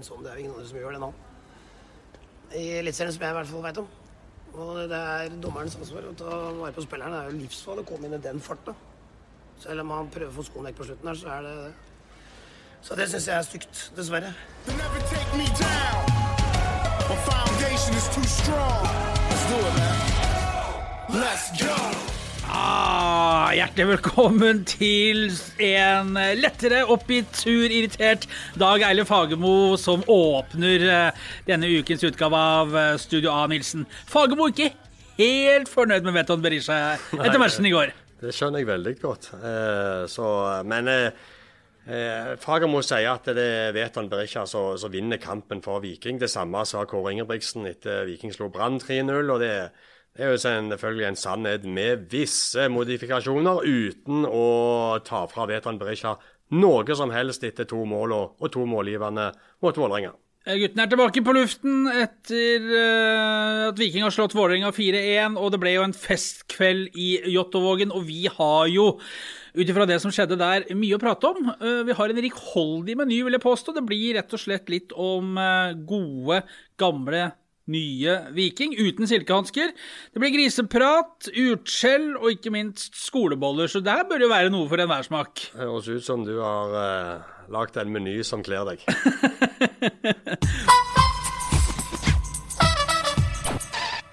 en 0.00 0.06
sånn. 0.06 0.22
Det 0.24 0.32
er 0.32 0.38
jo 0.38 0.44
ingen 0.44 0.56
andre 0.56 0.68
som 0.68 0.80
gjør 0.80 0.96
det 0.96 1.02
nå. 1.02 1.10
I 2.50 2.64
Eliteserien, 2.80 3.14
som 3.14 3.24
jeg 3.24 3.34
i 3.34 3.38
hvert 3.38 3.50
fall 3.50 3.66
veit 3.68 3.82
om. 3.82 3.90
Og 4.50 4.78
det 4.90 4.98
er 4.98 5.36
dommerens 5.42 5.76
ansvar 5.78 6.08
å 6.08 6.14
ta 6.18 6.38
vare 6.58 6.74
på 6.74 6.84
spilleren. 6.86 7.14
Det 7.14 7.20
er 7.20 7.30
jo 7.30 7.42
livsfarlig 7.44 7.84
å 7.84 7.90
komme 7.92 8.08
inn 8.08 8.16
i 8.16 8.22
den 8.24 8.42
farta. 8.42 8.74
Selv 9.60 9.84
om 9.84 9.92
han 9.94 10.10
prøver 10.10 10.32
å 10.32 10.38
få 10.40 10.46
skoen 10.48 10.66
vekk 10.70 10.80
på 10.80 10.88
slutten 10.88 11.12
her, 11.12 11.20
så 11.20 11.32
er 11.36 11.46
det 11.46 11.54
det. 11.60 11.72
Så 12.80 12.96
det 12.96 13.10
syns 13.12 13.28
jeg 13.28 13.36
er 13.36 13.44
stygt, 13.44 13.82
dessverre. 13.96 14.32
Let's 19.30 19.46
do 19.50 19.56
it, 19.58 19.74
man. 19.76 21.20
Let's 21.20 21.46
go. 21.60 22.19
Ah, 22.50 23.52
hjertelig 23.54 23.84
velkommen 23.92 24.64
til 24.66 25.28
en 25.62 26.16
lettere 26.34 26.80
oppgitt, 26.90 27.30
sur, 27.38 27.70
irritert 27.70 28.24
Dag 28.58 28.82
Eile 28.88 29.04
Fagermo 29.06 29.76
som 29.78 30.02
åpner 30.10 30.82
eh, 30.82 31.20
denne 31.46 31.68
ukens 31.70 32.02
utgave 32.08 32.40
av 32.58 32.74
eh, 32.74 32.96
Studio 32.98 33.30
A. 33.30 33.44
Nilsen. 33.52 33.84
Fagermo 34.10 34.48
ikke 34.50 34.72
helt 35.20 35.70
fornøyd 35.70 36.08
med 36.08 36.16
Veton 36.18 36.42
Berisha 36.42 36.80
etter 37.20 37.38
matchen 37.38 37.70
i 37.70 37.72
går. 37.76 37.94
Det 38.18 38.34
skjønner 38.34 38.64
jeg 38.64 38.70
veldig 38.72 38.96
godt. 39.04 39.30
Eh, 39.38 40.02
så, 40.10 40.26
men 40.66 40.90
eh, 40.90 42.34
Fagermo 42.42 42.82
sier 42.82 43.12
at 43.12 43.30
det 43.30 43.46
er 43.46 43.78
Veton 43.78 44.10
Berisha 44.10 44.42
som 44.50 44.74
som 44.74 44.90
vinner 44.90 45.22
kampen 45.22 45.62
for 45.62 45.86
Viking. 45.86 46.18
Det 46.18 46.32
samme 46.34 46.66
sa 46.66 46.82
Kåre 46.82 47.14
Ingebrigtsen 47.14 47.70
etter 47.70 48.02
Viking 48.10 48.34
slo 48.34 48.50
Brann 48.50 48.82
3-0. 48.82 49.22
og 49.22 49.38
det, 49.38 49.54
det 50.16 50.26
er 50.26 50.32
jo 50.34 50.40
selvfølgelig 50.42 51.06
en 51.06 51.18
sannhet 51.18 51.64
med 51.64 52.08
visse 52.10 52.66
modifikasjoner, 52.72 53.62
uten 53.62 54.26
å 54.26 54.98
ta 55.06 55.24
fra 55.30 55.46
Veton 55.50 55.78
Berisha 55.80 56.16
noe 56.50 56.96
som 56.98 57.12
helst 57.14 57.44
etter 57.46 57.68
to 57.70 57.84
mål 57.86 58.16
og, 58.16 58.48
to 58.50 58.66
målgivende 58.66 59.30
mot 59.62 59.76
Vålerenga. 59.78 60.16
Guttene 60.40 60.56
Gutten 60.56 60.80
er 60.80 60.88
tilbake 60.88 61.20
på 61.20 61.32
luften 61.36 61.88
etter 61.92 62.64
eh, 62.72 63.66
at 63.68 63.78
Viking 63.78 64.06
har 64.06 64.14
slått 64.14 64.32
Vålerenga 64.34 64.70
4-1, 64.72 65.36
og 65.36 65.52
det 65.52 65.60
ble 65.60 65.74
jo 65.74 65.84
en 65.84 65.92
festkveld 65.94 66.96
i 66.96 67.10
Jåttåvågen, 67.34 67.92
og 67.92 68.06
vi 68.08 68.24
har 68.24 68.70
jo 68.72 68.86
ut 69.52 69.68
ifra 69.68 69.84
det 69.86 69.98
som 70.00 70.14
skjedde 70.14 70.38
der, 70.40 70.64
mye 70.72 70.96
å 70.96 71.02
prate 71.02 71.28
om. 71.28 71.52
Eh, 71.52 71.82
Vi 71.84 71.96
har 71.98 72.12
en 72.14 72.22
rikholdig 72.24 72.96
meny, 73.02 73.20
vil 73.26 73.36
jeg 73.36 73.44
påstå. 73.44 73.76
Det 73.76 73.84
blir 73.84 74.16
rett 74.16 74.32
og 74.32 74.40
slett 74.40 74.72
litt 74.72 74.96
om 74.96 75.36
eh, 75.38 75.76
gode, 75.86 76.40
gamle, 76.80 77.28
nye 77.70 78.14
Viking 78.34 78.74
uten 78.78 79.08
silkehansker. 79.10 79.72
Det 80.12 80.22
blir 80.22 80.32
griseprat, 80.34 81.28
utskjell 81.28 82.16
og 82.16 82.30
ikke 82.34 82.52
minst 82.54 82.96
skoleboller, 82.98 83.70
så 83.70 83.82
der 83.84 84.06
bør 84.08 84.18
det 84.22 84.30
være 84.32 84.52
noe 84.54 84.68
for 84.70 84.80
enhver 84.82 85.06
smak. 85.06 85.50
Det 85.52 85.66
høres 85.66 85.90
ut 85.90 86.06
som 86.06 86.24
du 86.26 86.36
har 86.40 86.76
eh, 86.80 87.28
lagd 87.52 87.76
en 87.80 87.92
meny 87.94 88.20
som 88.26 88.42
kler 88.46 88.64
deg. 88.72 88.78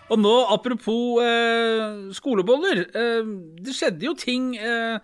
Og 0.08 0.16
nå, 0.24 0.34
apropos 0.56 1.20
eh, 1.20 2.12
skoleboller. 2.16 2.86
Eh, 2.96 3.32
det 3.60 3.74
skjedde 3.76 4.08
jo 4.08 4.14
ting 4.16 4.54
eh, 4.56 5.04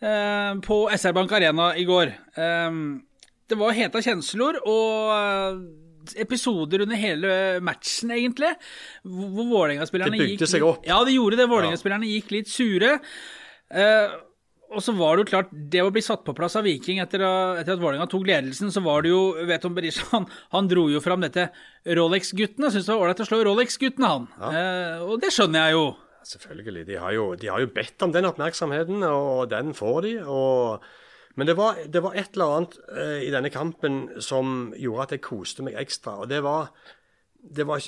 eh, 0.00 0.52
på 0.64 0.78
SR 0.96 1.12
Bank 1.16 1.34
Arena 1.36 1.74
i 1.76 1.84
går. 1.84 2.14
Eh, 2.40 2.78
det 3.52 3.58
var 3.60 3.76
heta 3.76 4.00
kjensler 4.00 4.56
og 4.64 5.12
eh, 5.12 5.58
episoder 6.24 6.84
under 6.86 6.98
hele 6.98 7.36
matchen, 7.64 8.12
egentlig. 8.16 8.52
Hvor 9.06 9.48
Vålerenga-spillerne 9.54 10.20
gikk 10.20 10.44
seg 10.50 10.66
opp. 10.66 10.84
Ja, 10.88 11.00
de 11.06 11.16
gjorde 11.16 11.40
det. 11.40 11.48
Vålerenga-spillerne 11.50 12.10
gikk 12.10 12.34
litt 12.34 12.52
sure. 12.52 12.98
Uh, 13.72 14.20
og 14.72 14.80
så 14.80 14.94
var 14.96 15.16
det 15.16 15.24
jo 15.24 15.30
klart, 15.32 15.50
det 15.52 15.82
å 15.84 15.90
bli 15.92 16.02
satt 16.04 16.22
på 16.24 16.34
plass 16.36 16.56
av 16.56 16.64
Viking 16.64 17.00
etter, 17.02 17.22
etter 17.60 17.74
at 17.74 17.82
Vålerenga 17.82 18.08
tok 18.10 18.24
ledelsen, 18.28 18.72
så 18.72 18.80
var 18.84 19.04
det 19.04 19.12
jo 19.12 19.20
vet 19.48 19.66
om 19.68 19.74
Berisha, 19.76 20.06
han, 20.14 20.28
han 20.54 20.70
dro 20.70 20.86
jo 20.92 21.02
fram 21.04 21.24
dette 21.24 21.50
Rolex-guttene. 21.84 22.70
Syns 22.72 22.88
det 22.88 22.94
var 22.94 23.04
ålreit 23.04 23.20
å 23.24 23.28
slå 23.28 23.42
Rolex-guttene, 23.48 24.12
han. 24.14 24.30
Eh, 24.48 25.04
og 25.04 25.20
det 25.22 25.32
skjønner 25.34 25.68
jeg 25.68 25.76
jo. 25.76 25.84
Selvfølgelig. 26.32 26.86
De 26.88 26.98
har, 27.02 27.12
jo, 27.16 27.28
de 27.38 27.50
har 27.50 27.62
jo 27.62 27.70
bedt 27.74 28.06
om 28.06 28.14
den 28.14 28.28
oppmerksomheten, 28.30 29.04
og 29.08 29.50
den 29.52 29.72
får 29.76 29.98
de. 30.06 30.14
Og, 30.24 30.90
men 31.34 31.48
det 31.48 31.56
var, 31.56 31.78
det 31.88 32.02
var 32.04 32.16
et 32.18 32.34
eller 32.34 32.56
annet 32.56 32.78
eh, 32.92 33.20
i 33.26 33.30
denne 33.32 33.50
kampen 33.52 34.02
som 34.20 34.72
gjorde 34.76 35.06
at 35.06 35.14
jeg 35.16 35.24
koste 35.24 35.64
meg 35.64 35.78
ekstra. 35.80 36.18
Og 36.22 36.28
det 36.28 36.42
var, 36.44 36.72
det 37.40 37.66
var 37.68 37.80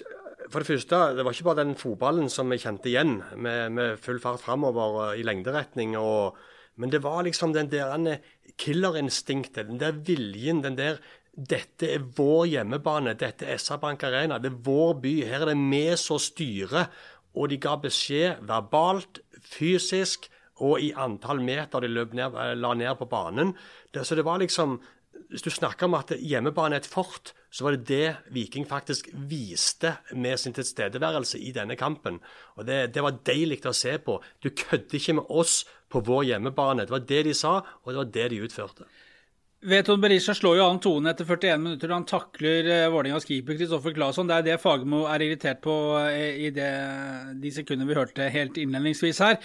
For 0.53 0.61
det 0.61 0.69
første, 0.69 0.97
det 1.17 1.25
var 1.25 1.33
ikke 1.33 1.47
bare 1.47 1.63
den 1.63 1.77
fotballen 1.81 2.29
som 2.29 2.51
jeg 2.53 2.61
kjente 2.61 2.91
igjen 2.91 3.15
med, 3.37 3.73
med 3.73 4.01
full 4.01 4.19
fart 4.21 4.43
framover 4.45 5.15
i 5.17 5.25
lengderetning. 5.25 5.97
og 5.97 6.37
men 6.77 6.91
det 6.91 7.03
var 7.05 7.23
liksom 7.23 7.53
den 7.55 7.71
der 7.71 8.19
killerinstinktet, 8.59 9.69
den 9.69 9.81
der 9.81 9.93
viljen, 9.93 10.63
den 10.63 10.77
der 10.77 10.99
Dette 11.35 11.89
er 11.91 12.03
vår 12.15 12.45
hjemmebane, 12.47 13.17
dette 13.19 13.47
er 13.51 13.59
SR 13.59 13.81
Bank 13.83 14.05
Arena, 14.07 14.37
det 14.39 14.53
er 14.53 14.61
vår 14.63 14.93
by. 15.03 15.15
Her 15.27 15.43
er 15.43 15.49
det 15.51 15.57
vi 15.59 15.97
som 15.99 16.21
styrer. 16.23 16.87
Og 17.35 17.51
de 17.51 17.59
ga 17.59 17.75
beskjed 17.83 18.45
verbalt, 18.47 19.19
fysisk 19.43 20.29
og 20.63 20.83
i 20.83 20.93
antall 20.95 21.43
meter 21.43 21.83
de 21.83 21.91
løp 21.91 22.13
ned, 22.15 22.37
eh, 22.39 22.55
la 22.55 22.75
ned 22.75 22.95
på 22.99 23.09
banen. 23.11 23.55
Det, 23.93 24.05
så 24.07 24.15
det 24.15 24.25
var 24.25 24.39
liksom 24.39 24.81
Hvis 25.31 25.43
du 25.43 25.51
snakker 25.51 25.87
om 25.87 25.95
at 25.95 26.11
hjemmebane 26.21 26.75
er 26.75 26.83
et 26.83 26.87
fort, 26.87 27.33
så 27.51 27.65
var 27.65 27.73
det 27.73 27.87
det 27.87 28.17
Viking 28.35 28.67
faktisk 28.67 29.09
viste 29.15 29.97
med 30.13 30.39
sin 30.39 30.53
tilstedeværelse 30.53 31.39
i 31.39 31.51
denne 31.51 31.77
kampen. 31.77 32.21
Og 32.57 32.67
Det, 32.67 32.93
det 32.95 33.03
var 33.03 33.19
deilig 33.25 33.65
å 33.67 33.73
se 33.73 33.97
på. 33.99 34.21
Du 34.43 34.51
kødder 34.51 34.95
ikke 34.95 35.15
med 35.15 35.31
oss 35.31 35.65
på 35.89 36.03
vår 36.05 36.25
hjemmebane. 36.25 36.85
Det 36.85 36.91
var 36.91 37.07
det 37.09 37.23
de 37.25 37.35
sa, 37.35 37.63
og 37.83 37.93
det 37.93 37.97
var 37.97 38.13
det 38.13 38.29
de 38.31 38.43
utførte. 38.43 38.85
Veton 39.65 40.01
Berisha 40.01 40.35
slår 40.37 40.59
jo 40.59 40.65
an 40.69 40.79
tonen 40.83 41.09
etter 41.09 41.25
41 41.25 41.63
minutter 41.63 41.89
da 41.89 41.97
han 41.97 42.05
takler 42.09 42.67
eh, 42.69 42.89
Vålerengas 42.93 43.25
keeper 43.25 43.57
Kristoffer 43.57 43.95
Claesson. 43.97 44.29
Det 44.29 44.37
er 44.37 44.45
det 44.45 44.57
Fagermo 44.61 45.07
er 45.09 45.25
irritert 45.25 45.63
på 45.65 45.77
eh, 46.03 46.43
i 46.45 46.51
det, 46.53 46.69
de 47.41 47.53
sekundene 47.55 47.89
vi 47.89 47.97
hørte 47.97 48.29
helt 48.35 48.61
innledningsvis 48.61 49.23
her. 49.25 49.39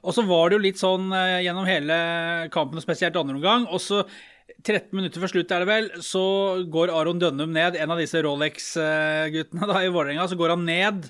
Og 0.00 0.16
så 0.16 0.24
var 0.24 0.48
det 0.48 0.56
jo 0.56 0.64
litt 0.64 0.80
sånn 0.80 1.12
eh, 1.12 1.42
gjennom 1.44 1.68
hele 1.68 1.98
kampen, 2.54 2.80
og 2.80 2.86
spesielt 2.86 3.20
andre 3.20 3.36
omgang. 3.36 3.68
Og 3.68 3.82
så 3.84 4.00
13 4.46 4.94
minutter 4.94 5.22
før 5.22 5.30
slutt 5.30 5.52
er 5.54 5.62
det 5.62 5.66
vel, 5.68 5.88
så 6.02 6.22
går 6.70 6.90
Aron 6.94 7.18
Dønnum 7.22 7.50
ned, 7.54 7.76
en 7.78 7.92
av 7.92 7.98
disse 7.98 8.20
Rolex-guttene 8.22 9.66
da 9.70 9.80
i 9.82 9.90
Vålerenga. 9.90 10.26
Så 10.30 10.38
går 10.38 10.54
han 10.54 10.64
ned, 10.66 11.08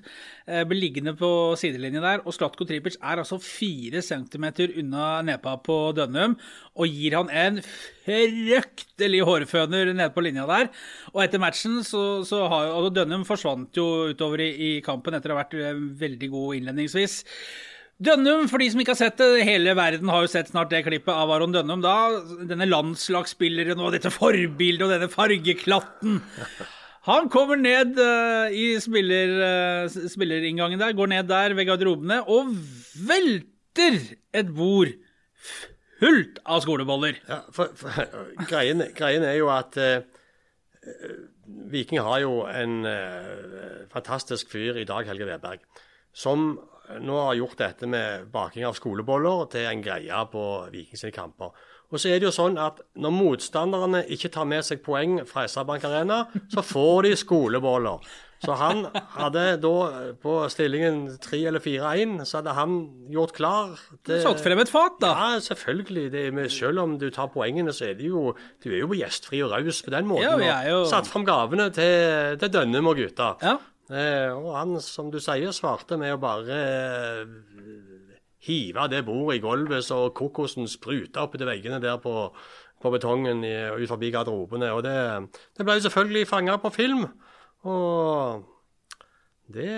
eh, 0.48 0.64
blir 0.68 0.80
liggende 0.80 1.12
på 1.16 1.30
sidelinjen 1.60 2.04
der, 2.04 2.24
og 2.24 2.32
Slatko 2.36 2.64
Tripic 2.68 2.96
er 2.96 3.20
altså 3.20 3.38
4 3.40 4.02
cm 4.04 4.46
unna 4.80 5.20
nepa 5.24 5.56
på 5.60 5.78
Dønnum 5.96 6.36
og 6.76 6.88
gir 6.88 7.16
han 7.16 7.32
en 7.32 7.62
fryktelig 8.06 9.22
hårføner 9.28 9.92
nede 9.92 10.12
på 10.12 10.24
linja 10.24 10.48
der. 10.48 10.68
Og 11.14 11.24
etter 11.24 11.40
matchen 11.42 11.80
så, 11.84 12.24
så 12.28 12.44
har 12.48 12.68
jo 12.68 12.74
altså 12.80 12.94
Dønnum 13.00 13.24
forsvant 13.28 13.76
jo 13.76 14.12
utover 14.12 14.44
i, 14.44 14.50
i 14.52 14.70
kampen 14.84 15.16
etter 15.16 15.32
å 15.32 15.36
ha 15.36 15.44
vært 15.44 15.56
eh, 15.60 15.86
veldig 16.04 16.32
god 16.32 16.60
innledningsvis. 16.60 17.22
Dønnum, 17.96 18.44
for 18.50 18.60
de 18.60 18.68
som 18.68 18.80
ikke 18.82 18.92
har 18.92 18.98
sett 18.98 19.20
det, 19.22 19.44
hele 19.48 19.72
verden 19.76 20.10
har 20.12 20.24
jo 20.24 20.28
sett 20.28 20.50
snart 20.50 20.68
det 20.68 20.82
klippet 20.84 21.14
av 21.14 21.30
Aron 21.32 21.54
Dønnum 21.54 21.80
da. 21.80 21.94
Denne 22.44 22.68
landslagsspilleren 22.68 23.80
og 23.80 23.94
dette 23.94 24.12
forbildet 24.12 24.84
og 24.84 24.92
denne 24.92 25.08
fargeklatten. 25.08 26.18
Han 27.06 27.30
kommer 27.32 27.56
ned 27.56 27.96
uh, 27.96 28.52
i 28.52 28.74
spiller, 28.82 29.32
uh, 29.86 29.96
spillerinngangen 30.12 30.82
der, 30.82 30.92
går 30.98 31.08
ned 31.14 31.30
der 31.30 31.56
ved 31.56 31.70
garderobene 31.70 32.20
og 32.28 32.52
velter 33.08 33.96
et 34.36 34.52
bord 34.52 34.92
fullt 36.02 36.42
av 36.44 36.60
skoleboller. 36.66 37.16
Ja, 37.30 37.40
for, 37.54 37.72
for, 37.80 37.96
greien, 38.50 38.84
greien 38.98 39.24
er 39.24 39.38
jo 39.38 39.48
at 39.54 39.80
uh, 39.80 40.04
Viking 41.72 42.02
har 42.04 42.20
jo 42.26 42.42
en 42.50 42.82
fantastisk 43.90 44.50
fyr 44.52 44.76
i 44.82 44.84
Dag 44.86 45.06
Helge 45.08 45.26
Weberg, 45.30 45.62
som 46.14 46.58
nå 47.02 47.16
har 47.26 47.34
gjort 47.38 47.56
dette 47.58 47.86
med 47.90 48.28
baking 48.32 48.66
av 48.68 48.76
skoleboller 48.78 49.46
til 49.52 49.66
en 49.70 49.82
greie 49.84 50.20
på 50.32 50.44
Vikings 50.72 51.06
kamper. 51.16 51.50
Og 51.92 52.00
så 52.02 52.10
er 52.10 52.18
det 52.18 52.26
jo 52.26 52.34
sånn 52.34 52.56
at 52.58 52.80
når 52.98 53.12
motstanderne 53.14 54.00
ikke 54.10 54.30
tar 54.34 54.46
med 54.50 54.64
seg 54.66 54.80
poeng 54.82 55.20
fra 55.28 55.44
SR 55.46 55.66
Bank 55.68 55.84
Arena, 55.86 56.24
så 56.50 56.64
får 56.66 57.06
de 57.06 57.12
skoleboller. 57.20 58.00
Så 58.42 58.52
han 58.58 58.82
hadde 59.14 59.44
da 59.62 59.70
på 60.20 60.32
stillingen 60.52 61.06
3 61.24 61.38
eller 61.48 61.62
4-1, 61.64 62.18
så 62.28 62.40
hadde 62.42 62.52
han 62.58 62.74
gjort 63.14 63.32
klar 63.38 63.70
til 64.04 64.20
Satt 64.26 64.42
frem 64.44 64.60
et 64.60 64.68
fat, 64.68 64.98
da. 65.00 65.12
ja, 65.16 65.38
selvfølgelig. 65.46 66.04
Det, 66.12 66.24
med, 66.36 66.50
selv 66.52 66.82
om 66.82 66.98
du 67.00 67.06
tar 67.14 67.30
poengene, 67.32 67.72
så 67.72 67.88
er 67.92 67.94
det 67.96 68.10
jo 68.10 68.34
Du 68.62 68.68
er 68.74 68.82
jo 68.82 68.90
gjestfri 68.98 69.40
og 69.46 69.54
raus 69.54 69.80
på 69.86 69.94
den 69.94 70.10
måten. 70.10 70.42
Ja, 70.44 70.58
jo- 70.68 70.84
Satt 70.90 71.08
fram 71.08 71.24
gavene 71.24 71.70
til, 71.72 72.36
til 72.42 72.52
Dønnum 72.58 72.90
og 72.92 73.00
gutta. 73.00 73.30
Ja. 73.46 73.56
Eh, 73.86 74.32
og 74.34 74.50
han, 74.56 74.76
som 74.82 75.12
du 75.12 75.20
sier, 75.22 75.52
svarte 75.54 75.98
med 76.00 76.16
å 76.16 76.22
bare 76.22 76.56
eh, 76.58 77.20
hive 78.48 78.86
det 78.90 79.04
bordet 79.06 79.38
i 79.38 79.42
gulvet 79.44 79.86
så 79.86 80.08
kokosen 80.14 80.66
spruta 80.70 81.22
oppi 81.26 81.38
til 81.38 81.50
veggene 81.50 81.78
der 81.82 82.00
på, 82.02 82.30
på 82.82 82.92
betongen 82.94 83.44
i, 83.46 83.54
ut 83.78 83.90
forbi 83.90 84.10
garderobene. 84.14 84.72
Og 84.74 84.82
det, 84.86 84.96
det 85.58 85.66
ble 85.66 85.78
selvfølgelig 85.84 86.26
fanga 86.30 86.58
på 86.62 86.72
film. 86.74 87.06
Og 87.66 88.42
det 89.54 89.70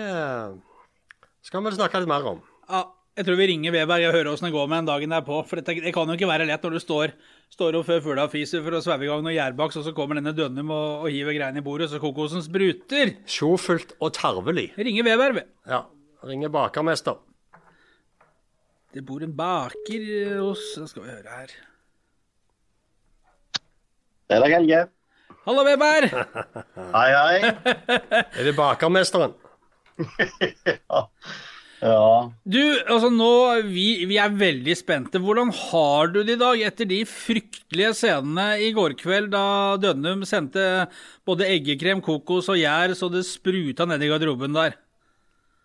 skal 1.45 1.61
vi 1.61 1.69
vel 1.69 1.77
snakke 1.77 2.01
litt 2.01 2.09
mer 2.09 2.25
om. 2.33 2.41
Ja, 2.69 2.87
Jeg 3.19 3.27
tror 3.27 3.37
vi 3.39 3.49
ringer 3.51 3.73
Veberg 3.75 4.07
og 4.07 4.15
hører 4.15 4.31
åssen 4.31 4.47
det 4.49 4.55
går 4.55 4.67
med 4.69 4.81
den 4.81 4.89
dagen 4.89 5.13
derpå. 5.13 5.43
For 5.49 5.59
det, 5.59 5.77
det 5.85 5.93
kan 5.93 6.09
jo 6.09 6.17
ikke 6.17 6.29
være 6.29 6.49
lett 6.49 6.65
når 6.65 6.77
du 6.77 6.81
står, 6.81 7.13
står 7.53 7.77
opp 7.79 7.87
før 7.89 8.03
fugla 8.05 8.27
fiser 8.31 8.61
for 8.65 8.77
å 8.77 8.81
sveive 8.83 9.07
i 9.07 9.09
gang 9.09 9.23
noe 9.25 9.33
gjærbaks, 9.35 9.79
og 9.79 9.87
så 9.87 9.93
kommer 9.97 10.19
denne 10.19 10.33
Dønnum 10.37 10.69
og, 10.75 11.05
og 11.05 11.13
hiver 11.13 11.35
greiene 11.37 11.61
i 11.61 11.65
bordet, 11.65 11.89
så 11.91 12.01
kokosen 12.01 12.43
spruter. 12.45 13.15
Sjofullt 13.29 13.95
og 13.99 14.13
tarvelig. 14.17 14.69
Ringer 14.79 15.07
Weber, 15.09 15.35
vi. 15.39 15.45
Ja. 15.69 15.83
Ringer 16.29 16.51
bakermester. 16.53 17.17
Det 18.93 19.03
bor 19.05 19.21
en 19.21 19.35
baker 19.37 20.05
hos 20.41 20.63
Nå 20.81 20.87
skal 20.89 21.03
vi 21.05 21.11
høre 21.13 21.35
her. 21.35 21.51
Det 24.29 24.37
er 24.37 24.41
deg, 24.45 24.55
Helge. 24.57 24.79
Hallo, 25.45 25.63
Weber! 25.65 26.07
Hei, 26.93 27.05
hei. 27.13 27.53
Er 28.39 28.43
det 28.49 28.55
bakermesteren? 28.57 29.37
Ja. 30.69 30.99
Du, 31.79 32.59
altså 32.91 33.07
nå, 33.13 33.29
vi, 33.69 33.85
vi 34.09 34.17
er 34.19 34.33
veldig 34.35 34.75
spente. 34.75 35.21
Hvordan 35.23 35.53
har 35.55 36.11
du 36.11 36.19
det 36.27 36.35
i 36.35 36.41
dag 36.41 36.65
etter 36.67 36.89
de 36.89 36.99
fryktelige 37.07 37.93
scenene 37.95 38.49
i 38.65 38.73
går 38.75 38.97
kveld 38.99 39.31
da 39.31 39.45
Dønnum 39.79 40.25
sendte 40.27 40.89
både 41.27 41.47
eggekrem, 41.47 42.03
kokos 42.03 42.51
og 42.51 42.59
gjær 42.59 42.95
så 42.99 43.07
det 43.13 43.23
spruta 43.29 43.87
ned 43.87 44.03
i 44.03 44.11
garderoben 44.11 44.57
der? 44.57 44.75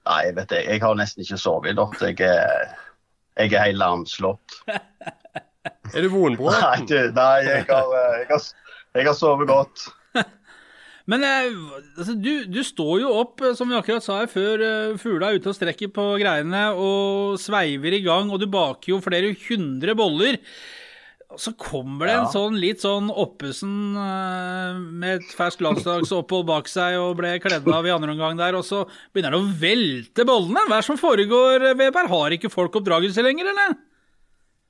Nei, 0.05 0.25
vet 0.37 0.51
du, 0.53 0.59
jeg 0.61 0.83
har 0.85 0.97
nesten 1.01 1.25
ikke 1.25 1.41
sovet 1.41 1.73
i 1.73 1.79
natt. 1.79 2.03
Jeg 2.05 2.21
jeg 3.35 3.51
er 3.53 3.65
helt 3.69 3.81
lamslått. 3.83 4.61
Er 5.95 6.05
du 6.05 6.09
Nei, 6.09 6.13
vonbroten? 6.13 6.87
du, 6.89 6.99
nei 7.17 7.41
jeg, 7.45 7.65
har, 7.69 7.91
eh, 7.97 8.17
jeg, 8.21 8.27
har, 8.31 8.45
jeg 8.97 9.07
har 9.09 9.15
sovet 9.17 9.49
godt. 9.49 9.85
Men 11.11 11.25
eh, 11.29 11.51
altså, 11.99 12.15
du, 12.17 12.47
du 12.49 12.63
står 12.65 13.03
jo 13.03 13.11
opp, 13.21 13.43
eh, 13.45 13.53
som 13.59 13.69
vi 13.69 13.77
akkurat 13.77 14.05
sa 14.05 14.23
her, 14.23 14.31
før 14.33 14.63
uh, 14.65 14.95
fugla 15.01 15.29
er 15.35 15.37
ute 15.41 15.51
og 15.53 15.57
strekker 15.59 15.91
på 15.93 16.07
greiene 16.23 16.63
og 16.81 17.35
sveiver 17.43 17.99
i 17.99 18.01
gang, 18.07 18.31
og 18.33 18.41
du 18.41 18.47
baker 18.49 18.95
jo 18.95 19.03
flere 19.05 19.35
hundre 19.49 19.93
boller. 19.99 20.39
Og 21.35 21.41
så 21.43 21.51
kommer 21.59 22.07
det 22.07 22.15
en 22.15 22.25
Ja. 22.29 22.31
sånn 22.31 22.57
litt 22.63 22.81
sånn 22.85 23.09
oppesen 23.11 23.97
eh, 23.99 24.77
med 24.81 25.17
et 25.19 25.33
ferskt 25.35 25.65
landslagsopphold 25.67 26.47
bak 26.47 26.69
seg 26.71 26.95
og 27.01 27.17
ble 27.19 27.33
kledd 27.43 27.67
av 27.75 27.85
i 27.89 27.91
andre 27.93 28.13
omgang 28.15 28.39
der, 28.39 28.55
og 28.55 28.63
så 28.65 28.85
begynner 29.13 29.35
det 29.35 29.41
å 29.43 29.49
velte 29.65 30.27
bollene. 30.29 30.63
Hva 30.69 30.79
er 30.79 30.85
det 30.85 30.89
som 30.89 31.01
foregår, 31.01 31.67
Weber? 31.81 32.07
Har 32.13 32.37
ikke 32.37 32.53
folk 32.53 32.79
oppdragelse 32.81 33.25
lenger, 33.27 33.51
eller? 33.51 33.75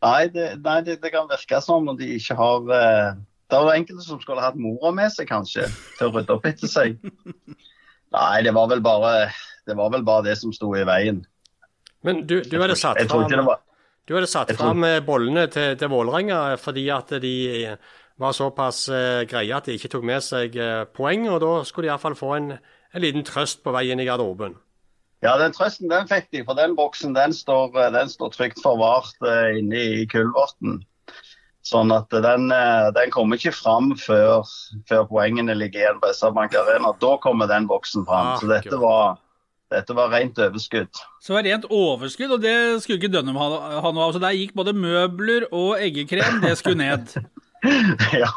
Nei, 0.05 0.23
det, 0.33 0.49
nei, 0.65 0.79
det, 0.89 0.99
det 1.05 1.13
kan 1.15 1.29
virke 1.31 1.61
som 1.65 1.87
om 1.93 2.01
de 2.01 2.11
ikke 2.17 2.35
har 2.41 2.73
eh, 2.81 3.21
Det 3.51 3.61
var 3.61 3.77
enkelte 3.77 4.05
som 4.07 4.21
skulle 4.23 4.43
hatt 4.43 4.57
mora 4.57 4.91
med 4.97 5.13
seg, 5.13 5.29
kanskje, 5.29 5.67
til 5.99 6.09
å 6.09 6.15
rydde 6.15 6.33
opp 6.37 6.47
etter 6.49 6.71
seg. 6.71 6.97
Nei, 8.15 8.43
det 8.47 8.55
var 8.57 8.71
vel 8.71 8.81
bare 8.85 9.11
det, 9.67 9.77
var 9.77 9.91
vel 9.93 10.05
bare 10.07 10.25
det 10.29 10.37
som 10.41 10.53
sto 10.55 10.71
i 10.79 10.85
veien. 10.87 11.21
Men 12.05 12.25
du, 12.29 12.39
du 12.45 12.57
hadde 12.61 12.77
satt 12.77 13.01
fram 13.09 13.29
var 13.47 13.61
Du 14.09 14.15
hadde 14.17 14.29
satt 14.29 14.53
fram 14.57 14.83
tror- 14.85 14.91
eh, 14.99 15.05
bollene 15.05 15.47
til, 15.53 15.77
til 15.81 15.89
Vålerenga 15.93 16.41
fordi 16.61 16.87
at 16.93 17.15
de 17.23 17.35
eh, 17.65 17.93
var 18.21 18.37
såpass 18.37 18.87
eh, 18.93 19.25
greie 19.29 19.57
at 19.57 19.67
de 19.69 19.77
ikke 19.79 19.91
tok 19.97 20.05
med 20.07 20.23
seg 20.23 20.57
poeng, 20.95 21.27
og 21.33 21.41
da 21.43 21.53
skulle 21.67 21.89
de 21.89 21.93
iallfall 21.93 22.17
få 22.19 22.35
en, 22.37 22.51
en 22.95 23.03
liten 23.05 23.25
trøst 23.27 23.65
på 23.65 23.73
vei 23.75 23.89
inn 23.91 24.01
i 24.05 24.07
garderoben. 24.09 24.57
Ja, 25.25 25.39
den 25.41 25.55
trøsten 25.57 25.89
den 25.89 26.07
fikk 26.07 26.29
de, 26.37 26.43
for 26.45 26.57
den 26.59 26.77
boksen 26.77 27.17
den 27.17 27.33
står, 27.33 27.73
den 27.97 28.11
står 28.13 28.35
trygt 28.37 28.61
forvart 28.63 29.17
inne 29.57 29.81
i 29.81 30.05
kulverten. 30.13 30.83
Sånn 31.65 31.93
at 31.97 32.13
den, 32.13 32.51
eh, 32.53 32.91
den 32.93 33.13
kommer 33.13 33.41
ikke 33.41 33.55
fram 33.57 33.95
før, 33.97 34.45
før 34.89 35.07
poengene 35.09 35.55
ligger 35.57 35.81
igjen 35.81 36.01
på 36.03 36.11
SR-Bank 36.13 36.57
Arena. 36.61 36.93
Da 37.01 37.15
kommer 37.25 37.49
den 37.49 37.69
boksen 37.71 38.05
fram. 38.05 38.35
Så 38.41 38.51
dette 38.51 38.77
var, 38.83 39.17
dette 39.73 39.97
var 39.97 40.13
rent 40.13 40.37
overskudd. 40.45 40.93
Så 41.25 41.33
det 41.33 41.39
var 41.39 41.49
rent 41.49 41.65
overskudd, 41.73 42.37
og 42.37 42.45
det 42.45 42.57
skulle 42.85 43.01
ikke 43.01 43.15
Dønnum 43.17 43.41
ha, 43.41 43.49
ha 43.81 43.95
noe 43.97 44.11
av. 44.11 44.13
Så 44.13 44.21
der 44.21 44.37
gikk 44.37 44.53
både 44.61 44.77
møbler 44.77 45.49
og 45.57 45.81
eggekrem, 45.81 46.43
det 46.45 46.53
skulle 46.61 46.85
ned. 46.85 47.17
ja. 48.23 48.29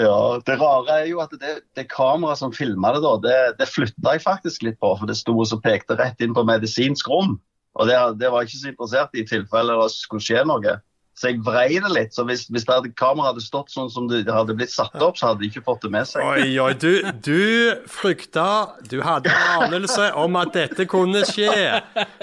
ja. 0.00 0.18
Det 0.48 0.60
rare 0.64 0.96
er 1.02 1.06
jo 1.12 1.20
at 1.20 1.36
det, 1.44 1.58
det 1.76 1.90
kameraet 1.92 2.40
som 2.40 2.56
filma 2.56 2.96
det, 2.96 3.04
da, 3.04 3.16
det, 3.20 3.38
det 3.60 3.68
flytta 3.68 4.16
jeg 4.16 4.24
faktisk 4.24 4.64
litt 4.64 4.80
på. 4.80 4.96
For 4.96 5.12
det 5.12 5.20
sto 5.20 5.36
og 5.36 5.58
pekte 5.60 6.00
rett 6.00 6.24
inn 6.24 6.32
på 6.32 6.48
medisinsk 6.48 7.12
rom. 7.12 7.36
Og 7.76 7.86
det, 7.86 8.00
det 8.16 8.32
var 8.32 8.40
jeg 8.40 8.54
ikke 8.54 8.62
så 8.64 8.72
interessert 8.72 9.12
i 9.12 9.20
i 9.20 9.28
tilfelle 9.28 9.76
det 9.76 9.92
skulle 9.92 10.24
skje 10.24 10.48
noe. 10.48 10.80
Så 11.20 11.28
jeg 11.28 11.42
vrei 11.44 11.74
det 11.76 11.90
litt. 11.92 12.14
Så 12.16 12.24
hvis, 12.24 12.46
hvis 12.48 12.64
kameraet 12.64 13.26
hadde 13.34 13.42
stått 13.44 13.68
sånn 13.74 13.90
som 13.92 14.06
det 14.08 14.22
hadde 14.24 14.54
blitt 14.56 14.72
satt 14.72 14.94
opp, 15.04 15.18
så 15.20 15.28
hadde 15.30 15.42
de 15.42 15.50
ikke 15.50 15.60
fått 15.66 15.82
det 15.84 15.90
med 15.92 16.08
seg. 16.08 16.24
Oi, 16.24 16.54
oi, 16.64 16.70
du, 16.80 16.94
du 17.20 17.76
frykta 17.92 18.46
Du 18.88 19.02
hadde 19.04 19.28
en 19.28 19.66
anelse 19.66 20.06
om 20.16 20.38
at 20.40 20.54
dette 20.56 20.86
kunne 20.88 21.20
skje. 21.28 21.52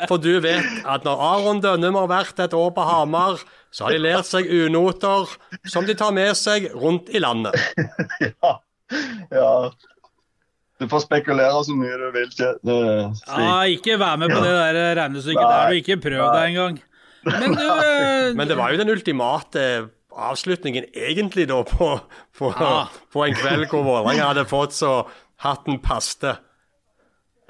For 0.09 0.17
du 0.17 0.39
vet 0.41 0.65
at 0.89 1.05
når 1.05 1.21
Aron 1.27 1.61
Dønnum 1.61 1.99
har 2.01 2.09
vært 2.09 2.41
et 2.47 2.55
år 2.57 2.73
på 2.73 2.88
Hamar, 2.89 3.38
så 3.69 3.85
har 3.85 3.94
de 3.94 4.01
lært 4.01 4.25
seg 4.25 4.49
unoter 4.49 5.29
som 5.69 5.85
de 5.85 5.94
tar 5.99 6.15
med 6.17 6.33
seg 6.39 6.71
rundt 6.73 7.13
i 7.13 7.21
landet. 7.21 7.53
Ja. 8.41 8.53
ja. 9.35 9.51
Du 10.79 10.85
får 10.89 11.01
spekulere 11.03 11.61
så 11.65 11.73
mye 11.75 11.95
du 11.99 12.05
vil. 12.15 12.29
Ikke, 12.31 12.53
det- 12.65 13.38
Ja, 13.38 13.61
ikke 13.67 13.97
vær 14.01 14.17
med 14.21 14.31
på 14.31 14.41
det 14.41 14.53
der 14.57 14.95
regnestykket 15.01 15.41
der, 15.44 15.65
og 15.69 15.79
ikke 15.81 15.97
prøv 16.01 16.21
deg 16.33 16.51
engang. 16.53 16.77
Men 17.27 17.56
du 17.57 17.63
eh, 17.68 18.33
Men 18.38 18.50
det 18.50 18.57
var 18.59 18.74
jo 18.74 18.81
den 18.81 18.91
ultimate 18.94 19.63
avslutningen 20.18 20.88
egentlig 20.97 21.47
da 21.51 21.62
på, 21.68 21.91
på, 22.38 22.51
ah. 22.57 22.89
på 23.13 23.25
en 23.25 23.38
kveld 23.38 23.68
hvor 23.69 23.85
Vålerenga 23.85 24.31
hadde 24.31 24.47
fått 24.50 24.74
så 24.77 24.91
hatten 25.44 25.77
paste. 25.83 26.33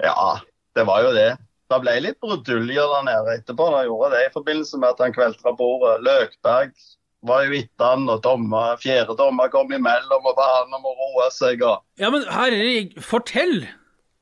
Ja, 0.04 0.38
det 0.76 0.84
var 0.88 1.06
jo 1.06 1.14
det. 1.16 1.30
Det 1.68 1.80
ble 1.84 1.96
litt 2.00 2.20
bruduljer 2.24 2.92
der 2.94 3.06
nede 3.08 3.34
etterpå. 3.40 3.70
Det 3.74 3.86
gjorde 3.88 4.12
det 4.14 4.22
i 4.26 4.32
forbindelse 4.36 4.80
med 4.80 4.94
at 4.94 5.02
han 5.04 5.16
kveltra 5.16 5.52
bordet. 5.56 5.98
Løkberg 6.04 6.72
var 7.28 7.44
jo 7.44 7.56
etter 7.58 7.92
han, 7.92 8.06
og 8.08 8.22
dommer, 8.24 8.78
fjerde 8.80 9.16
dommer 9.18 9.50
kom 9.52 9.72
imellom 9.74 10.28
og 10.30 10.36
ba 10.38 10.46
han 10.60 10.76
om 10.78 10.86
å 10.88 10.94
roe 10.96 11.28
seg. 11.34 11.64
Og... 11.66 11.82
Ja, 12.00 12.12
men 12.14 12.24
herregud, 12.30 13.00
fortell! 13.04 13.64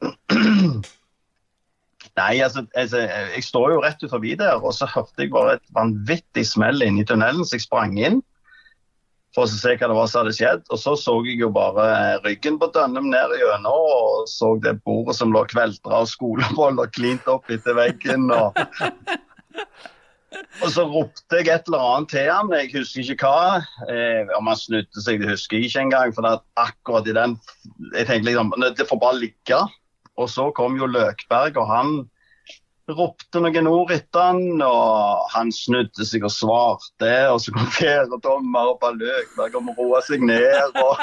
Nei, 2.17 2.39
altså, 2.41 2.65
altså, 2.73 3.03
jeg 3.35 3.45
står 3.45 3.75
jo 3.75 3.83
rett 3.85 4.01
ut 4.01 4.13
forbi 4.13 4.33
der, 4.41 4.63
og 4.63 4.73
så 4.73 4.89
hørte 4.89 5.21
jeg 5.21 5.35
bare 5.35 5.59
et 5.59 5.67
vanvittig 5.77 6.47
smell 6.49 6.81
inn 6.85 7.01
i 7.01 7.05
tunnelen, 7.05 7.45
så 7.45 7.59
jeg 7.59 7.67
sprang 7.67 7.99
inn 8.01 8.23
for 9.37 9.45
å 9.45 9.51
se 9.53 9.75
hva 9.77 9.91
det 9.91 9.97
var 9.99 10.09
som 10.09 10.23
hadde 10.23 10.33
skjedd. 10.39 10.63
Og 10.73 10.81
så 10.81 10.95
så 10.97 11.19
jeg 11.27 11.43
jo 11.43 11.51
bare 11.53 12.17
ryggen 12.25 12.57
på 12.61 12.71
Dønnum 12.73 13.11
ned 13.13 13.37
gjennom, 13.37 13.69
og 13.69 14.31
så 14.33 14.55
det 14.65 14.79
bordet 14.87 15.19
som 15.19 15.35
lå 15.35 15.45
kveltra 15.53 16.01
av 16.01 16.09
skoleboller 16.09 16.89
klint 16.97 17.29
opp 17.29 17.53
etter 17.53 17.77
veggen. 17.77 18.31
og... 18.33 18.57
Og 20.65 20.69
så 20.73 20.83
ropte 20.89 21.39
jeg 21.39 21.49
et 21.53 21.69
eller 21.69 21.83
annet 21.85 22.11
til 22.13 22.29
han, 22.29 22.51
jeg 22.53 22.69
husker 22.75 23.11
ikke 23.13 23.29
hva. 23.29 23.63
Eh, 23.93 24.29
om 24.37 24.49
han 24.51 24.59
snudde 24.59 25.03
seg, 25.05 25.21
det 25.21 25.31
husker 25.31 25.57
jeg 25.57 25.71
ikke 25.71 25.85
engang. 25.87 26.13
For 26.17 26.29
at 26.29 26.45
akkurat 26.61 27.09
i 27.09 27.15
den 27.17 27.37
Jeg 27.95 28.09
tenkte 28.09 28.29
liksom 28.29 28.53
Det 28.77 28.89
får 28.89 29.01
bare 29.01 29.21
ligge. 29.21 29.61
Og 30.17 30.31
så 30.33 30.51
kom 30.57 30.77
jo 30.81 30.89
Løkberg, 30.89 31.59
og 31.61 31.71
han 31.71 31.97
ropte 32.87 33.43
noen 33.43 33.67
ord 33.67 33.91
etter 33.95 34.29
han, 34.31 34.63
og 34.63 35.27
han 35.33 35.51
snudde 35.53 36.07
seg 36.07 36.25
og 36.27 36.33
svarte. 36.33 37.15
Og 37.33 37.41
så 37.43 37.55
kom 37.55 37.67
fjerde 37.81 38.21
dommer 38.25 38.73
og 38.73 38.79
ba 38.83 38.93
Løkberg 38.97 39.59
om 39.61 39.73
å 39.73 39.77
roe 39.81 40.03
seg 40.07 40.25
ned. 40.25 40.79
Og 40.81 40.95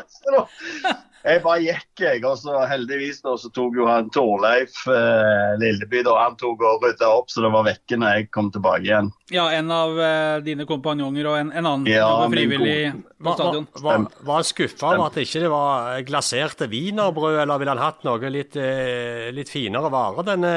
jeg 1.24 1.42
bare 1.44 1.60
gikk, 1.62 1.88
jeg. 2.00 2.22
Og 2.24 2.36
så 2.40 2.60
heldigvis 2.70 3.20
da, 3.24 3.34
så 3.40 3.50
tok 3.54 3.76
jo 3.80 3.88
han 3.88 4.08
Torleif 4.14 4.82
eh, 4.88 5.56
Lilleby 5.60 6.04
da, 6.06 6.14
han 6.24 6.36
tok 6.40 6.62
og 6.66 6.84
rydda 6.86 7.10
opp 7.12 7.32
så 7.32 7.44
det 7.44 7.50
var 7.52 7.66
vekke 7.68 7.98
når 8.00 8.14
jeg 8.16 8.28
kom 8.34 8.50
tilbake 8.54 8.86
igjen. 8.88 9.10
Ja, 9.34 9.48
en 9.56 9.72
av 9.74 9.98
eh, 10.00 10.36
dine 10.46 10.66
kompanjonger 10.68 11.28
og 11.30 11.40
en, 11.42 11.52
en 11.52 11.70
annen 11.72 11.90
Ja, 11.90 12.08
var 12.22 12.32
frivillig 12.32 12.78
på 13.20 13.34
stadion. 13.36 13.68
var, 13.84 14.06
var 14.24 14.40
han 14.40 14.48
skuffa 14.48 14.94
over 14.94 15.08
at 15.10 15.20
ikke 15.20 15.42
det 15.42 15.50
ikke 15.50 15.52
var 15.52 16.06
glaserte 16.08 16.70
wienerbrød, 16.72 17.42
eller 17.42 17.60
ville 17.60 17.76
han 17.76 17.84
hatt 17.84 18.06
noe 18.08 18.32
litt, 18.32 18.56
eh, 18.60 19.28
litt 19.34 19.52
finere 19.52 19.92
vare, 19.92 20.26
denne 20.26 20.54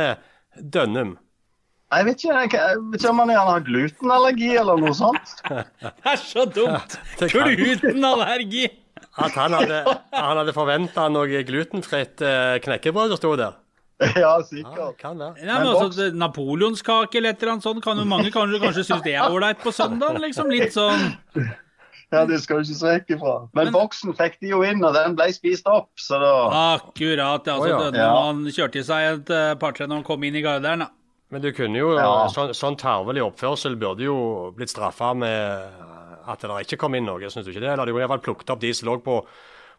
Dønnum? 0.53 1.15
Jeg 1.93 2.05
vet 2.07 2.23
ikke, 2.23 2.33
jeg 2.33 2.77
vet 2.89 3.01
ikke 3.03 3.09
om 3.11 3.19
han 3.21 3.31
gjerne 3.33 3.51
har 3.53 3.65
glutenallergi 3.67 4.47
eller 4.57 4.79
noe 4.81 4.93
sånt. 4.97 5.33
Det 5.83 5.91
er 6.09 6.21
så 6.21 6.45
dumt! 6.49 6.95
Glutenallergi! 7.19 8.69
At 9.17 9.35
han 9.37 9.53
hadde, 9.53 9.83
han 10.11 10.37
hadde 10.41 10.53
forventa 10.55 11.07
noe 11.13 11.43
glutenfritt 11.45 12.21
eh, 12.25 12.55
knekkebrød 12.65 13.13
som 13.13 13.17
sto 13.21 13.35
der? 13.37 13.59
Ja, 14.01 14.09
Ja, 14.19 14.31
sikkert. 14.43 14.97
kan 14.99 15.19
det. 15.21 15.27
Ja, 15.45 15.59
men 15.61 15.67
altså, 15.69 16.09
Napoleonskake 16.17 17.19
eller 17.19 17.29
et 17.35 17.43
eller 17.43 17.53
annet 17.53 17.63
sånt 17.67 17.83
kan 17.85 17.97
jo 18.01 18.03
mange 18.09 18.31
kanskje, 18.33 18.59
kanskje 18.59 18.83
synes 18.87 19.03
det 19.05 19.13
er 19.15 19.29
ålreit 19.29 19.61
på 19.63 19.71
søndag. 19.71 20.17
Liksom 20.19 20.49
litt 20.51 20.73
sånn 20.75 21.13
Ja, 22.13 22.25
Det 22.29 22.41
skal 22.43 22.59
du 22.61 22.67
ikke 22.67 22.77
se 22.79 22.89
vekk 22.89 23.13
ifra. 23.15 23.35
Men 23.57 23.71
boksen 23.73 24.13
fikk 24.17 24.35
de 24.41 24.51
jo 24.51 24.59
inn, 24.65 24.83
og 24.85 24.93
den 24.97 25.15
ble 25.17 25.29
spist 25.33 25.65
opp. 25.69 25.89
Så 25.97 26.19
da 26.21 26.33
Akkurat. 26.75 27.47
Altså, 27.47 27.63
oh, 27.63 27.69
ja. 27.69 27.79
Dønnum, 27.85 28.01
Ja. 28.01 28.09
han 28.27 28.43
kjørte 28.53 28.81
i 28.81 28.83
seg 28.89 29.07
et 29.13 29.29
eh, 29.33 29.53
par-tre 29.61 29.87
når 29.87 30.01
han 30.01 30.03
kom 30.09 30.23
inn 30.27 30.35
i 30.35 30.43
garderen. 30.45 30.83
da. 30.85 30.89
Men 31.31 31.41
du 31.41 31.51
kunne 31.53 31.79
jo, 31.79 31.95
Ja. 31.97 32.27
sånn, 32.29 32.51
sånn 32.53 32.77
tarvelig 32.77 33.23
oppførsel 33.29 33.75
burde 33.81 34.03
jo 34.05 34.51
blitt 34.57 34.69
straffa 34.69 35.13
med 35.17 35.79
at 36.29 36.43
det 36.43 36.61
ikke 36.65 36.79
kom 36.85 36.95
inn 36.97 37.07
noe, 37.07 37.29
syns 37.31 37.45
du 37.47 37.51
ikke 37.53 37.63
det? 37.63 37.73
Eller 37.73 37.89
de 37.89 37.95
jo 37.95 38.01
iallfall 38.01 38.23
plukket 38.23 38.53
opp 38.53 38.61
de 38.63 38.71
som 38.75 38.89
lå 38.89 38.97
på, 39.03 39.19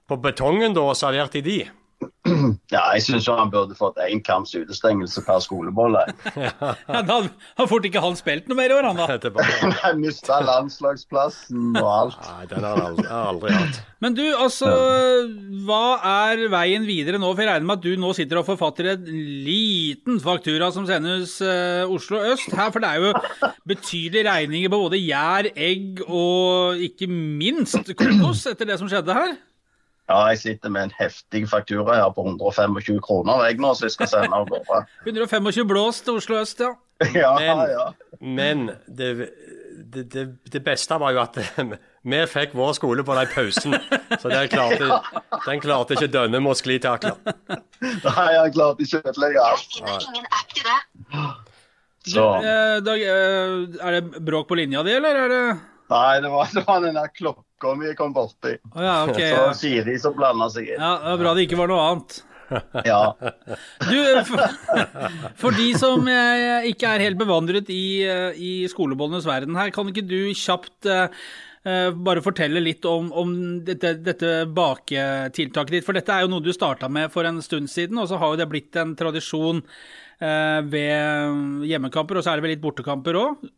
på 0.08 0.20
betongen 0.24 0.76
da 0.76 0.84
og 0.90 0.98
servert 0.98 1.36
i 1.38 1.44
de. 1.44 1.58
Ja, 2.72 2.80
jeg 2.94 3.02
syns 3.04 3.26
han 3.28 3.50
burde 3.52 3.76
fått 3.76 3.98
én 4.00 4.22
kamps 4.24 4.54
utestengelse 4.56 5.22
per 5.26 5.42
skolebolle. 5.44 6.04
Ja, 6.44 7.00
da 7.04 7.18
har 7.58 7.68
fort 7.68 7.84
ikke 7.86 8.02
han 8.02 8.16
spilt 8.18 8.48
noe 8.48 8.58
mer 8.58 8.72
i 8.72 8.76
år, 8.76 8.88
han 8.88 8.98
da. 8.98 9.06
Jeg 9.84 9.98
mista 10.04 10.40
landslagsplassen 10.44 11.76
og 11.80 11.88
alt. 11.88 12.18
Nei, 12.24 12.46
den 12.50 12.66
har 12.66 12.82
jeg 12.84 13.08
har 13.08 13.30
aldri 13.32 13.52
hatt. 13.54 13.80
Men 14.04 14.16
du, 14.16 14.24
altså, 14.36 14.68
hva 15.64 15.84
er 16.28 16.44
veien 16.52 16.84
videre 16.88 17.20
nå? 17.20 17.30
For 17.32 17.44
jeg 17.44 17.52
regner 17.52 17.68
med 17.68 17.78
at 17.80 17.86
du 17.86 18.00
nå 18.00 18.12
sitter 18.16 18.40
og 18.40 18.48
forfatter 18.48 18.90
en 18.94 19.06
liten 19.46 20.20
faktura 20.22 20.68
som 20.74 20.88
sendes 20.88 21.38
uh, 21.44 21.88
Oslo 21.92 22.20
øst 22.32 22.52
her, 22.52 22.72
for 22.74 22.84
det 22.84 22.90
er 22.90 23.08
jo 23.08 23.50
betydelige 23.68 24.28
regninger 24.28 24.72
på 24.72 24.82
både 24.84 25.00
gjær, 25.00 25.48
egg 25.54 26.04
og 26.04 26.84
ikke 26.84 27.08
minst 27.08 27.94
kokos 27.96 28.44
etter 28.52 28.68
det 28.68 28.80
som 28.80 28.90
skjedde 28.90 29.16
her. 29.16 29.36
Ja, 30.08 30.18
jeg 30.28 30.38
sitter 30.42 30.68
med 30.68 30.82
en 30.90 30.94
heftig 30.98 31.46
faktura 31.48 31.94
her 31.96 32.10
på 32.12 32.26
125 32.26 32.98
kroner 33.04 33.46
jeg 33.46 33.56
nå, 33.62 33.70
så 33.72 33.86
jeg 33.88 33.94
skal 33.94 34.10
sende 34.10 34.36
av 34.36 34.50
gårde. 34.50 34.82
125 35.06 35.64
blås 35.70 36.02
til 36.04 36.18
Oslo 36.20 36.40
øst, 36.42 36.60
ja. 36.60 36.74
Ja, 37.14 37.32
Men, 37.40 37.62
ja. 37.72 37.86
men 38.20 38.66
det, 38.86 39.08
det, 39.94 40.04
det, 40.12 40.24
det 40.52 40.60
beste 40.64 40.98
var 41.00 41.14
jo 41.16 41.22
at 41.24 41.38
vi 42.12 42.20
fikk 42.30 42.52
vår 42.54 42.76
skole 42.76 43.04
på 43.06 43.16
den 43.16 43.32
pausen. 43.32 43.74
Så 44.20 44.28
den 44.30 44.48
klarte, 44.52 45.00
den 45.48 45.64
klarte 45.64 45.96
ikke 45.96 46.10
Dønnem 46.12 46.46
å 46.46 46.54
sklitakle. 46.58 47.16
Nei, 47.48 48.28
han 48.36 48.52
klarte 48.54 48.84
ikke 48.84 49.00
å 49.00 49.10
ødelegge 49.10 49.48
alt. 49.48 49.80
Så 52.04 52.20
Eh, 52.44 52.78
Dag, 52.84 53.00
eh, 53.00 53.78
er 53.80 53.94
det 53.96 54.20
bråk 54.20 54.50
på 54.50 54.58
linja 54.60 54.82
di, 54.84 54.92
eller 54.92 55.16
er 55.22 55.30
det 55.32 55.44
Nei, 55.88 56.20
det 56.20 56.28
var, 56.32 56.50
det 56.52 56.62
var 56.66 56.82
den 56.84 56.96
der 56.98 57.08
klokka 57.16 57.42
vi 57.80 57.94
kom 57.98 58.12
borti. 58.14 58.56
Oh, 58.74 58.82
ja, 58.84 59.00
okay. 59.08 59.32
Så 59.32 59.56
Siri 59.64 59.96
som 60.00 60.14
blanda 60.16 60.50
seg 60.52 60.74
inn. 60.74 60.78
Ja, 60.78 60.96
det 61.00 61.14
var 61.14 61.22
bra 61.24 61.34
det 61.36 61.48
ikke 61.48 61.60
var 61.60 61.72
noe 61.72 61.88
annet. 61.88 62.20
Ja. 62.84 63.16
Du, 63.80 63.96
for, 64.28 64.42
for 65.40 65.56
de 65.56 65.70
som 65.78 66.06
eh, 66.10 66.68
ikke 66.70 66.92
er 66.92 67.06
helt 67.06 67.18
bevandret 67.20 67.70
i, 67.72 68.04
eh, 68.06 68.36
i 68.36 68.52
skolebollenes 68.70 69.26
verden 69.28 69.56
her, 69.58 69.72
kan 69.74 69.88
ikke 69.90 70.04
du 70.06 70.18
kjapt 70.36 70.88
eh, 70.90 71.08
bare 71.64 72.24
fortelle 72.24 72.60
litt 72.60 72.84
om, 72.88 73.10
om 73.16 73.34
dette, 73.64 73.94
dette 74.04 74.32
baketiltaket 74.52 75.78
ditt? 75.78 75.86
For 75.86 75.96
dette 75.96 76.12
er 76.12 76.26
jo 76.26 76.32
noe 76.34 76.44
du 76.44 76.52
starta 76.54 76.90
med 76.92 77.12
for 77.14 77.26
en 77.28 77.40
stund 77.44 77.72
siden, 77.72 78.00
og 78.00 78.10
så 78.10 78.20
har 78.20 78.34
jo 78.34 78.42
det 78.42 78.50
blitt 78.52 78.76
en 78.76 78.92
tradisjon 78.98 79.62
uh, 79.64 80.60
ved 80.68 81.64
hjemmekamper, 81.70 82.20
og 82.20 82.26
så 82.26 82.34
er 82.34 82.38
det 82.38 82.44
vel 82.44 82.52
litt 82.58 82.64
bortekamper 82.64 83.16
òg? 83.16 83.48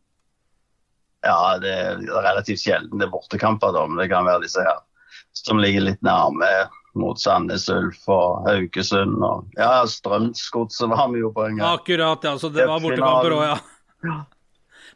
Ja, 1.27 1.37
det 1.61 1.73
er 1.75 2.01
relativt 2.23 2.63
sjelden 2.63 2.97
det 3.01 3.07
er 3.09 3.13
bortekamper, 3.13 3.75
da, 3.75 3.85
men 3.87 3.99
det 4.01 4.09
kan 4.13 4.25
være 4.27 4.45
disse 4.47 4.63
her 4.63 4.79
som 5.37 5.59
ligger 5.61 5.83
litt 5.85 6.01
nærme 6.05 6.47
mot 6.97 7.19
Sandnes 7.21 7.67
Ulf 7.69 8.07
og 8.09 8.47
Haugesund. 8.47 9.19
og 9.21 9.51
ja, 9.59 9.83
Strømsgodset 9.85 10.89
var 10.89 11.11
vi 11.13 11.21
jo 11.21 11.29
på 11.35 11.43
en 11.45 11.59
gang. 11.59 11.75
Akkurat, 11.77 12.23
ja. 12.25 12.33
Så 12.41 12.49
det 12.49 12.65
var 12.65 12.81
bortekamper 12.81 13.35
òg, 13.37 13.43
ja. 13.51 14.15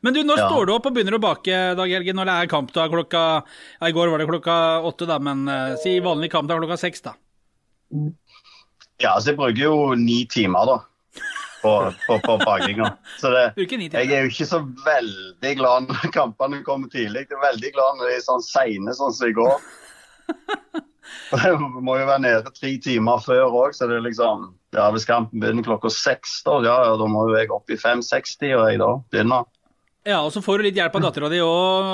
Men 0.02 0.16
du, 0.16 0.24
når 0.26 0.40
Ja. 0.42 0.48
står 0.50 0.66
du 0.66 0.74
opp 0.74 0.88
og 0.90 0.96
begynner 0.96 1.14
å 1.20 1.22
bake, 1.22 1.60
Dag 1.78 1.92
Helge, 1.94 2.16
når 2.18 2.26
det 2.26 2.34
er 2.42 2.50
kampdag 2.50 2.90
klokka 2.90 3.22
ja, 3.46 3.86
I 3.86 3.94
går 3.94 4.10
var 4.10 4.18
det 4.24 4.30
klokka 4.32 4.56
åtte, 4.90 5.06
da, 5.06 5.20
men 5.22 5.46
uh, 5.46 5.76
si 5.78 6.00
vanlig 6.02 6.32
kampdag 6.34 6.58
klokka 6.64 6.80
seks, 6.82 7.06
da. 7.06 7.14
Ja, 9.02 9.14
så 9.20 9.30
jeg 9.32 9.38
bruker 9.38 9.62
jo 9.62 9.76
ni 9.98 10.24
timer 10.26 10.66
da, 10.70 10.80
på, 11.62 11.74
på, 12.08 12.18
på 12.26 12.38
bakinga. 12.44 12.94
Så 13.22 13.32
det, 13.34 13.46
jeg 13.94 14.08
er 14.12 14.26
jo 14.26 14.32
ikke 14.32 14.50
så 14.50 14.62
veldig 14.86 15.54
glad 15.60 15.90
når 15.90 16.14
kampene 16.16 16.62
kommer 16.68 16.92
tidlig. 16.94 17.28
Jeg 17.28 17.38
er 17.38 17.46
veldig 17.48 17.74
glad 17.76 18.00
når 18.00 18.10
de 18.10 18.18
er 18.18 18.26
sånn 18.26 18.46
seine 18.46 18.96
sånn 18.98 19.14
som 19.16 19.30
i 19.30 19.38
går. 19.38 19.70
Jeg 21.32 21.60
må 21.86 21.98
jo 22.00 22.10
være 22.10 22.24
nede 22.26 22.54
tre 22.56 22.74
timer 22.84 23.24
før 23.24 23.48
òg, 23.50 23.76
så 23.76 23.88
det 23.90 24.00
er 24.00 24.06
liksom 24.06 24.52
ja, 24.72 24.86
Hvis 24.94 25.08
kampen 25.08 25.42
begynner 25.42 25.66
klokka 25.66 25.92
seks, 25.92 26.38
da, 26.48 26.62
ja, 26.64 26.78
da 26.96 27.08
må 27.10 27.26
jo 27.28 27.36
jeg 27.36 27.52
opp 27.52 27.72
i 27.72 27.80
5.60 27.80 28.54
og 28.56 28.70
jeg 28.70 28.80
da 28.80 28.92
begynner. 29.12 29.50
Ja, 30.08 30.24
og 30.26 30.32
så 30.34 30.42
får 30.42 30.58
du 30.58 30.66
litt 30.66 30.78
hjelp 30.80 30.96
av 30.98 31.04
dattera 31.06 31.28
di 31.30 31.42
òg, 31.46 31.90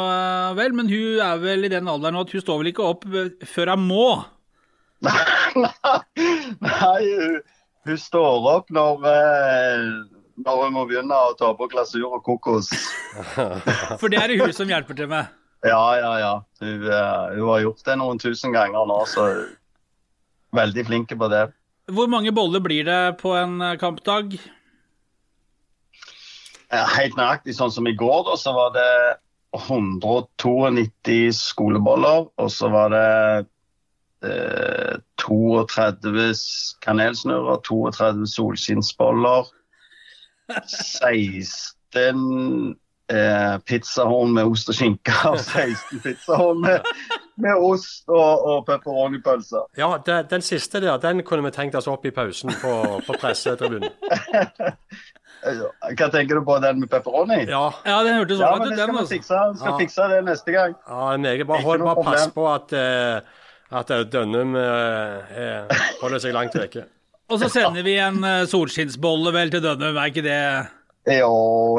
vel. 0.56 0.76
Men 0.78 0.88
hun 0.92 1.24
er 1.26 1.42
vel 1.42 1.68
i 1.68 1.72
den 1.74 1.90
alderen 1.92 2.16
nå 2.16 2.24
at 2.24 2.32
hun 2.36 2.44
står 2.44 2.62
vel 2.62 2.72
ikke 2.72 2.86
opp 2.88 3.08
eh, 3.10 3.34
før 3.50 3.74
hun 3.74 3.84
må. 3.90 4.08
Nei, 6.64 7.02
hun, 7.18 7.42
hun 7.88 8.00
står 8.02 8.48
opp 8.52 8.72
når, 8.74 9.06
eh, 9.12 9.84
når 10.46 10.64
hun 10.64 10.76
må 10.76 10.86
begynne 10.90 11.18
å 11.30 11.36
ta 11.40 11.54
på 11.58 11.70
glasur 11.72 12.08
og 12.10 12.24
kokos. 12.26 12.72
For 14.02 14.08
det 14.12 14.22
er 14.22 14.34
det 14.34 14.42
hun 14.42 14.56
som 14.56 14.70
hjelper 14.70 14.98
til 14.98 15.10
med. 15.12 15.32
Ja, 15.66 15.84
ja, 15.98 16.12
ja. 16.22 16.34
Hun, 16.62 16.84
eh, 16.86 17.38
hun 17.38 17.48
har 17.50 17.64
gjort 17.66 17.86
det 17.88 17.98
noen 18.00 18.22
tusen 18.22 18.54
ganger 18.56 18.86
nå, 18.90 19.00
så 19.10 19.30
veldig 20.56 20.86
flink 20.88 21.16
på 21.18 21.32
det. 21.32 21.48
Hvor 21.88 22.10
mange 22.12 22.34
boller 22.36 22.60
blir 22.64 22.84
det 22.88 23.18
på 23.22 23.34
en 23.38 23.62
eh, 23.62 23.78
kampdag? 23.80 24.38
Helt 26.68 27.16
nøyaktig 27.16 27.56
sånn 27.56 27.72
som 27.72 27.88
i 27.88 27.96
går, 27.96 28.26
da, 28.28 28.36
så 28.36 28.52
var 28.56 28.74
det 28.76 28.90
192 29.56 31.32
skoleboller, 31.34 32.28
og 32.36 32.50
så 32.52 32.70
var 32.74 32.92
det 32.92 33.08
eh, 34.28 34.87
32 35.28 36.34
kanelsnurrer, 36.82 37.62
32 37.68 38.26
solskinnsboller, 38.34 39.46
16 40.66 42.76
eh, 43.12 43.58
pizzahorn 43.68 44.32
med 44.36 44.46
ost 44.52 44.70
og 44.72 44.76
skinke, 44.78 45.14
og 45.30 45.40
16 45.40 46.00
pizzahorn 46.04 46.62
med, 46.64 46.80
med 47.44 47.56
ost 47.68 48.08
og, 48.12 48.46
og 48.48 48.64
pepperoni-pølser. 48.68 49.64
Ja, 49.80 49.90
det, 50.06 50.18
den 50.32 50.42
siste 50.46 50.82
der, 50.84 50.98
den 51.04 51.24
kunne 51.28 51.44
vi 51.48 51.52
tenkt 51.56 51.76
oss 51.80 51.88
opp 51.92 52.06
i 52.08 52.12
pausen 52.16 52.52
på, 52.62 52.74
på 53.08 53.18
pressetribunen. 53.22 53.92
Hva 55.48 56.08
tenker 56.12 56.40
du 56.40 56.44
på 56.48 56.56
den 56.64 56.80
med 56.82 56.90
pepperoni? 56.92 57.44
Ja, 57.48 57.68
Ja, 57.86 57.98
den 58.04 58.16
hørtes 58.18 58.40
Ja, 58.42 58.50
men 58.58 58.72
det 58.72 58.78
skal 58.80 58.88
den. 58.90 58.98
vi 58.98 59.06
fikse. 59.16 59.36
Vi 59.54 59.58
skal 59.62 59.72
Ja. 59.72 59.78
fikse 59.84 60.08
det 60.12 60.22
neste 60.26 60.52
gang. 60.56 60.74
ja 60.90 61.18
meget 61.18 61.48
bra. 61.48 61.60
Hold 61.62 61.84
bare 61.86 62.04
pass 62.04 62.28
på 62.36 62.48
at, 62.54 62.74
eh, 62.74 63.20
at 63.72 63.90
eh, 63.92 64.06
Dønnum 64.08 64.56
eh, 64.56 65.36
er- 65.44 65.86
holder 66.02 66.20
seg 66.24 66.34
langt 66.38 66.56
vekke. 66.56 66.86
Og 67.32 67.42
så 67.42 67.50
sender 67.52 67.84
vi 67.84 67.98
en 68.00 68.22
eh, 68.24 68.46
solskinnsbolle 68.48 69.34
vel 69.36 69.52
til 69.52 69.64
Dønnum, 69.66 69.98
er 70.00 70.12
ikke 70.14 70.24
det 70.24 70.40
Jo, 71.20 71.32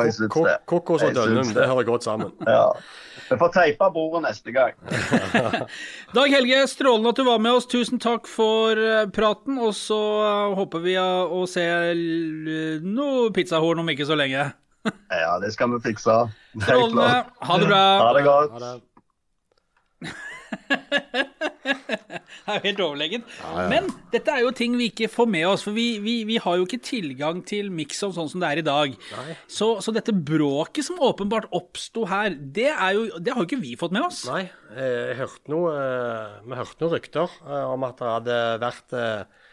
jeg 0.04 0.12
syns 0.16 0.34
det. 0.44 0.56
Kokos 0.68 1.02
og 1.04 1.14
Dønnum, 1.16 1.48
det. 1.56 1.66
hører 1.68 1.84
godt 1.88 2.04
sammen. 2.08 2.32
Ja. 2.48 2.66
Vi 3.28 3.36
får 3.36 3.50
teipe 3.52 3.84
bordet 3.92 4.22
neste 4.24 4.52
gang. 4.56 4.72
Dag 6.16 6.30
Helge, 6.32 6.62
strålende 6.72 7.10
at 7.12 7.18
du 7.20 7.26
var 7.26 7.42
med 7.44 7.58
oss. 7.58 7.66
Tusen 7.68 8.00
takk 8.00 8.24
for 8.24 8.72
eh, 8.80 9.02
praten. 9.12 9.58
Og 9.60 9.74
så 9.76 9.98
eh, 10.24 10.54
håper 10.56 10.80
vi 10.80 10.94
å, 10.96 11.42
se 11.44 11.66
noe 12.88 13.28
pizzahorn 13.36 13.82
om 13.84 13.92
ikke 13.92 14.06
så 14.08 14.16
lenge. 14.16 14.46
Ja, 15.12 15.34
det 15.44 15.52
skal 15.52 15.74
vi 15.74 15.82
fikse. 15.90 16.16
Strålende. 16.56 17.10
Ha 17.50 17.58
det 17.60 17.68
bra. 17.68 17.82
Ha 18.06 18.14
det 18.16 18.24
godt. 18.30 18.56
Ha 18.56 18.64
det. 18.64 20.14
Det 22.48 22.54
er 22.54 22.58
jo 22.62 22.64
helt 22.64 22.80
overlegent. 22.80 23.32
Men 23.68 23.88
dette 24.12 24.32
er 24.32 24.40
jo 24.40 24.52
ting 24.56 24.72
vi 24.78 24.86
ikke 24.88 25.08
får 25.12 25.26
med 25.28 25.44
oss, 25.50 25.64
for 25.66 25.74
vi, 25.76 25.98
vi, 26.00 26.14
vi 26.28 26.38
har 26.40 26.56
jo 26.56 26.64
ikke 26.64 26.78
tilgang 26.84 27.42
til 27.46 27.68
Mixon 27.74 28.14
sånn 28.16 28.30
som 28.32 28.40
det 28.40 28.48
er 28.48 28.60
i 28.62 28.64
dag. 28.64 28.94
Så, 29.52 29.68
så 29.84 29.92
dette 29.92 30.14
bråket 30.16 30.86
som 30.86 31.00
åpenbart 31.04 31.50
oppsto 31.56 32.06
her, 32.08 32.32
det, 32.38 32.70
er 32.72 32.94
jo, 32.96 33.02
det 33.20 33.34
har 33.34 33.42
jo 33.44 33.48
ikke 33.50 33.60
vi 33.60 33.74
fått 33.80 33.92
med 33.96 34.06
oss. 34.06 34.22
Nei, 34.30 34.46
jeg 34.78 35.18
hørte 35.20 35.52
noe, 35.52 35.74
eh, 35.76 36.38
vi 36.48 36.56
hørte 36.60 36.84
noen 36.84 36.94
rykter 36.96 37.36
eh, 37.44 37.66
om 37.74 37.84
at 37.88 38.00
det 38.00 38.14
hadde 38.14 38.38
vært 38.64 38.96
eh, 38.96 39.44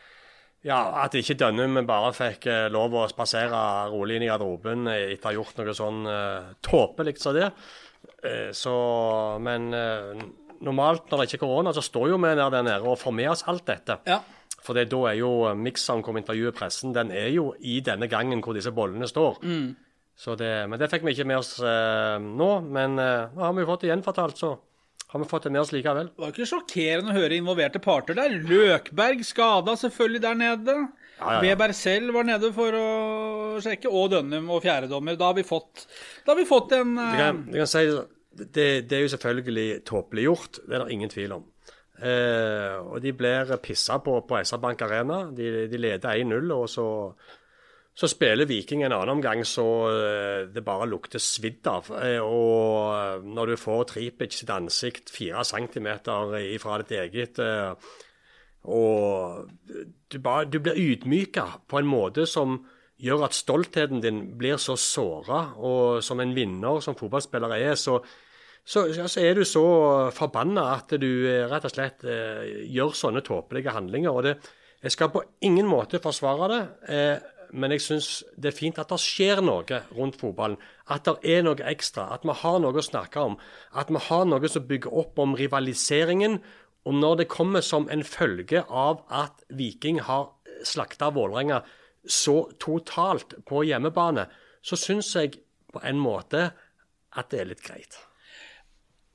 ja, 0.65 0.79
At 1.03 1.13
ikke 1.19 1.35
Dønnum 1.37 1.81
bare 1.85 2.13
fikk 2.15 2.47
lov 2.73 2.95
å 2.97 3.03
spasere 3.11 3.59
rolig 3.91 4.15
inn 4.17 4.23
i 4.25 4.31
garderoben 4.31 4.87
etter 4.89 5.27
å 5.27 5.29
ha 5.29 5.35
gjort 5.35 5.59
noe 5.59 5.75
sånn 5.77 5.99
tåpelig 6.65 7.19
som 7.21 7.35
det. 7.37 7.51
Eh, 8.25 8.49
Så, 8.55 8.73
men 9.45 9.67
normalt 10.63 11.09
når 11.09 11.21
det 11.21 11.27
ikke 11.29 11.41
er 11.41 11.45
korona, 11.47 11.73
så 11.75 11.83
står 11.83 12.11
jo 12.13 12.21
vi 12.21 12.33
der, 12.37 12.57
nede 12.61 12.81
og 12.83 12.99
får 13.01 13.15
med 13.15 13.31
oss 13.33 13.45
alt 13.49 13.65
dette. 13.67 13.99
Ja. 14.07 14.21
For 14.65 14.77
da 14.77 15.01
er 15.09 15.17
jo 15.19 15.31
mikseren 15.57 16.01
hvor 16.05 16.15
vi 16.15 16.23
intervjuer 16.23 16.55
pressen, 16.55 16.93
den 16.95 17.11
er 17.13 17.29
jo 17.33 17.51
i 17.59 17.79
denne 17.85 18.07
gangen 18.09 18.41
hvor 18.41 18.57
disse 18.57 18.73
bollene 18.73 19.07
står. 19.09 19.41
Så 20.15 20.37
det, 20.39 20.51
men 20.71 20.79
det 20.79 20.87
fikk 20.91 21.03
vi 21.05 21.11
ikke 21.11 21.27
med 21.27 21.41
oss 21.41 21.57
eh, 21.59 22.15
nå. 22.23 22.49
Men 22.63 22.95
eh, 23.01 23.33
nå 23.35 23.43
har 23.43 23.55
vi 23.55 23.65
jo 23.65 23.69
fått 23.69 23.83
det 23.83 23.91
gjenfortalt, 23.91 24.39
så 24.39 24.53
har 25.11 25.21
vi 25.21 25.27
fått 25.29 25.47
det 25.47 25.51
med 25.51 25.61
oss 25.61 25.73
likevel. 25.75 26.09
Det 26.13 26.23
var 26.23 26.31
ikke 26.31 26.47
sjokkerende 26.49 27.11
å 27.11 27.17
høre 27.17 27.37
involverte 27.37 27.81
parter 27.83 28.17
der. 28.17 28.37
Løkberg 28.47 29.25
skada 29.27 29.75
selvfølgelig 29.79 30.23
der 30.23 30.39
nede. 30.39 30.77
ja, 31.19 31.35
ja. 31.35 31.41
Weber 31.43 31.75
selv 31.75 32.15
var 32.15 32.27
nede 32.27 32.51
for 32.55 32.79
å 32.79 32.87
sjekke, 33.63 33.91
og 33.91 34.09
Dønnum 34.15 34.49
og 34.55 34.63
fjerdedommer. 34.63 35.19
Da 35.19 35.29
har 35.29 35.37
vi 35.37 35.45
fått, 35.47 35.85
da 36.23 36.33
har 36.33 36.39
vi 36.39 36.47
fått 36.47 36.75
en 36.79 36.95
eh... 36.95 37.11
du, 37.11 37.21
kan, 37.21 37.43
jeg 37.51 37.63
kan 37.65 37.71
si, 37.75 37.85
det, 38.35 38.89
det 38.89 38.97
er 38.97 39.05
jo 39.05 39.13
selvfølgelig 39.15 39.69
tåpelig 39.87 40.27
gjort, 40.27 40.59
det 40.65 40.75
er 40.75 40.83
det 40.83 40.95
ingen 40.95 41.11
tvil 41.11 41.37
om. 41.37 41.45
Eh, 41.95 42.75
og 42.83 42.99
de 43.03 43.13
blir 43.15 43.55
pissa 43.63 44.01
på 44.03 44.19
på 44.27 44.39
SR-Bank 44.41 44.81
Arena. 44.83 45.23
De, 45.31 45.67
de 45.71 45.79
leder 45.79 46.23
1-0, 46.23 46.51
og 46.53 46.69
så, 46.69 46.87
så 47.95 48.09
spiller 48.11 48.49
Viking 48.49 48.83
en 48.83 48.91
annen 48.91 49.15
omgang 49.17 49.45
så 49.47 49.67
eh, 49.91 50.41
det 50.51 50.65
bare 50.65 50.89
lukter 50.91 51.23
svidd 51.23 51.67
av. 51.71 51.91
Eh, 52.01 52.19
og 52.19 53.23
når 53.23 53.53
du 53.53 53.61
får 53.61 53.87
Tripic 53.93 54.35
sitt 54.35 54.51
ansikt 54.51 55.13
fire 55.13 55.45
centimeter 55.47 56.35
ifra 56.43 56.81
ditt 56.83 56.97
eget 56.99 57.39
eh, 57.39 57.71
og 58.65 59.45
du, 60.09 60.17
bare, 60.19 60.47
du 60.49 60.57
blir 60.59 60.77
ydmyka 60.79 61.45
på 61.69 61.79
en 61.79 61.89
måte 61.89 62.25
som 62.25 62.63
gjør 62.97 63.27
at 63.27 63.35
stoltheten 63.37 64.01
din 64.01 64.21
blir 64.39 64.57
så 64.61 64.75
såra. 64.79 65.51
Og 65.57 66.03
som 66.03 66.19
en 66.19 66.33
vinner 66.35 66.81
som 66.81 66.97
fotballspiller 66.97 67.53
er, 67.59 67.75
så, 67.77 67.99
så, 68.65 68.87
altså, 68.89 69.21
er 69.21 69.37
du 69.37 69.43
så 69.45 69.65
forbanna 70.15 70.71
at 70.73 70.95
du 70.97 71.07
eh, 71.29 71.45
rett 71.51 71.67
og 71.67 71.73
slett 71.73 72.05
eh, 72.09 72.65
gjør 72.73 72.95
sånne 72.97 73.21
tåpelige 73.25 73.75
handlinger. 73.75 74.09
og 74.09 74.23
det, 74.25 74.35
Jeg 74.81 74.91
skal 74.95 75.11
på 75.13 75.21
ingen 75.45 75.69
måte 75.69 76.01
forsvare 76.01 76.49
det. 76.49 76.61
Eh, 76.89 77.31
men 77.53 77.71
jeg 77.71 77.83
syns 77.85 78.07
det 78.41 78.49
er 78.49 78.57
fint 78.57 78.79
at 78.81 78.89
det 78.89 78.97
skjer 78.99 79.43
noe 79.45 79.81
rundt 79.93 80.17
fotballen. 80.19 80.57
At 80.89 81.05
det 81.05 81.37
er 81.37 81.45
noe 81.45 81.61
ekstra. 81.69 82.07
At 82.15 82.25
vi 82.25 82.33
har 82.41 82.57
noe 82.59 82.81
å 82.81 82.83
snakke 82.83 83.21
om. 83.21 83.37
At 83.71 83.93
vi 83.93 84.01
har 84.07 84.25
noe 84.25 84.49
som 84.49 84.65
bygger 84.65 84.97
opp 84.97 85.21
om 85.21 85.37
rivaliseringen. 85.37 86.39
Og 86.89 86.97
når 86.97 87.21
det 87.21 87.29
kommer 87.29 87.61
som 87.65 87.85
en 87.93 88.03
følge 88.03 88.65
av 88.65 89.05
at 89.13 89.45
Viking 89.53 90.01
har 90.09 90.31
slakta 90.65 91.11
Vålerenga 91.13 91.61
så 92.05 92.49
totalt 92.61 93.37
på 93.45 93.63
hjemmebane, 93.65 94.25
så 94.65 94.77
syns 94.77 95.13
jeg 95.15 95.39
på 95.73 95.81
en 95.85 96.01
måte 96.01 96.49
at 97.15 97.31
det 97.31 97.41
er 97.41 97.49
litt 97.53 97.65
greit. 97.65 97.97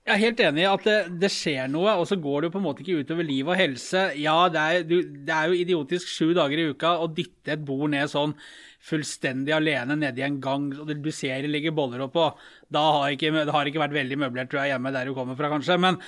Jeg 0.08 0.14
er 0.14 0.22
helt 0.22 0.40
enig 0.40 0.62
i 0.62 0.68
at 0.70 0.86
det, 0.88 0.96
det, 1.20 1.28
skjer 1.28 1.68
noe, 1.68 1.92
og 2.00 2.06
så 2.08 2.16
går 2.18 2.46
det 2.46 2.50
på 2.54 2.58
en 2.58 2.64
måte 2.64 2.80
ikke 2.82 3.02
utover 3.04 3.26
liv 3.28 3.50
og 3.50 3.58
helse. 3.60 4.06
Ja, 4.16 4.36
det 4.50 4.62
er, 4.62 4.86
du, 4.88 4.96
det 5.28 5.34
er, 5.36 5.50
jo 5.52 5.60
idiotisk 5.60 6.08
sju 6.08 6.32
dager 6.36 6.62
i 6.62 6.70
uka 6.72 6.94
å 7.04 7.10
dytte 7.12 7.52
et 7.52 7.66
bord 7.68 7.92
ned 7.92 8.08
sånn 8.08 8.32
fullstendig 8.80 9.52
alene 9.52 9.98
nedi 10.00 10.24
en 10.24 10.38
gang, 10.40 10.70
og 10.80 10.88
du 10.88 11.10
ser 11.12 11.44
det 11.44 11.52
ligger 11.52 11.76
boller 11.76 12.06
oppå. 12.06 12.30
Da 12.72 12.86
har 12.96 13.12
ikke, 13.12 13.44
det 13.44 13.52
har 13.52 13.68
ikke 13.68 13.82
vært 13.82 13.98
veldig 13.98 14.18
møblert, 14.24 14.48
tror 14.50 14.64
jeg, 14.64 14.72
hjemme 14.72 14.94
der 14.96 15.10
du 15.10 15.14
kommer 15.18 15.36
fra, 15.36 15.52
kanskje. 15.52 15.76
Men, 15.84 16.00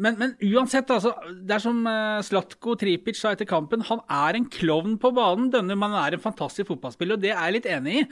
men, 0.00 0.16
men 0.20 0.32
uansett, 0.48 0.88
altså. 0.92 1.12
Det 1.44 1.54
er 1.54 1.62
som 1.62 1.78
uh, 1.84 2.20
Slatko 2.24 2.74
Tripic 2.80 3.18
sa 3.18 3.34
etter 3.34 3.48
kampen. 3.48 3.84
Han 3.88 4.00
er 4.10 4.38
en 4.38 4.46
klovn 4.52 4.96
på 5.00 5.10
banen. 5.16 5.50
Denne 5.52 5.76
mannen 5.78 5.98
er 6.00 6.16
en 6.16 6.22
fantastisk 6.24 6.70
fotballspiller, 6.70 7.18
og 7.18 7.24
det 7.24 7.32
er 7.34 7.40
jeg 7.42 7.56
litt 7.58 7.68
enig 7.70 7.96
i. 8.00 8.04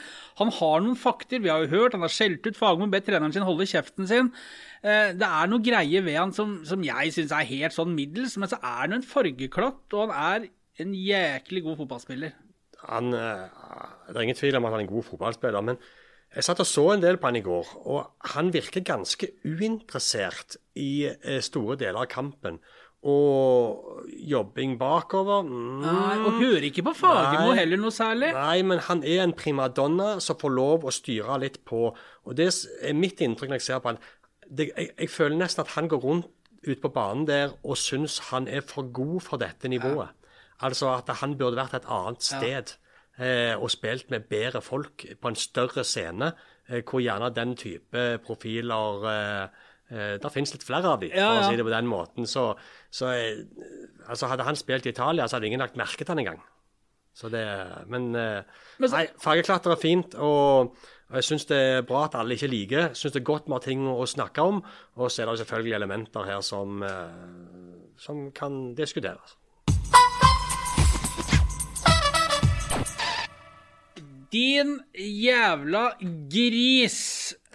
Han 0.42 0.52
har 0.59 0.85
noen 0.85 0.99
fakter, 1.00 1.40
vi 1.45 1.52
har 1.52 1.64
jo 1.64 1.73
hørt. 1.73 1.97
Han 1.97 2.04
har 2.04 2.12
skjelt 2.12 2.45
ut 2.45 2.59
Fagermo, 2.59 2.90
bedt 2.92 3.09
treneren 3.09 3.35
sin 3.35 3.47
holde 3.49 3.68
kjeften 3.68 4.11
sin. 4.11 4.33
Uh, 4.85 5.14
det 5.16 5.28
er 5.28 5.52
noe 5.52 5.64
greie 5.64 6.02
ved 6.04 6.18
han 6.21 6.35
som, 6.37 6.59
som 6.68 6.85
jeg 6.87 7.14
syns 7.16 7.33
er 7.35 7.49
helt 7.52 7.76
sånn 7.76 7.97
middels, 7.97 8.37
men 8.40 8.52
så 8.52 8.61
er 8.61 8.83
han 8.85 8.99
en 8.99 9.07
fargeklatt, 9.07 9.87
og 9.97 10.12
han 10.12 10.45
er 10.45 10.50
en 10.85 10.92
jæklig 10.95 11.64
god 11.66 11.80
fotballspiller. 11.83 12.37
Han, 12.88 13.11
uh, 13.16 13.49
det 14.11 14.16
er 14.16 14.26
ingen 14.28 14.38
tvil 14.38 14.61
om 14.61 14.68
at 14.68 14.76
han 14.76 14.85
er 14.85 14.87
en 14.87 14.92
god 14.92 15.09
fotballspiller, 15.09 15.64
men 15.73 15.80
jeg 16.37 16.44
satt 16.44 16.61
og 16.61 16.68
så 16.68 16.85
en 16.92 17.02
del 17.02 17.16
på 17.20 17.30
han 17.30 17.38
i 17.38 17.44
går, 17.44 17.70
og 17.88 18.32
han 18.35 18.50
virker 18.52 18.85
ganske 18.85 19.30
uinteressert 19.49 20.58
i 20.76 21.08
eh, 21.08 21.40
store 21.44 21.78
deler 21.80 22.04
av 22.04 22.11
kampen. 22.12 22.61
Og 23.08 24.02
jobbing 24.26 24.73
bakover 24.75 25.44
mm, 25.47 25.85
Nei, 25.85 26.14
Og 26.26 26.40
hører 26.40 26.64
ikke 26.66 26.82
på 26.88 26.97
Fagermo 26.99 27.52
heller 27.54 27.78
noe 27.78 27.94
særlig. 27.94 28.32
Nei, 28.35 28.64
men 28.66 28.82
han 28.88 29.04
er 29.06 29.23
en 29.23 29.35
primadonna 29.38 30.16
som 30.25 30.38
får 30.40 30.50
lov 30.56 30.88
å 30.88 30.92
styre 30.92 31.37
litt 31.44 31.61
på. 31.68 31.92
Og 32.26 32.37
det 32.37 32.49
er 32.82 32.99
mitt 32.99 33.23
inntrykk 33.23 33.52
når 33.52 33.61
jeg 33.61 33.66
ser 33.68 33.85
på 33.85 33.92
han. 33.92 34.02
Det, 34.49 34.66
jeg, 34.73 34.90
jeg, 34.97 35.12
føler 35.14 35.38
nesten 35.38 35.62
at 35.62 35.76
han 35.76 35.88
går 35.92 36.02
rundt 36.02 36.28
ute 36.66 36.80
på 36.82 36.90
banen 36.90 37.23
der 37.28 37.54
og 37.62 37.78
syns 37.78 38.18
han 38.32 38.50
er 38.50 38.66
for 38.66 38.90
god 38.90 39.23
for 39.28 39.40
dette 39.40 39.70
nivået. 39.70 40.11
Ja. 40.11 40.35
Altså 40.66 40.90
at 40.97 41.08
han 41.23 41.38
burde 41.38 41.61
vært 41.61 41.78
et 41.78 41.87
annet 41.87 42.26
sted. 42.26 42.75
Ja 42.75 42.88
og 43.58 43.70
spilt 43.70 44.10
med 44.10 44.28
bedre 44.30 44.60
folk 44.62 45.04
på 45.20 45.30
en 45.30 45.38
større 45.38 45.84
scene, 45.84 46.32
eh, 46.68 46.82
hvor 46.82 47.02
gjerne 47.02 47.32
den 47.34 47.56
type 47.56 48.04
profiler 48.26 49.08
eh, 49.12 49.64
eh 49.88 50.18
Det 50.20 50.32
finnes 50.32 50.52
litt 50.52 50.66
flere 50.66 50.87
av 50.87 51.00
dem, 51.00 51.10
ja, 51.14 51.30
for 51.30 51.40
å 51.40 51.50
si 51.50 51.56
det 51.56 51.64
på 51.64 51.72
den 51.72 51.87
måten. 51.88 52.26
Så, 52.26 52.54
så 52.90 53.08
eh, 53.08 53.42
altså 54.06 54.26
Hadde 54.26 54.44
han 54.44 54.56
spilt 54.56 54.87
i 54.87 54.90
Italia, 54.90 55.26
så 55.26 55.37
hadde 55.37 55.46
ingen 55.46 55.60
lagt 55.60 55.76
merke 55.76 56.04
til 56.04 56.12
han 56.12 56.18
engang. 56.18 56.42
Så 57.14 57.28
det, 57.28 57.42
men, 57.88 58.14
eh, 58.14 58.44
nei, 58.78 59.06
fargeklatter 59.18 59.75
er 59.75 59.82
fint. 59.82 60.14
og 60.14 60.76
og 61.08 61.14
Jeg 61.16 61.25
syns 61.25 61.46
det 61.48 61.56
er 61.56 61.82
bra 61.88 62.04
at 62.04 62.14
alle 62.20 62.34
ikke 62.37 62.50
liker. 62.52 62.90
Syns 62.92 63.14
det 63.14 63.22
er 63.22 63.25
godt 63.25 63.46
vi 63.46 63.52
har 63.52 63.62
ting 63.64 63.87
å 63.88 64.04
snakke 64.04 64.42
om. 64.44 64.58
Og 65.00 65.10
så 65.10 65.22
er 65.22 65.30
det 65.30 65.38
selvfølgelig 65.38 65.72
elementer 65.72 66.26
her 66.28 66.42
som, 66.44 66.84
som 67.96 68.30
kan 68.37 68.75
diskuteres. 68.76 69.38
Din 74.28 74.75
jævla 74.93 75.95
gris, 76.28 76.99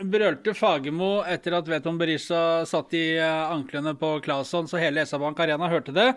brølte 0.02 0.56
Fagermo 0.58 1.20
etter 1.30 1.54
at 1.60 1.70
Veton 1.70 2.00
Berisha 2.00 2.64
satt 2.66 2.96
i 2.98 3.12
eh, 3.20 3.52
anklene 3.54 3.94
på 4.00 4.16
Claesson, 4.26 4.66
så 4.66 4.82
hele 4.82 5.04
SR-Bank 5.06 5.38
Arena 5.44 5.70
hørte 5.70 5.94
det. 5.94 6.08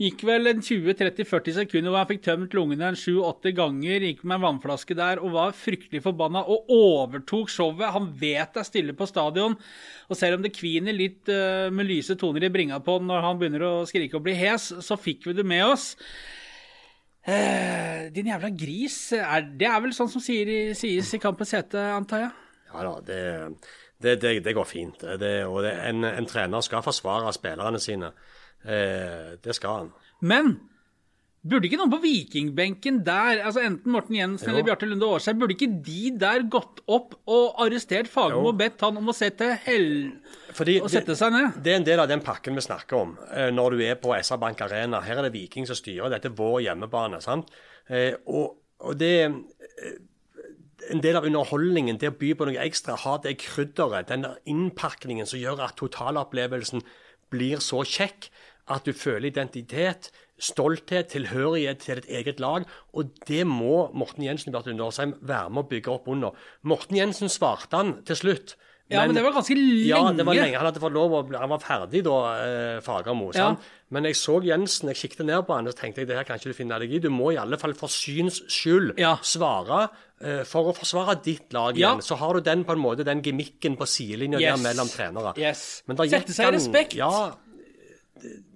Gikk 0.00 0.22
vel 0.24 0.46
en 0.48 0.62
20-30-40 0.62 1.56
sekunder 1.58 1.90
hvor 1.90 2.00
han 2.00 2.08
fikk 2.08 2.22
tømt 2.24 2.54
lungene 2.56 2.86
en 2.92 2.96
7-8 2.96 3.50
ganger. 3.58 4.06
Gikk 4.06 4.22
med 4.22 4.38
en 4.38 4.46
vannflaske 4.46 4.94
der 4.96 5.20
og 5.20 5.34
var 5.34 5.58
fryktelig 5.58 6.00
forbanna 6.06 6.40
og 6.46 6.70
overtok 6.72 7.50
showet. 7.52 7.90
Han 7.92 8.06
vet 8.22 8.54
det 8.54 8.62
er 8.62 8.68
stille 8.70 8.94
på 8.96 9.10
stadion. 9.10 9.58
Og 10.08 10.16
selv 10.16 10.38
om 10.38 10.46
det 10.46 10.54
kviner 10.56 10.96
litt 10.96 11.28
uh, 11.28 11.68
med 11.68 11.90
lyse 11.90 12.16
toner 12.16 12.48
i 12.48 12.52
bringa 12.54 12.80
på 12.80 12.96
når 13.04 13.26
han 13.26 13.42
begynner 13.42 13.66
å 13.66 13.74
skrike 13.90 14.16
og 14.16 14.24
bli 14.24 14.38
hes, 14.40 14.70
så 14.80 14.96
fikk 14.96 15.28
vi 15.28 15.36
det 15.36 15.44
med 15.44 15.66
oss. 15.68 15.90
Eh, 17.30 18.08
din 18.14 18.30
jævla 18.32 18.50
gris. 18.58 18.98
Er, 19.16 19.46
det 19.60 19.68
er 19.68 19.82
vel 19.84 19.94
sånn 19.96 20.10
som 20.10 20.22
sier, 20.24 20.72
sies 20.78 21.12
i 21.14 21.20
Kampens 21.22 21.54
hete, 21.56 21.82
antar 21.94 22.24
jeg? 22.24 22.32
Ja 22.70 22.84
da, 22.86 22.94
det, 23.06 23.20
det, 24.02 24.16
det, 24.22 24.34
det 24.46 24.54
går 24.56 24.68
fint. 24.68 25.04
og 25.04 25.66
en, 25.66 26.06
en, 26.06 26.28
trener 26.30 26.64
skal 26.66 26.84
forsvare 26.86 27.32
spillerne 27.36 27.80
sine. 27.82 28.12
Eh, 28.64 29.36
det 29.42 29.56
skal 29.56 29.78
han. 29.78 29.92
Men 30.20 30.56
Burde 31.40 31.70
ikke 31.70 31.78
noen 31.80 31.92
på 31.94 32.02
vikingbenken 32.02 32.98
der, 33.04 33.38
altså 33.48 33.62
enten 33.64 33.94
Morten 33.94 34.18
Jensen 34.18 34.50
jo. 34.50 34.52
eller 34.52 34.66
Bjarte 34.66 34.88
Lunde 34.88 35.06
Årsheim, 35.08 35.38
burde 35.40 35.54
ikke 35.54 35.70
de 35.86 36.10
der 36.20 36.44
gått 36.52 36.82
opp 36.84 37.14
og 37.32 37.62
arrestert 37.64 38.10
Fagermo 38.12 38.50
og 38.50 38.58
bedt 38.60 38.84
han 38.84 39.00
om 39.00 39.08
å 39.08 39.14
se 39.16 39.30
til 39.38 39.54
hell... 39.64 39.88
Fordi 40.52 40.76
og 40.84 40.90
sette 40.92 41.16
seg 41.16 41.32
ned? 41.32 41.56
Det 41.64 41.72
er 41.72 41.80
en 41.80 41.88
del 41.88 42.02
av 42.02 42.10
den 42.10 42.20
pakken 42.26 42.58
vi 42.58 42.66
snakker 42.66 42.98
om 42.98 43.16
eh, 43.32 43.48
når 43.56 43.78
du 43.78 43.84
er 43.86 43.96
på 44.02 44.12
SR 44.18 44.42
Bank 44.42 44.60
Arena. 44.66 45.00
Her 45.06 45.22
er 45.22 45.30
det 45.30 45.32
Viking 45.38 45.64
som 45.70 45.78
styrer, 45.78 46.12
dette 46.12 46.28
er 46.28 46.36
vår 46.36 46.60
hjemmebane. 46.66 47.22
sant? 47.24 47.48
Eh, 47.88 48.12
og, 48.28 48.58
og 48.84 49.00
det 49.00 49.14
eh, 49.24 49.98
en 50.92 51.00
del 51.00 51.16
av 51.16 51.24
underholdningen, 51.24 51.96
det 52.02 52.12
å 52.12 52.18
by 52.20 52.34
på 52.36 52.50
noe 52.50 52.60
ekstra, 52.68 53.00
ha 53.00 53.16
det 53.24 53.38
krydderet, 53.40 54.10
den 54.12 54.26
der 54.26 54.40
innpakningen 54.48 55.28
som 55.28 55.40
gjør 55.40 55.64
at 55.70 55.80
totalopplevelsen 55.80 56.84
blir 57.32 57.62
så 57.64 57.80
kjekk 57.86 58.28
at 58.70 58.84
du 58.86 58.92
føler 58.92 59.30
identitet 59.30 60.10
stolthet, 60.40 61.12
tilhørighet 61.12 61.84
til 61.84 62.00
et 62.00 62.08
eget 62.20 62.40
lag. 62.40 62.66
Og 62.96 63.12
det 63.28 63.44
må 63.48 63.90
Morten 63.94 64.26
Jensen 64.26 64.50
og 64.50 64.58
Bjarte 64.58 64.72
Lundersheim 64.72 65.14
være 65.20 65.52
med 65.52 65.64
å 65.64 65.70
bygge 65.70 65.94
opp 65.94 66.10
under. 66.10 66.36
Morten 66.62 66.98
Jensen 67.00 67.32
svarte 67.32 67.80
han 67.80 67.98
til 68.08 68.18
slutt. 68.18 68.56
Men, 68.90 68.96
ja, 68.96 69.02
men 69.06 69.14
det 69.14 69.22
var 69.22 69.34
ganske 69.36 69.54
lenge. 69.54 69.82
Ja, 69.86 69.98
det 70.10 70.24
var 70.26 70.34
lenge. 70.34 70.56
Han 70.58 70.66
hadde 70.66 70.80
fått 70.82 70.94
lov 70.96 71.12
å 71.14 71.18
Han 71.38 71.52
var 71.52 71.60
ferdig 71.62 72.00
da, 72.02 72.16
eh, 72.42 72.78
Fagermo. 72.82 73.28
Ja. 73.38 73.52
Men 73.94 74.08
jeg 74.08 74.16
så 74.18 74.40
Jensen, 74.42 74.90
jeg 74.90 74.98
kikket 74.98 75.22
ned 75.28 75.44
på 75.46 75.54
han 75.54 75.70
og 75.70 75.76
tenkte 75.78 76.02
jeg, 76.02 76.08
det 76.10 76.16
her 76.18 76.26
kan 76.26 76.40
ikke 76.40 76.50
du 76.50 76.58
finne 76.58 76.78
deg 76.82 76.90
i. 76.90 76.98
Du 76.98 77.06
må 77.14 77.30
i 77.30 77.38
alle 77.38 77.58
fall 77.58 77.76
for 77.78 77.86
syns 77.86 78.40
skyld 78.50 78.98
ja. 78.98 79.12
svare 79.22 79.84
eh, 80.18 80.42
for 80.42 80.72
å 80.72 80.74
forsvare 80.74 81.20
ditt 81.22 81.54
lag 81.54 81.78
igjen. 81.78 82.02
Ja. 82.02 82.06
Så 82.08 82.18
har 82.18 82.34
du 82.34 82.42
den 82.42 82.66
på 82.66 82.74
en 82.74 82.82
måte, 82.82 83.06
den 83.06 83.22
gimmicken 83.22 83.78
på 83.78 83.86
sidelinja 83.86 84.42
yes. 84.42 84.56
der 84.56 84.66
mellom 84.66 84.90
trenere. 84.90 85.36
Yes. 85.38 85.84
Sette 85.86 86.34
seg 86.34 86.50
i 86.50 86.56
respekt. 86.58 86.98
Ja, 86.98 87.30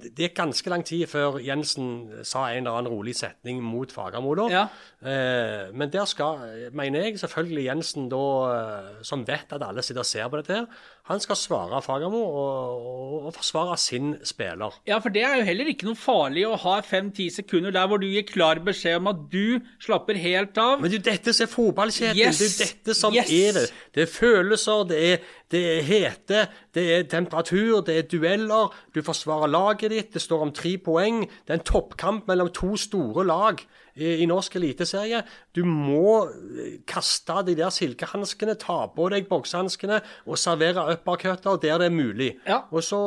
det 0.05 0.29
gikk 0.29 0.37
ganske 0.39 0.71
lang 0.73 0.85
tid 0.87 1.07
før 1.11 1.39
Jensen 1.43 1.89
sa 2.27 2.47
en 2.51 2.65
eller 2.65 2.81
annen 2.81 2.93
rolig 2.93 3.17
setning 3.19 3.63
mot 3.65 3.91
Fagermo. 3.93 4.35
Ja. 4.53 4.67
Eh, 5.01 5.71
men 5.73 5.93
der 5.93 6.05
skal, 6.11 6.43
mener 6.73 7.07
jeg 7.07 7.21
selvfølgelig 7.23 7.65
Jensen, 7.69 8.09
da, 8.13 8.25
eh, 8.55 8.91
som 9.07 9.25
vet 9.27 9.53
at 9.53 9.65
alle 9.65 9.83
sitter 9.83 10.05
og 10.05 10.09
ser 10.09 10.29
på 10.29 10.41
dette, 10.41 10.61
her, 10.61 10.93
han 11.05 11.21
skal 11.21 11.37
svare 11.37 11.83
Fagermo 11.85 12.21
og, 12.25 12.85
og, 12.89 13.27
og, 13.27 13.33
forsvare 13.37 13.77
sin 13.77 14.15
spiller. 14.25 14.73
Ja, 14.89 14.99
for 15.05 15.13
det 15.13 15.25
er 15.29 15.37
jo 15.37 15.45
heller 15.45 15.69
ikke 15.69 15.91
noe 15.91 15.99
farlig 16.01 16.47
å 16.49 16.57
ha 16.63 16.79
fem-ti 16.81 17.27
sekunder 17.33 17.75
der 17.75 17.91
hvor 17.91 18.01
du 18.01 18.07
gir 18.09 18.25
klar 18.25 18.61
beskjed 18.65 19.03
om 19.03 19.11
at 19.13 19.21
du 19.33 19.61
slapper 19.85 20.17
helt 20.17 20.57
av. 20.57 20.81
Men 20.81 20.89
det 20.89 21.03
er 21.03 21.03
jo 21.03 21.09
dette 21.11 21.35
som 21.37 21.45
er 21.45 21.53
fotballkjeden. 21.53 22.23
Yes. 22.23 22.41
Det 22.41 22.47
er 22.47 22.55
jo 22.55 22.71
dette 22.71 22.97
som 22.97 23.17
yes. 23.19 23.35
er 23.37 23.59
det. 23.59 23.67
Det 23.93 24.07
er 24.07 24.11
følelser, 24.15 24.87
det 24.89 25.03
er, 25.11 25.29
det 25.53 25.63
er 25.75 25.85
hete, 25.91 26.47
det 26.75 26.87
er 26.95 27.05
temperatur, 27.13 27.85
det 27.85 27.99
er 28.01 28.09
dueller. 28.09 28.73
Du 28.97 29.03
forsvarer 29.05 29.53
laget 29.53 29.85
ditt, 29.93 29.94
det 30.03 30.23
står 30.23 30.43
om 30.49 30.53
tre 30.55 30.77
poeng. 30.83 31.25
Det 31.47 31.55
er 31.55 31.61
en 31.61 31.67
toppkamp 31.67 32.29
mellom 32.31 32.51
to 32.55 32.75
store 32.81 33.25
lag 33.27 33.63
i, 33.95 34.23
i 34.25 34.27
norsk 34.27 34.57
eliteserie. 34.59 35.21
Du 35.55 35.63
må 35.67 36.27
eh, 36.27 36.81
kaste 36.91 37.37
de 37.47 37.55
der 37.59 37.73
silkehanskene, 37.75 38.57
ta 38.61 38.81
på 38.95 39.09
deg 39.13 39.29
boksehanskene 39.31 40.01
og 40.27 40.41
servere 40.41 40.87
uppercutter 40.97 41.61
der 41.63 41.83
det 41.83 41.89
er 41.91 41.95
mulig. 41.95 42.31
Ja. 42.49 42.63
Og 42.75 42.83
så, 42.87 43.01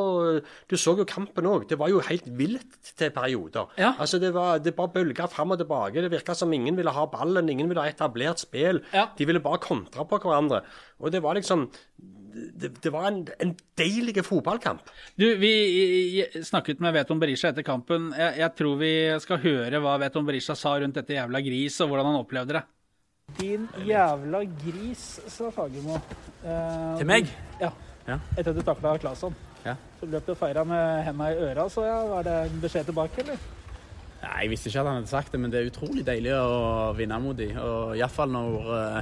Du 0.70 0.78
så 0.80 0.96
jo 0.98 1.06
kampen 1.08 1.48
òg. 1.50 1.68
Det 1.70 1.80
var 1.80 1.92
jo 1.92 2.00
helt 2.08 2.28
vilt 2.40 2.94
til 2.98 3.12
perioder. 3.12 3.68
Ja. 3.78 3.94
Altså 4.00 4.20
Det 4.20 4.34
var 4.36 4.60
det 4.64 4.76
bare 4.76 4.94
bølga 4.96 5.28
fram 5.32 5.52
og 5.52 5.60
tilbake. 5.62 6.02
Det 6.02 6.12
virka 6.12 6.36
som 6.36 6.54
ingen 6.54 6.78
ville 6.78 6.94
ha 6.94 7.06
ballen, 7.12 7.50
ingen 7.50 7.70
ville 7.70 7.84
ha 7.84 7.92
etablert 7.92 8.40
spill. 8.40 8.82
Ja. 8.94 9.10
De 9.18 9.28
ville 9.28 9.44
bare 9.44 9.60
kontre 9.64 10.06
på 10.08 10.22
hverandre. 10.24 10.64
Og 11.00 11.12
det 11.12 11.22
var 11.24 11.36
liksom 11.38 11.68
det, 12.62 12.72
det 12.84 12.92
var 12.94 13.10
en, 13.10 13.20
en 13.44 13.54
deilig 13.80 14.24
fotballkamp. 14.26 14.90
Du, 15.20 15.26
vi 15.42 16.24
snakket 16.46 16.82
med 16.84 16.96
Veton 16.98 17.22
Berisha 17.22 17.52
etter 17.52 17.66
kampen. 17.68 18.12
Jeg, 18.18 18.38
jeg 18.44 18.56
tror 18.60 18.80
vi 18.82 18.94
skal 19.24 19.42
høre 19.44 19.82
hva 19.84 19.98
Veton 20.06 20.28
Berisha 20.28 20.56
sa 20.58 20.78
rundt 20.80 21.00
dette 21.00 21.18
jævla 21.18 21.44
gris, 21.46 21.82
og 21.84 21.92
hvordan 21.92 22.12
han 22.12 22.22
opplevde 22.22 22.60
det. 22.60 22.64
Din 23.42 23.68
jævla 23.84 24.46
gris, 24.64 25.04
sa 25.28 25.52
Fagermo. 25.52 26.00
Til 26.44 27.10
meg? 27.10 27.28
Ja. 27.60 27.74
Ja. 28.08 28.22
Etter 28.38 28.54
at 28.54 28.56
du 28.56 28.64
takla 28.64 28.96
Claesson. 29.02 29.36
Ja. 29.66 29.76
Så 30.00 30.08
løp 30.08 30.24
du 30.24 30.32
og 30.32 30.40
feira 30.40 30.64
med 30.64 31.04
henda 31.04 31.28
i 31.34 31.40
øra, 31.50 31.68
så 31.70 31.84
ja. 31.84 31.98
Var 32.08 32.24
det 32.24 32.36
en 32.46 32.62
beskjed 32.64 32.88
tilbake, 32.88 33.26
eller? 33.26 33.42
Nei, 34.22 34.38
Jeg 34.46 34.52
visste 34.54 34.72
ikke 34.72 34.80
at 34.80 34.88
han 34.88 35.00
hadde 35.02 35.12
sagt 35.12 35.34
det, 35.36 35.42
men 35.44 35.52
det 35.52 35.60
er 35.60 35.72
utrolig 35.72 36.06
deilig 36.08 36.34
å 36.40 36.94
vinne 36.98 37.20
mot 37.22 37.38
dem. 37.38 37.58
Og 37.60 37.98
iallfall 38.00 38.32
når 38.32 38.72
uh, 38.72 39.02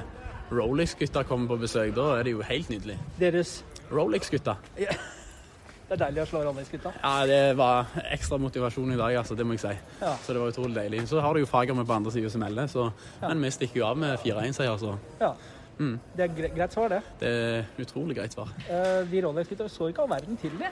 Rolex-gutta 0.51 1.23
kommer 1.23 1.47
på 1.47 1.57
besøk. 1.65 1.95
Da 1.95 2.11
er 2.19 2.23
det 2.27 2.35
jo 2.35 2.41
helt 2.45 2.69
nydelig. 2.69 2.97
Deres 3.19 3.63
Rolex-gutta. 3.91 4.55
Det 4.75 5.93
er 5.93 5.99
deilig 6.01 6.23
å 6.23 6.25
slå 6.29 6.41
Rolex-gutta. 6.47 6.91
Ja, 7.03 7.25
det 7.29 7.41
var 7.57 7.91
ekstra 8.09 8.37
motivasjon 8.41 8.93
i 8.95 8.97
dag, 8.97 9.15
altså. 9.21 9.35
Det 9.37 9.45
må 9.45 9.53
jeg 9.53 9.61
si. 9.61 9.73
Ja. 10.01 10.15
Så 10.25 10.33
det 10.33 10.41
var 10.41 10.53
utrolig 10.53 10.75
deilig. 10.75 11.03
Så 11.09 11.21
har 11.21 11.33
du 11.33 11.43
jo 11.43 11.49
Fagermo 11.49 11.85
på 11.85 11.93
andre 11.93 12.13
sida 12.13 12.29
som 12.29 12.41
melder, 12.41 12.67
så 12.67 12.91
Men 13.21 13.41
vi 13.41 13.51
stikker 13.53 13.81
jo 13.81 13.85
av 13.85 13.97
med 13.97 14.17
4-1-seier, 14.19 14.77
så 14.81 14.97
Ja. 15.21 15.33
Det 15.77 16.23
er 16.23 16.27
gre 16.31 16.49
greit 16.55 16.73
svar, 16.73 16.87
det. 16.87 17.01
det 17.19 17.27
er 17.29 17.63
utrolig 17.83 18.15
greit 18.15 18.33
svar. 18.33 18.47
Eh, 18.69 19.03
de 19.11 19.21
Rolex-gutta 19.25 19.67
så 19.69 19.89
ikke 19.91 20.01
all 20.01 20.09
verden 20.09 20.37
til 20.37 20.51
det. 20.57 20.71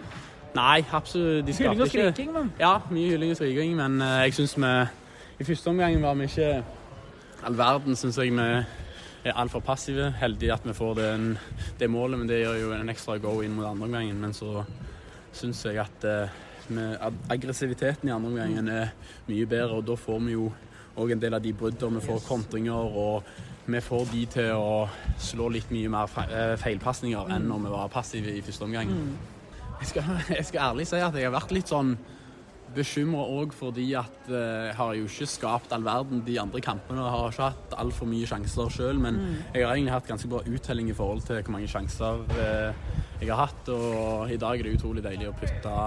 Nei, 0.56 0.86
absolutt. 0.94 1.46
De 1.48 1.54
Hylling 1.54 1.82
og 1.82 1.88
skriking, 1.88 2.32
men 2.34 2.54
Ja, 2.60 2.78
mye 2.90 3.10
hylling 3.10 3.32
og 3.32 3.38
skriking, 3.38 3.76
men 3.76 4.02
eh, 4.02 4.24
jeg 4.24 4.34
syns 4.34 4.56
vi 4.58 4.72
I 5.40 5.44
første 5.44 5.68
omgang 5.68 6.02
var 6.02 6.14
vi 6.14 6.24
ikke 6.24 6.64
all 7.44 7.58
verden, 7.58 7.96
syns 7.96 8.18
jeg 8.18 8.32
vi 8.32 8.48
er 9.24 9.38
altfor 9.40 9.64
passive. 9.64 10.12
Heldig 10.20 10.52
at 10.54 10.66
vi 10.68 10.76
får 10.76 10.98
den, 11.00 11.30
det 11.80 11.90
målet, 11.92 12.20
men 12.20 12.30
det 12.30 12.42
gjør 12.44 12.60
jo 12.62 12.74
en 12.76 12.92
ekstra 12.92 13.18
go 13.24 13.40
inn 13.44 13.56
mot 13.56 13.68
andre 13.70 13.88
omgangen. 13.88 14.20
Men 14.22 14.36
så 14.36 14.64
syns 15.34 15.64
jeg 15.66 15.80
at 15.82 16.08
eh, 16.08 16.42
med 16.74 17.20
aggressiviteten 17.32 18.10
i 18.10 18.14
andre 18.14 18.32
omgangen 18.32 18.70
er 18.72 18.94
mye 19.28 19.48
bedre, 19.50 19.80
og 19.80 19.88
da 19.88 19.98
får 20.00 20.22
vi 20.28 20.38
jo 20.38 20.52
òg 21.00 21.16
en 21.16 21.24
del 21.24 21.36
av 21.36 21.44
de 21.44 21.54
bruddene. 21.58 22.00
Vi 22.00 22.08
får 22.08 22.26
kontringer, 22.28 22.98
og 23.04 23.24
vi 23.66 23.82
får 23.82 24.10
de 24.12 24.26
til 24.38 24.52
å 24.56 24.88
slå 25.22 25.50
litt 25.54 25.72
mye 25.74 25.92
mer 25.92 26.18
eh, 26.28 26.56
feilpasninger 26.60 27.32
enn 27.36 27.48
når 27.50 27.64
vi 27.66 27.74
var 27.78 27.94
passive 27.94 28.34
i 28.34 28.44
første 28.46 28.68
omgang. 28.68 28.92
Jeg 29.80 29.92
skal, 29.94 30.12
jeg 30.38 30.50
skal 30.50 30.68
ærlig 30.72 30.88
si 30.90 31.00
at 31.00 31.16
jeg 31.16 31.30
har 31.30 31.36
vært 31.36 31.56
litt 31.56 31.72
sånn 31.72 31.96
bekymra 32.76 33.24
òg 33.40 33.54
fordi 33.56 33.88
at 33.98 34.30
eh, 34.30 34.70
jeg 34.70 34.78
har 34.78 34.94
jo 34.98 35.08
ikke 35.10 35.28
skapt 35.30 35.74
all 35.76 35.86
verden 35.86 36.24
de 36.26 36.38
andre 36.42 36.62
kampene. 36.64 37.04
Jeg 37.04 37.16
har 37.16 37.34
ikke 37.34 37.50
hatt 37.50 37.76
altfor 37.84 38.10
mye 38.10 38.30
sjanser 38.30 38.72
sjøl, 38.74 39.02
men 39.02 39.20
jeg 39.54 39.66
har 39.66 39.76
egentlig 39.76 39.96
hatt 39.96 40.10
ganske 40.10 40.32
bra 40.32 40.42
uttelling 40.44 40.90
i 40.92 40.98
forhold 40.98 41.24
til 41.28 41.42
hvor 41.42 41.56
mange 41.58 41.70
sjanser 41.72 42.24
eh, 42.38 42.88
jeg 43.22 43.32
har 43.32 43.46
hatt. 43.46 43.70
Og 43.74 44.34
i 44.34 44.40
dag 44.42 44.60
er 44.60 44.70
det 44.70 44.76
utrolig 44.80 45.06
deilig 45.06 45.30
å 45.30 45.38
putte 45.38 45.78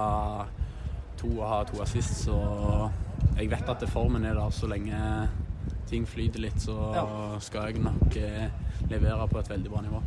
to 1.16 1.33
og 1.38 1.49
ha 1.49 1.61
to 1.68 1.81
assist, 1.81 2.27
så 2.27 2.37
jeg 3.38 3.49
vet 3.53 3.68
at 3.72 3.85
formen 3.88 4.25
er 4.29 4.37
der 4.37 4.53
så 4.53 4.68
lenge 4.68 4.99
ting 5.88 6.07
flyter 6.09 6.42
litt, 6.42 6.59
så 6.61 6.77
skal 7.42 7.70
jeg 7.70 7.85
nok 7.85 8.18
eh, 8.20 8.49
levere 8.90 9.29
på 9.31 9.40
et 9.40 9.51
veldig 9.55 9.72
bra 9.72 9.83
nivå. 9.87 10.03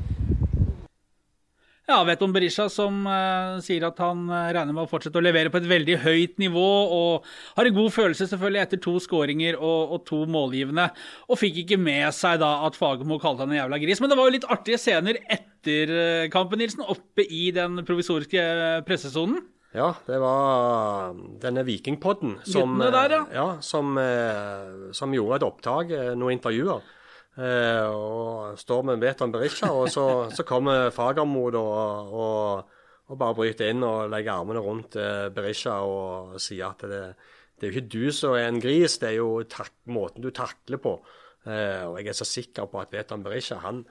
Ja, 1.90 2.04
vet 2.06 2.22
om 2.22 2.34
Berisha 2.34 2.68
som 2.70 3.00
uh, 3.10 3.58
sier 3.66 3.88
at 3.88 3.98
han 4.04 4.28
eh, 4.30 4.52
regner 4.54 4.76
med 4.76 4.84
å 4.84 4.90
fortsette 4.92 5.18
å 5.18 5.24
levere 5.26 5.50
på 5.50 5.58
et 5.58 5.70
veldig 5.72 5.96
høyt 6.04 6.36
nivå, 6.38 6.66
og 6.94 7.30
har 7.58 7.66
en 7.66 7.78
god 7.80 7.96
følelse 7.96 8.28
selvfølgelig 8.30 8.62
etter 8.62 8.82
to 8.84 8.94
skåringer 9.02 9.58
og, 9.58 9.96
og 9.96 10.04
to 10.06 10.20
målgivende. 10.30 10.86
Og 11.34 11.40
fikk 11.42 11.64
ikke 11.64 11.80
med 11.82 12.06
seg 12.14 12.44
da 12.44 12.52
at 12.68 12.78
Fagermo 12.78 13.18
kalte 13.22 13.42
han 13.42 13.56
en 13.56 13.62
jævla 13.64 13.80
gris. 13.82 14.04
Men 14.04 14.14
det 14.14 14.20
var 14.20 14.30
jo 14.30 14.36
litt 14.36 14.46
artige 14.54 14.78
scener 14.82 15.18
etter 15.26 15.96
eh, 15.96 16.28
kampen, 16.30 16.62
Nilsen, 16.62 16.86
oppe 16.86 17.26
i 17.26 17.50
den 17.58 17.82
provisoriske 17.88 18.46
pressesonen. 18.86 19.42
Ja, 19.74 19.90
det 20.06 20.22
var 20.22 21.18
denne 21.42 21.66
Vikingpodden 21.66 22.38
som, 22.46 22.78
der, 22.82 23.18
ja. 23.18 23.26
ja, 23.34 23.50
som, 23.66 23.98
som 24.98 25.14
gjorde 25.14 25.38
et 25.38 25.46
opptak, 25.46 25.94
noen 26.18 26.38
intervjuer. 26.38 26.82
Eh, 27.40 27.86
og 27.88 28.60
står 28.60 28.84
med 28.90 29.00
Beton 29.00 29.32
Berisha, 29.32 29.70
og 29.72 29.88
så, 29.94 30.06
så 30.36 30.44
kommer 30.48 30.90
Fagermo 30.92 31.46
da, 31.56 31.62
og, 32.20 32.74
og 33.08 33.20
bare 33.22 33.38
bryter 33.38 33.72
inn 33.72 33.86
og 33.88 34.10
legger 34.12 34.42
armene 34.42 34.64
rundt 34.64 34.98
eh, 35.00 35.30
Berisha 35.32 35.78
og 35.88 36.36
sier 36.44 36.74
at 36.74 36.84
det, 36.84 37.04
det 37.56 37.68
er 37.68 37.72
jo 37.72 37.78
ikke 37.78 37.94
du 37.96 38.12
som 38.16 38.36
er 38.36 38.50
en 38.50 38.60
gris, 38.60 38.98
det 39.00 39.14
er 39.14 39.18
jo 39.22 39.32
måten 39.94 40.26
du 40.26 40.34
takler 40.36 40.82
på. 40.84 40.98
Eh, 41.48 41.86
og 41.88 42.02
jeg 42.02 42.12
er 42.12 42.20
så 42.20 42.28
sikker 42.28 42.68
på 42.72 42.82
at 42.82 42.92
Beton 42.92 43.24
Berisha 43.24 43.62
han, 43.64 43.86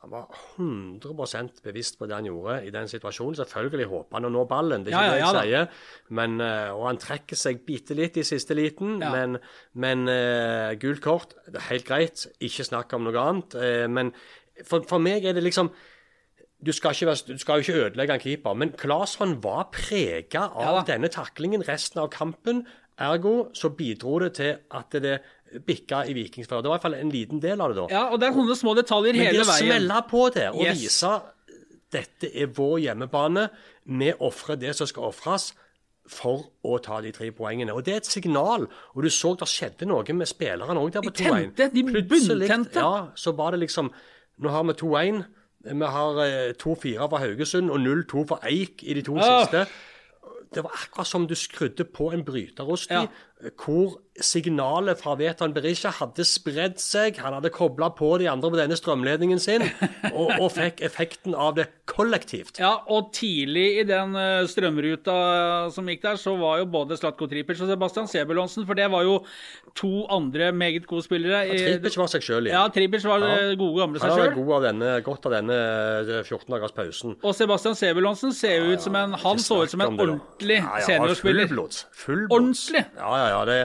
han 0.00 0.12
var 0.14 0.30
100% 0.56 1.60
bevisst 1.60 1.98
på 2.00 2.06
det 2.08 2.14
han 2.16 2.24
gjorde 2.24 2.54
i 2.64 2.70
den 2.72 2.88
situasjonen. 2.88 3.36
Selvfølgelig 3.36 3.88
håper 3.90 4.16
han 4.16 4.28
å 4.30 4.32
nå 4.32 4.46
ballen, 4.48 4.86
det 4.86 4.94
er 4.94 4.96
ikke 4.96 5.02
ja, 5.04 5.12
det 5.12 5.20
jeg 5.20 5.26
ja 5.26 5.42
sier. 5.66 5.84
Men, 6.16 6.38
eh, 6.40 6.70
og 6.72 6.86
han 6.88 7.00
trekker 7.02 7.36
seg 7.36 7.60
bitte 7.66 7.96
litt 7.98 8.16
i 8.16 8.24
siste 8.24 8.56
liten, 8.56 8.96
Ja. 9.04 9.10
men, 9.12 9.36
men 9.76 10.08
uh, 10.08 10.72
gult 10.80 11.04
kort, 11.04 11.36
det 11.44 11.60
er 11.60 11.68
helt 11.68 11.88
greit. 11.88 12.24
Ikke 12.40 12.64
snakk 12.64 12.96
om 12.96 13.04
noe 13.04 13.20
annet. 13.20 13.56
Uh, 13.60 13.86
men 13.92 14.14
for, 14.64 14.88
for 14.88 15.04
meg 15.04 15.28
er 15.28 15.36
det 15.36 15.44
liksom 15.44 15.68
du 16.60 16.72
skal, 16.76 16.92
ikke 16.92 17.08
være, 17.08 17.34
du 17.36 17.40
skal 17.40 17.60
jo 17.60 17.64
ikke 17.64 17.84
ødelegge 17.86 18.16
en 18.16 18.20
keeper, 18.20 18.56
men 18.56 18.72
Claesson 18.76 19.38
var 19.44 19.70
prega 19.72 20.48
av 20.48 20.80
Ja 20.80 20.82
denne 20.94 21.08
taklingen 21.12 21.64
resten 21.64 22.02
av 22.02 22.10
kampen. 22.12 22.66
Ergo 23.00 23.48
så 23.56 23.70
bidro 23.72 24.18
det 24.20 24.34
til 24.36 24.58
at 24.76 24.92
det 24.92 25.20
bikka 25.66 26.04
i 26.06 26.14
Vikings. 26.14 26.48
Det 26.48 26.56
var 26.56 26.66
i 26.66 26.72
hvert 26.74 26.82
fall 26.82 26.94
en 26.94 27.10
liten 27.10 27.40
del 27.42 27.60
av 27.60 27.72
det 27.74 27.80
da. 27.80 27.86
Ja, 27.90 28.04
og 28.12 28.20
det 28.20 28.28
er 28.28 28.36
sånne 28.38 28.56
små 28.58 28.74
detaljer 28.78 29.12
Men 29.16 29.20
det 29.24 29.32
hele 29.32 29.46
veien. 29.48 29.66
smelle 29.66 30.02
på 30.10 30.28
det 30.34 30.48
og 30.52 30.62
Yes. 30.62 30.78
vise 30.78 31.12
dette 31.90 32.30
er 32.38 32.46
vår 32.46 32.78
hjemmebane, 32.84 33.48
vi 33.86 34.12
ofrer 34.22 34.56
det 34.60 34.76
som 34.76 34.86
skal 34.86 35.08
ofres 35.10 35.52
for 36.10 36.44
å 36.64 36.78
ta 36.82 37.00
de 37.00 37.10
tre 37.12 37.30
poengene. 37.30 37.72
Og 37.74 37.84
Det 37.84 37.92
er 37.92 37.96
et 37.98 38.06
signal. 38.06 38.68
Og 38.94 39.02
du 39.02 39.08
så 39.10 39.36
det 39.38 39.46
skjedde 39.48 39.86
noe 39.86 40.02
med 40.14 40.26
spillerne 40.26 40.78
òg 40.78 40.92
der 40.92 41.02
på 41.02 41.10
2-1. 41.10 41.54
tente, 41.56 41.70
de 41.74 41.82
bunntente. 41.82 42.78
Ja, 42.78 43.08
så 43.14 43.32
var 43.36 43.52
det 43.52 43.60
liksom 43.60 43.90
Nå 44.40 44.48
har 44.48 44.62
vi 44.64 44.72
2-1. 44.72 45.24
Vi 45.64 45.84
har 45.84 46.18
eh, 46.24 46.52
2-4 46.54 47.08
fra 47.10 47.18
Haugesund 47.18 47.70
og 47.70 47.78
0-2 47.78 48.26
for 48.26 48.38
Eik 48.42 48.82
i 48.82 48.94
de 48.94 49.02
to 49.02 49.18
oh. 49.18 49.42
siste. 49.44 49.66
Det 50.54 50.62
var 50.64 50.70
akkurat 50.72 51.06
som 51.06 51.26
du 51.26 51.34
skrudde 51.34 51.84
på 51.84 52.10
en 52.12 52.24
bryterost 52.24 52.90
i, 52.90 52.94
Ja. 52.94 53.06
Hvor 53.60 53.98
signalet 54.20 54.98
fra 55.00 55.14
Vetan 55.16 55.54
Berisha 55.56 55.88
hadde 55.96 56.24
spredd 56.28 56.76
seg. 56.82 57.16
Han 57.24 57.38
hadde 57.38 57.48
kobla 57.54 57.88
på 57.96 58.10
de 58.20 58.26
andre 58.28 58.50
på 58.52 58.58
denne 58.58 58.76
strømledningen 58.76 59.40
sin, 59.40 59.64
og, 60.12 60.34
og 60.36 60.50
fikk 60.52 60.82
effekten 60.84 61.32
av 61.34 61.54
det 61.56 61.68
kollektivt. 61.88 62.60
Ja, 62.60 62.74
og 62.92 63.12
tidlig 63.16 63.80
i 63.80 63.86
den 63.88 64.12
eh, 64.18 64.42
strømruta 64.50 65.14
som 65.72 65.88
gikk 65.88 66.04
der, 66.04 66.18
så 66.20 66.34
var 66.40 66.60
jo 66.60 66.68
både 66.70 66.98
Slatko 67.00 67.28
Tripic 67.30 67.62
og 67.64 67.70
Sebastian 67.72 68.10
Sebulonsen, 68.10 68.66
for 68.68 68.76
det 68.78 68.90
var 68.92 69.06
jo 69.08 69.16
to 69.78 70.04
andre 70.12 70.50
meget 70.52 70.84
gode 70.90 71.06
spillere. 71.06 71.42
Ja, 71.48 71.56
Tripic 71.78 71.96
var 72.00 72.10
seg 72.12 72.26
sjøl 72.26 72.50
Ja, 72.50 72.58
ja. 72.58 72.64
Tripic 72.74 73.06
var 73.08 73.24
Ja. 73.24 73.54
gode 73.58 73.80
gamle 73.80 74.02
seg 74.02 74.10
sjøl. 74.12 74.20
Han 74.20 74.34
var 74.34 74.36
god 74.42 74.52
av 74.58 74.66
denne, 74.68 74.92
godt 75.06 75.30
av 75.30 75.36
denne 75.38 75.58
eh, 76.04 76.22
14 76.26 76.44
dagers 76.52 76.76
pausen. 76.76 77.16
Og 77.24 77.34
Sebastian 77.38 77.78
Sebulonsen 77.78 78.36
ser 78.36 78.58
jo 78.60 78.76
ut 78.76 78.84
som 78.84 79.00
en 79.00 79.16
Han 79.24 79.40
så 79.40 79.62
ut 79.64 79.72
som 79.72 79.80
en 79.86 79.96
ordentlig 79.96 80.60
seniorspiller. 80.86 81.48
Fullblods. 81.48 81.84
Fullblods. 82.04 82.36
Ordentlig. 82.36 82.84
Ja, 83.00 83.10
ja, 83.16 83.26
ja. 83.30 83.40
Det, 83.48 83.60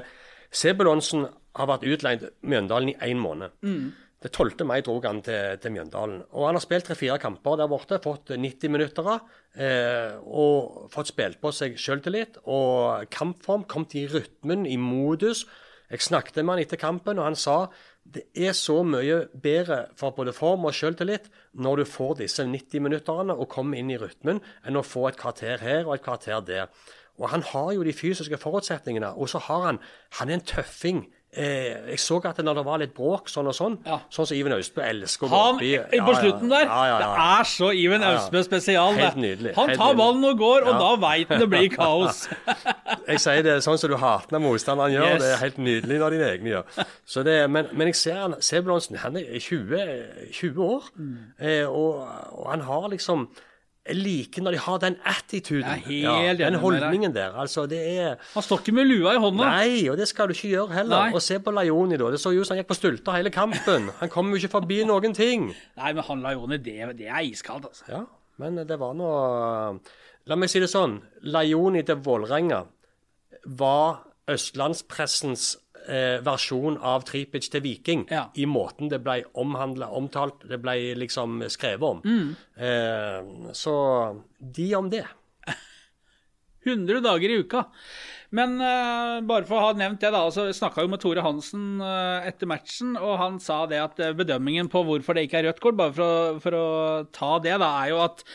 Sebulonsen 0.55 1.27
har 1.55 1.69
vært 1.69 1.85
utleid 1.87 2.25
Mjøndalen 2.47 2.93
i 2.93 2.97
én 3.09 3.21
måned. 3.21 3.55
Mm. 3.65 3.93
Det 4.25 4.31
12. 4.31 4.63
mai 4.65 4.79
dro 4.81 4.95
han 5.03 5.19
til, 5.21 5.57
til 5.61 5.73
Mjøndalen. 5.75 6.23
Og 6.33 6.47
han 6.47 6.57
har 6.57 6.63
spilt 6.63 6.87
tre-fire 6.87 7.19
kamper 7.21 7.59
der 7.59 7.69
borte, 7.69 7.99
fått 8.01 8.31
90 8.33 8.71
minutter 8.73 9.09
eh, 9.13 10.15
og 10.25 10.87
fått 10.93 11.11
spilt 11.11 11.37
på 11.43 11.51
seg 11.53 11.77
selvtillit 11.77 12.39
og 12.45 13.05
kampform. 13.13 13.67
Kommet 13.69 13.93
i 13.99 14.07
rytmen, 14.09 14.65
i 14.65 14.79
modus. 14.81 15.45
Jeg 15.91 16.01
snakket 16.01 16.41
med 16.41 16.55
han 16.55 16.63
etter 16.63 16.81
kampen, 16.81 17.19
og 17.21 17.27
han 17.29 17.37
sa 17.37 17.67
det 18.05 18.27
er 18.37 18.53
så 18.53 18.79
mye 18.85 19.23
bedre 19.41 19.87
for 19.97 20.13
både 20.17 20.33
form 20.33 20.67
og 20.69 20.75
selvtillit 20.77 21.25
når 21.57 21.81
du 21.81 21.85
får 21.89 22.19
disse 22.19 22.43
90 22.45 22.83
minutterne 22.85 23.33
og 23.33 23.49
kommer 23.49 23.81
inn 23.81 23.89
i 23.89 23.97
rytmen, 23.97 24.41
enn 24.65 24.77
å 24.77 24.85
få 24.85 25.07
et 25.09 25.17
kvarter 25.17 25.61
her 25.61 25.87
og 25.87 25.95
et 25.95 26.05
kvarter 26.05 26.43
der. 26.45 26.69
Og 27.19 27.29
han 27.29 27.41
har 27.53 27.71
jo 27.73 27.83
de 27.83 27.93
fysiske 27.93 28.37
forutsetningene, 28.37 29.13
og 29.17 29.29
så 29.29 29.39
har 29.39 29.61
han 29.65 29.79
Han 30.19 30.29
er 30.29 30.33
en 30.33 30.41
tøffing. 30.41 31.05
Eh, 31.37 31.89
jeg 31.89 31.99
så 31.99 32.21
at 32.25 32.37
når 32.37 32.53
det 32.55 32.63
var 32.65 32.77
litt 32.79 32.93
bråk 32.95 33.27
sånn 33.27 33.47
og 33.47 33.53
sånn, 33.53 33.73
Ja. 33.85 33.97
sånn 34.09 34.25
som 34.25 34.37
Iven 34.37 34.53
Austbø 34.53 34.81
elsker 34.81 35.27
å 35.27 35.29
gå 35.29 35.39
oppi 35.55 35.73
i- 35.75 35.99
på 35.99 36.13
slutten 36.15 36.47
der, 36.49 36.63
Ja, 36.63 36.97
det 36.97 37.07
er 37.07 37.43
så 37.43 37.73
Iven. 37.75 38.01
Austbø 38.03 38.41
spesial. 38.43 38.93
Helt 38.93 39.17
nydelig, 39.17 39.53
Han 39.55 39.67
tar 39.67 39.75
nydelig. 39.93 39.97
ballen 39.97 40.23
og 40.23 40.37
går, 40.39 40.61
og 40.63 40.79
da 40.79 41.07
veit 41.07 41.27
han 41.27 41.39
det 41.41 41.49
blir 41.49 41.69
kaos. 41.75 42.29
Jeg 43.07 43.19
sier 43.19 43.43
det 43.43 43.57
sånn 43.63 43.77
som 43.77 43.89
du 43.89 43.97
hater 43.97 44.31
når 44.31 44.39
motstanderen 44.47 44.93
gjør. 44.95 45.09
Yes. 45.11 45.21
Det 45.21 45.31
er 45.33 45.37
helt 45.43 45.57
nydelig 45.57 45.99
når 45.99 46.09
dine 46.11 46.29
egne 46.31 46.49
gjør. 46.53 46.85
Så 47.05 47.23
det, 47.25 47.49
men, 47.49 47.67
men 47.73 47.87
jeg 47.87 47.95
ser 47.95 48.15
han, 48.15 48.33
Sebulonsen 48.39 48.95
han 48.97 49.17
er 49.17 49.39
20, 49.39 50.31
20 50.31 50.63
år, 50.63 50.83
Mm. 50.97 51.17
eh, 51.39 51.65
og, 51.69 52.07
og 52.31 52.49
han 52.51 52.61
har 52.61 52.87
liksom 52.89 53.27
liker 53.93 54.41
når 54.41 54.55
de 54.55 54.59
har 54.65 54.79
den 54.81 54.95
attituden. 55.05 55.83
Enig 55.85 56.37
den 56.39 56.57
holdningen 56.61 57.13
der. 57.13 57.35
Altså, 57.37 57.67
det 57.69 57.81
er 57.99 58.15
Han 58.33 58.43
står 58.43 58.63
ikke 58.63 58.73
med 58.73 58.89
lua 58.89 59.13
i 59.13 59.21
hånda. 59.21 59.49
Nei, 59.51 59.89
og 59.91 59.99
det 59.99 60.07
skal 60.09 60.29
du 60.29 60.33
ikke 60.33 60.49
gjøre 60.55 60.73
heller. 60.73 61.09
Nei. 61.09 61.13
Og 61.13 61.21
se 61.21 61.37
på 61.39 61.53
Laioni, 61.53 61.99
da. 62.01 62.09
Det 62.13 62.19
så 62.21 62.33
jo 62.33 62.41
ut 62.41 62.49
som 62.49 62.55
han 62.55 62.63
gikk 62.63 62.71
på 62.71 62.79
stulter 62.79 63.17
hele 63.19 63.33
kampen. 63.33 63.91
Han 63.99 64.09
kommer 64.13 64.33
jo 64.33 64.41
ikke 64.43 64.55
forbi 64.57 64.81
noen 64.89 65.13
ting. 65.13 65.51
Nei, 65.77 65.91
men 65.93 66.03
han 66.07 66.25
Laioni, 66.25 66.57
det, 66.57 66.79
det 66.97 67.11
er 67.11 67.21
iskaldt, 67.27 67.69
altså. 67.69 67.85
Ja. 67.91 68.01
Men 68.41 68.57
det 68.67 68.79
var 68.81 68.97
nå 68.97 69.11
La 70.25 70.35
meg 70.35 70.49
si 70.49 70.57
det 70.59 70.71
sånn. 70.71 70.97
Laioni 71.29 71.83
til 71.85 71.99
Vålerenga 72.01 72.63
var 73.45 74.01
østlandspressens 74.33 75.51
eh, 75.87 76.17
versjon 76.25 76.79
av 76.81 77.05
Tripic 77.07 77.49
til 77.51 77.63
Viking. 77.65 78.07
Ja. 78.11 78.27
I 78.35 78.47
måten 78.49 78.91
det 78.91 79.01
ble 79.05 79.21
omhandla, 79.37 79.91
omtalt, 79.95 80.45
det 80.49 80.59
ble 80.63 80.77
liksom 80.99 81.43
skrevet 81.53 81.85
om. 81.85 82.01
Mm. 82.05 82.35
Eh, 82.57 83.53
så 83.57 83.75
de 84.39 84.67
om 84.77 84.91
det. 84.93 85.05
100 86.65 87.01
dager 87.05 87.29
i 87.29 87.39
uka. 87.45 87.65
Men 88.35 88.57
uh, 88.59 89.21
bare 89.25 89.45
for 89.47 89.59
å 89.59 89.69
ha 89.69 89.77
nevnt 89.77 90.01
det, 90.03 90.11
da, 90.13 90.25
så 90.33 90.47
snakka 90.55 90.83
jo 90.83 90.91
med 90.91 91.01
Tore 91.03 91.23
Hansen 91.23 91.79
uh, 91.83 92.25
etter 92.25 92.49
matchen, 92.49 92.95
og 92.97 93.17
han 93.21 93.39
sa 93.43 93.63
det 93.69 93.79
at 93.79 94.01
eh, 94.01 94.15
bedømmingen 94.17 94.69
på 94.71 94.81
hvorfor 94.87 95.15
det 95.15 95.27
ikke 95.27 95.43
er 95.43 95.49
rødt 95.49 95.61
kort, 95.63 95.77
bare 95.79 95.93
for 95.95 96.05
å, 96.05 96.39
for 96.43 96.57
å 96.57 96.67
ta 97.15 97.35
det, 97.43 97.55
da, 97.61 97.71
er 97.83 97.93
jo 97.93 98.01
at 98.03 98.25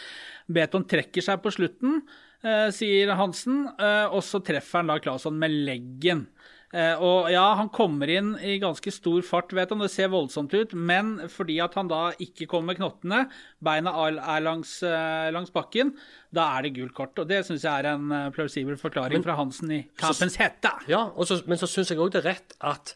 Beton 0.50 0.86
trekker 0.88 1.24
seg 1.24 1.42
på 1.42 1.52
slutten, 1.54 2.00
uh, 2.46 2.68
sier 2.74 3.12
Hansen, 3.18 3.66
og 4.10 4.22
så 4.26 4.40
treffer 4.46 4.80
han 4.80 4.94
da 4.94 5.00
Claesson 5.02 5.36
med 5.40 5.58
leggen. 5.68 6.28
Eh, 6.70 7.00
og 7.02 7.26
ja, 7.32 7.42
han 7.58 7.66
kommer 7.74 8.10
inn 8.12 8.36
i 8.46 8.54
ganske 8.62 8.92
stor 8.94 9.24
fart, 9.26 9.50
vet 9.56 9.72
han, 9.74 9.80
det 9.82 9.90
ser 9.90 10.12
voldsomt 10.12 10.52
ut, 10.54 10.74
men 10.78 11.16
fordi 11.32 11.56
at 11.64 11.74
han 11.74 11.90
da 11.90 12.12
ikke 12.22 12.46
kommer 12.50 12.70
med 12.70 12.78
knottene, 12.78 13.24
beina 13.58 13.90
er 14.06 14.44
langs, 14.44 14.76
eh, 14.86 15.32
langs 15.34 15.50
bakken, 15.54 15.96
da 16.30 16.46
er 16.54 16.68
det 16.68 16.76
gult 16.78 16.94
kort. 16.94 17.18
Og 17.18 17.26
det 17.30 17.42
syns 17.48 17.66
jeg 17.66 17.74
er 17.74 17.90
en 17.96 18.14
eh, 18.14 18.30
plausibel 18.36 18.78
forklaring 18.78 19.26
fra 19.26 19.34
Hansen 19.40 19.74
i 19.74 19.82
kampens 19.98 20.38
hette. 20.38 20.72
Ja, 20.90 21.08
så, 21.26 21.40
men 21.50 21.58
så 21.58 21.66
syns 21.70 21.90
jeg 21.90 21.98
òg 21.98 22.14
det 22.14 22.22
er 22.22 22.30
rett 22.36 22.54
at 22.62 22.94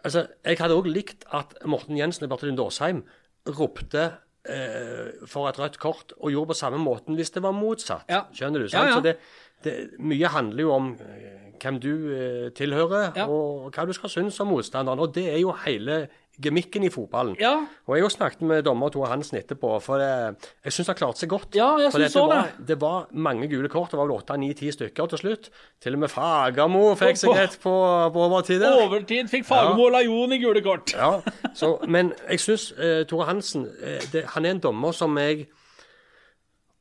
altså, 0.00 0.26
Jeg 0.44 0.60
hadde 0.62 0.80
òg 0.80 0.88
likt 0.88 1.28
at 1.28 1.56
Morten 1.68 2.00
Jensen 2.00 2.24
og 2.24 2.32
Bertil 2.32 2.56
Dåsheim 2.56 3.04
ropte 3.52 4.08
eh, 4.48 5.12
for 5.28 5.52
et 5.52 5.60
rødt 5.60 5.76
kort, 5.82 6.16
og 6.16 6.32
gjorde 6.32 6.54
på 6.54 6.60
samme 6.62 6.80
måten 6.80 7.20
hvis 7.20 7.36
det 7.36 7.44
var 7.44 7.52
motsatt. 7.56 8.08
Ja. 8.08 8.24
Skjønner 8.32 8.64
du? 8.64 8.68
Ja, 8.72 8.88
ja. 8.88 8.96
Så 8.96 9.04
det, 9.04 9.18
det, 9.64 9.76
mye 10.00 10.32
handler 10.32 10.64
jo 10.64 10.72
om 10.72 10.94
eh, 11.04 11.43
hvem 11.62 11.78
du 11.80 11.90
eh, 12.14 12.50
tilhører, 12.56 13.12
Ja. 13.16 13.26
og 13.28 13.70
hva 13.74 13.86
du 13.86 13.92
skal 13.96 14.10
synes 14.10 14.40
om 14.40 14.48
motstanderen. 14.52 14.98
Og 15.00 15.14
det 15.14 15.28
er 15.32 15.38
jo 15.42 15.52
hele 15.64 16.06
gemikken 16.42 16.82
i 16.82 16.88
fotballen. 16.90 17.36
Ja. 17.38 17.52
Og 17.86 17.94
jeg 17.94 18.02
har 18.02 18.10
snakket 18.10 18.40
med 18.42 18.64
dommer 18.66 18.90
Tore 18.90 19.06
Hansen 19.12 19.38
etterpå, 19.38 19.68
for 19.82 19.98
det, 20.02 20.36
jeg 20.66 20.72
syns 20.74 20.88
han 20.90 20.96
klarte 20.98 21.22
seg 21.22 21.30
godt. 21.30 21.54
Ja, 21.54 21.68
jeg 21.78 21.92
synes 21.94 22.12
det 22.16 22.24
var, 22.26 22.48
det 22.58 22.76
var 22.82 23.04
mange 23.12 23.46
gule 23.48 23.68
kort. 23.70 23.92
Det 23.92 23.98
var 24.00 24.08
vel 24.08 24.16
åtte, 24.16 24.36
ni, 24.42 24.48
ti 24.58 24.72
stykker 24.74 25.06
til 25.12 25.18
slutt. 25.22 25.50
Til 25.80 25.94
og 25.94 26.02
med 26.02 26.10
Fagermo 26.10 26.82
fikk 26.98 27.20
seg 27.22 27.38
et 27.44 27.58
på, 27.62 27.74
på 28.16 28.24
overtid. 28.26 28.64
Overtid 28.66 29.30
fikk 29.30 29.46
Fagermo 29.46 29.86
og 29.86 29.94
Lajon 29.94 30.34
i 30.34 30.40
gule 30.42 30.62
kort. 30.66 30.90
Ja, 30.98 31.20
så, 31.54 31.76
men 31.86 32.10
jeg 32.28 32.42
syns 32.42 32.72
eh, 32.78 33.04
Tore 33.06 33.28
Hansen 33.30 33.68
eh, 33.78 34.02
det, 34.10 34.24
Han 34.34 34.44
er 34.44 34.56
en 34.56 34.64
dommer 34.66 34.90
som 34.96 35.14
jeg 35.22 35.46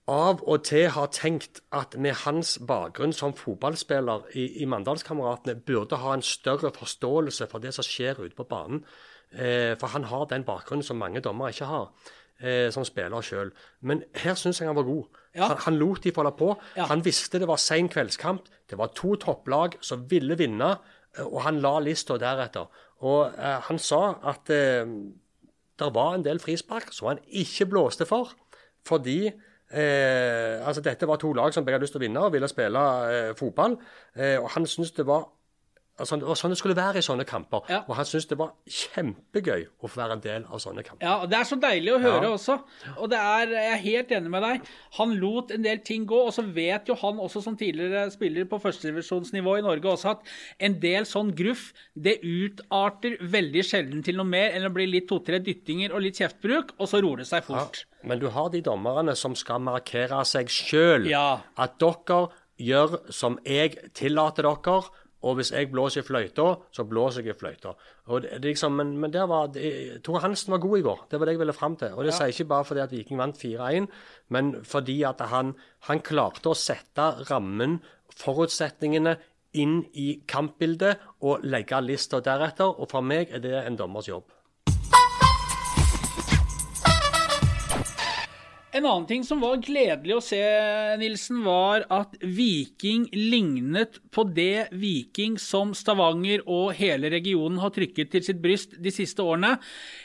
av 0.07 0.41
og 0.43 0.65
til 0.67 0.89
har 0.91 1.07
tenkt 1.15 1.61
at 1.71 1.95
med 1.95 2.17
hans 2.25 2.57
bakgrunn 2.67 3.13
som 3.15 3.35
fotballspiller 3.37 4.25
i, 4.35 4.49
i 4.63 4.65
Mandalskameratene 4.67 5.55
burde 5.63 6.01
ha 6.01 6.13
en 6.13 6.25
større 6.25 6.73
forståelse 6.75 7.47
for 7.51 7.63
det 7.63 7.71
som 7.75 7.87
skjer 7.87 8.19
ute 8.19 8.35
på 8.35 8.47
banen. 8.49 8.83
Eh, 9.31 9.77
for 9.79 9.87
han 9.95 10.09
har 10.11 10.27
den 10.29 10.43
bakgrunnen 10.43 10.83
som 10.83 10.99
mange 10.99 11.23
dommere 11.23 11.53
ikke 11.55 11.69
har. 11.69 11.87
Eh, 12.43 12.67
som 12.75 12.83
spiller 12.83 13.23
sjøl. 13.23 13.53
Men 13.81 14.03
her 14.19 14.35
syns 14.35 14.59
jeg 14.59 14.67
han 14.67 14.75
var 14.75 14.83
god. 14.83 15.21
Ja. 15.35 15.47
Han, 15.53 15.57
han 15.67 15.79
lot 15.79 16.03
de 16.03 16.11
få 16.11 16.23
holde 16.23 16.35
på. 16.37 16.49
Ja. 16.75 16.89
Han 16.89 17.05
visste 17.05 17.39
det 17.39 17.47
var 17.47 17.61
sen 17.61 17.87
kveldskamp. 17.89 18.49
Det 18.69 18.77
var 18.77 18.91
to 18.97 19.15
topplag 19.15 19.77
som 19.81 20.03
ville 20.11 20.35
vinne, 20.35 20.73
eh, 21.15 21.23
og 21.23 21.45
han 21.47 21.61
la 21.63 21.77
lista 21.79 22.17
deretter. 22.19 22.67
Og 23.07 23.31
eh, 23.37 23.59
han 23.69 23.79
sa 23.79 24.17
at 24.33 24.51
eh, 24.51 24.83
det 25.79 25.89
var 25.95 26.17
en 26.17 26.25
del 26.25 26.43
frispark 26.43 26.91
som 26.91 27.13
han 27.13 27.23
ikke 27.31 27.69
blåste 27.71 28.05
for, 28.09 28.35
fordi 28.83 29.31
eh, 29.73 30.67
altså 30.67 30.81
Dette 30.85 31.07
var 31.09 31.19
to 31.21 31.33
lag 31.33 31.53
som 31.53 31.65
begge 31.65 31.77
hadde 31.77 31.87
lyst 31.87 31.95
til 31.97 32.01
å 32.01 32.05
vinne 32.05 32.25
og 32.25 32.33
ville 32.35 32.49
spille 32.51 32.83
eh, 33.09 33.31
fotball. 33.39 33.77
Eh, 34.15 34.37
og 34.39 34.49
han 34.55 34.67
syntes 34.69 34.93
det 34.97 35.07
var 35.09 35.27
altså, 35.99 36.17
det 36.19 36.27
var 36.27 36.35
sånn 36.39 36.53
det 36.53 36.57
skulle 36.59 36.75
være 36.77 36.97
i 37.01 37.05
sånne 37.05 37.25
kamper. 37.25 37.61
Ja. 37.69 37.81
Og 37.87 37.95
han 37.95 38.05
syntes 38.05 38.27
det 38.31 38.37
var 38.39 38.53
kjempegøy 38.67 39.65
å 39.83 39.89
få 39.89 39.99
være 40.01 40.17
en 40.17 40.23
del 40.23 40.45
av 40.49 40.61
sånne 40.63 40.83
kamper. 40.85 41.05
Ja, 41.05 41.15
og 41.23 41.29
Det 41.29 41.37
er 41.39 41.47
så 41.49 41.57
deilig 41.59 41.93
å 41.95 41.99
høre 42.01 42.23
Ja. 42.27 42.31
også. 42.33 42.59
Og 42.97 43.09
det 43.09 43.19
er, 43.19 43.47
Jeg 43.53 43.71
er 43.73 43.81
helt 43.83 44.09
enig 44.11 44.29
med 44.29 44.41
deg. 44.43 44.61
Han 44.99 45.15
lot 45.19 45.51
en 45.51 45.61
del 45.63 45.79
ting 45.79 46.05
gå, 46.07 46.19
og 46.27 46.33
så 46.33 46.43
vet 46.53 46.87
jo 46.87 46.95
han 46.95 47.17
også 47.17 47.41
som 47.43 47.57
tidligere 47.57 48.09
spiller 48.11 48.45
på 48.45 48.59
førstedivisjonsnivå 48.61 49.57
i 49.59 49.61
Norge 49.61 49.83
også 49.93 50.09
at 50.11 50.19
en 50.59 50.79
del 50.79 51.03
sånn 51.05 51.33
gruff 51.35 51.73
det 51.95 52.19
utarter 52.23 53.17
veldig 53.21 53.63
sjelden 53.65 54.03
til 54.05 54.17
noe 54.19 54.25
mer 54.29 54.51
enn 54.57 54.65
å 54.67 54.73
bli 54.73 54.85
litt 54.89 55.07
to-tre 55.09 55.39
dyttinger 55.43 55.93
og 55.93 56.01
litt 56.05 56.15
kjeftbruk, 56.19 56.73
og 56.79 56.87
så 56.89 57.01
roer 57.03 57.17
det 57.23 57.27
seg 57.29 57.43
fort. 57.47 57.85
Men 58.03 58.19
du 58.19 58.27
har 58.29 58.49
de 58.49 58.61
dommerne 58.61 59.15
som 59.15 59.35
skal 59.35 59.59
markere 59.63 60.23
seg 60.25 60.47
sjøl. 60.51 61.07
Ja. 61.09 61.41
At 61.57 61.77
dere 61.79 62.29
gjør 62.59 62.99
som 63.11 63.39
jeg 63.47 63.77
tillater 63.97 64.43
dere. 64.43 64.81
Og 65.23 65.37
hvis 65.39 65.53
jeg 65.53 65.69
blåser 65.71 66.03
i 66.03 66.05
fløyta, 66.05 66.45
så 66.75 66.85
blåser 66.87 67.23
jeg 67.23 67.35
i 67.35 67.39
fløyta. 67.39 67.73
Og 68.11 68.23
det, 68.25 68.37
det 68.43 68.51
liksom, 68.51 68.75
men, 68.79 68.95
men 68.99 69.13
var, 69.29 69.51
det, 69.55 70.01
Tore 70.03 70.23
Hansen 70.25 70.51
var 70.51 70.63
god 70.63 70.77
i 70.77 70.85
går. 70.85 71.03
Det 71.11 71.19
var 71.19 71.29
det 71.29 71.35
jeg 71.37 71.43
ville 71.43 71.55
fram 71.55 71.77
til. 71.79 71.95
Og 71.95 72.03
det 72.03 72.15
sier 72.15 72.31
jeg 72.31 72.37
ikke 72.37 72.51
bare 72.51 72.67
fordi 72.67 72.83
at 72.83 72.95
Viking 72.95 73.21
vant 73.21 73.39
4-1, 73.39 73.87
men 74.35 74.53
fordi 74.67 74.97
at 75.07 75.23
han, 75.31 75.53
han 75.87 76.03
klarte 76.03 76.51
å 76.51 76.57
sette 76.57 77.09
rammen, 77.29 77.79
forutsetningene, 78.19 79.17
inn 79.53 79.83
i 79.93 80.07
kampbildet 80.25 81.01
og 81.21 81.43
legge 81.45 81.77
lista 81.85 82.19
deretter. 82.25 82.73
Og 82.73 82.89
for 82.91 83.05
meg 83.05 83.31
er 83.31 83.43
det 83.43 83.53
en 83.61 83.77
dommers 83.79 84.09
jobb. 84.09 84.25
En 88.73 88.85
annen 88.89 89.05
ting 89.05 89.21
som 89.21 89.37
var 89.37 89.59
gledelig 89.61 90.15
å 90.17 90.21
se, 90.25 90.39
Nilsen, 90.97 91.43
var 91.45 91.83
at 91.93 92.15
Viking 92.25 93.03
lignet 93.13 93.99
på 94.09 94.23
det 94.25 94.71
Viking 94.73 95.35
som 95.37 95.75
Stavanger 95.77 96.41
og 96.49 96.71
hele 96.79 97.11
regionen 97.13 97.59
har 97.61 97.69
trykket 97.75 98.09
til 98.15 98.23
sitt 98.25 98.39
bryst 98.41 98.73
de 98.81 98.89
siste 98.93 99.21
årene. 99.21 99.59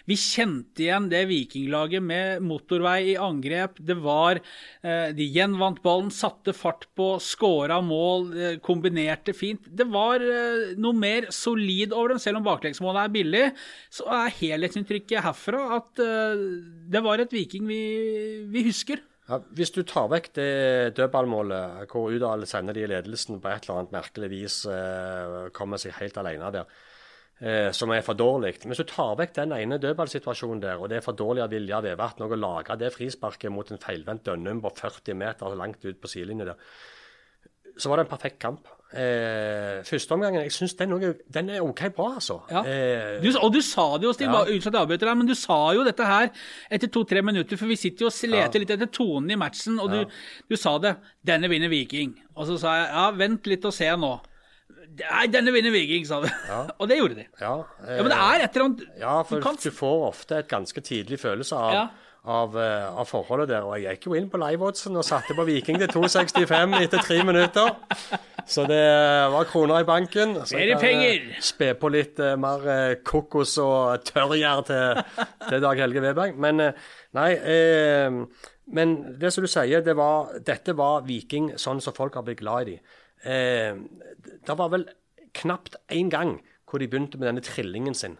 Vi 0.04 0.18
kjente 0.20 0.84
igjen 0.84 1.06
det 1.08 1.22
Vikinglaget 1.30 2.04
med 2.04 2.44
motorvei 2.44 3.14
i 3.14 3.16
angrep. 3.16 3.80
Det 3.80 3.96
var 4.04 4.42
eh, 4.42 5.16
De 5.16 5.24
gjenvant 5.24 5.80
ballen, 5.80 6.12
satte 6.12 6.52
fart 6.52 6.84
på, 6.92 7.08
skåra 7.24 7.80
mål, 7.80 8.28
eh, 8.36 8.60
kombinerte 8.60 9.32
fint. 9.32 9.64
Det 9.64 9.88
var 9.88 10.20
eh, 10.20 10.76
noe 10.76 10.92
mer 10.92 11.30
solid 11.32 11.96
over 11.96 12.12
dem, 12.12 12.20
selv 12.20 12.42
om 12.42 12.48
baklengsmålet 12.50 13.06
er 13.06 13.16
billig. 13.16 13.44
Så 13.88 14.04
er 14.12 14.36
helhetsinntrykket 14.42 15.24
herfra 15.24 15.64
at 15.80 16.04
det 16.88 17.00
var 17.04 17.20
et 17.22 17.32
Viking 17.32 17.64
vi, 17.68 17.80
vi 18.52 18.57
husker. 18.66 19.02
Ja, 19.28 19.42
hvis 19.52 19.74
du 19.74 19.82
tar 19.84 20.06
vekk 20.08 20.30
det 20.38 20.52
dødballmålet 20.96 21.90
hvor 21.90 22.14
Udal 22.14 22.46
sender 22.48 22.72
de 22.72 22.86
i 22.86 22.88
ledelsen 22.88 23.42
på 23.42 23.50
et 23.50 23.66
eller 23.66 23.82
annet 23.82 23.96
merkelig 23.98 24.30
vis, 24.32 24.62
eh, 24.72 25.50
kommer 25.56 25.80
seg 25.80 25.98
helt 25.98 26.16
alene 26.16 26.48
der, 26.54 26.70
eh, 27.42 27.68
som 27.76 27.92
er 27.92 28.00
for 28.06 28.16
dårlig. 28.16 28.54
Hvis 28.64 28.80
du 28.80 28.88
tar 28.88 29.18
vekk 29.20 29.34
den 29.36 29.52
ene 29.52 29.80
dødballsituasjonen 29.82 30.62
der, 30.62 30.80
og 30.80 30.88
det 30.88 30.98
er 30.98 31.04
for 31.04 31.12
dårlig 31.12 31.44
av 31.44 31.52
Vilja 31.52 31.82
Vevatn 31.84 32.24
å 32.24 32.40
lage 32.40 32.78
det 32.80 32.94
frisparket 32.94 33.52
mot 33.52 33.70
en 33.70 33.82
feilvendt 33.82 34.24
Dønnum 34.24 34.62
på 34.64 34.72
40 34.80 35.14
meter 35.14 35.60
langt 35.60 35.84
ut 35.84 36.00
på 36.00 36.08
sidelinja 36.08 36.48
der, 36.54 36.64
så 37.76 37.90
var 37.90 37.98
det 37.98 38.08
en 38.08 38.16
perfekt 38.16 38.40
kamp. 38.40 38.66
Eh, 38.88 39.82
Førsteomgangen 39.84 40.40
jeg 40.46 40.52
synes 40.54 40.74
den, 40.78 40.94
den 41.34 41.50
er 41.52 41.60
OK 41.60 41.82
bra, 41.94 42.14
altså. 42.14 42.38
Ja. 42.50 42.62
Eh, 42.64 43.20
Du, 43.22 43.28
og 43.42 43.52
du 43.52 43.60
sa 43.60 43.98
det 43.98 44.04
jo, 44.08 44.12
Stig, 44.16 44.26
Ja. 44.26 44.44
jeg 44.48 44.62
avbryter 44.64 45.06
deg, 45.10 45.16
men 45.18 45.26
du 45.28 45.34
sa 45.34 45.72
jo 45.76 45.84
dette 45.84 46.06
her 46.06 46.30
etter 46.70 46.88
to-tre 46.88 47.20
minutter, 47.22 47.56
for 47.56 47.66
vi 47.66 47.76
sitter 47.76 48.06
jo 48.06 48.08
og 48.08 48.30
leter 48.30 48.56
Ja. 48.56 48.60
litt 48.64 48.70
etter 48.70 48.86
tonen 48.86 49.30
i 49.30 49.36
matchen, 49.36 49.78
og 49.78 49.90
du, 49.90 50.04
du 50.48 50.56
sa 50.56 50.78
det 50.78 50.96
'Denne 51.26 51.48
vinner 51.50 51.68
Viking'. 51.68 52.14
Og 52.36 52.46
så 52.46 52.58
sa 52.58 52.74
jeg 52.76 52.88
'Ja, 52.88 53.10
vent 53.10 53.46
litt 53.46 53.64
og 53.64 53.72
se 53.74 53.84
nå'. 53.84 54.20
Nei, 54.98 55.26
denne 55.32 55.52
vinner 55.54 55.70
Viking, 55.74 56.04
sa 56.08 56.20
du. 56.24 56.28
og 56.80 56.88
det 56.90 56.98
gjorde 56.98 57.20
de. 57.20 57.24
ja, 57.40 57.54
eh, 57.86 57.96
Ja, 57.96 58.02
Men 58.02 58.12
det 58.12 58.18
er 58.18 58.44
et 58.44 58.56
eller 58.56 58.68
annet 58.68 58.84
Ja, 59.00 59.14
for 59.22 59.38
du 59.38 59.42
kan- 59.46 59.56
du 59.62 59.70
får 59.70 60.04
ofte 60.10 60.38
et 60.42 60.48
ganske 60.50 60.80
tidlig 60.84 61.18
følelse 61.22 61.56
av, 61.56 61.72
Ja. 61.74 61.86
av, 62.28 62.56
eh, 62.58 62.86
av 63.00 63.06
forholdet 63.08 63.48
der. 63.48 63.62
Og 63.64 63.78
jeg 63.80 63.96
gikk 63.96 64.06
jo 64.10 64.14
inn 64.18 64.28
på 64.28 64.40
live-oddsen 64.42 64.96
og 64.96 65.04
satte 65.06 65.36
på 65.38 65.46
Viking 65.48 65.78
til 65.78 65.88
2,65 65.88 66.74
etter 66.82 66.98
tre 67.06 67.22
minutter. 67.24 67.70
Så 68.48 68.66
det 68.68 68.82
var 69.32 69.44
kroner 69.44 69.80
i 69.80 69.84
banken. 69.88 70.34
Så 70.48 70.58
jeg 70.58 70.78
kan, 70.80 71.02
eh. 71.04 71.40
Spe 71.44 71.74
på 71.76 71.90
litt 71.92 72.18
uh, 72.20 72.34
mer 72.40 72.64
uh, 72.64 72.94
kokos 73.04 73.58
og 73.60 74.04
tørrgjær 74.08 74.62
til, 74.66 75.02
til 75.48 75.60
Dag 75.64 75.76
Helge 75.84 76.00
Veberg. 76.04 76.36
Men 76.40 76.60
uh, 76.60 76.72
nei 77.16 77.32
eh, 77.36 78.10
Men 78.68 79.18
det 79.18 79.32
som 79.32 79.44
du 79.44 79.48
sier, 79.48 79.80
det 79.84 79.94
var, 79.96 80.34
dette 80.44 80.74
var 80.76 81.00
Viking 81.06 81.54
sånn 81.56 81.80
som 81.80 81.94
folk 81.96 82.14
har 82.18 82.24
blitt 82.26 82.40
glad 82.42 82.68
i 82.68 82.74
dem. 82.74 82.80
Eh, 83.24 83.74
det 84.46 84.58
var 84.58 84.72
vel 84.74 84.86
knapt 85.38 85.76
én 85.92 86.10
gang 86.12 86.38
hvor 86.68 86.82
de 86.82 86.88
begynte 86.88 87.18
med 87.18 87.30
denne 87.30 87.44
trillingen 87.44 87.96
sin. 87.96 88.18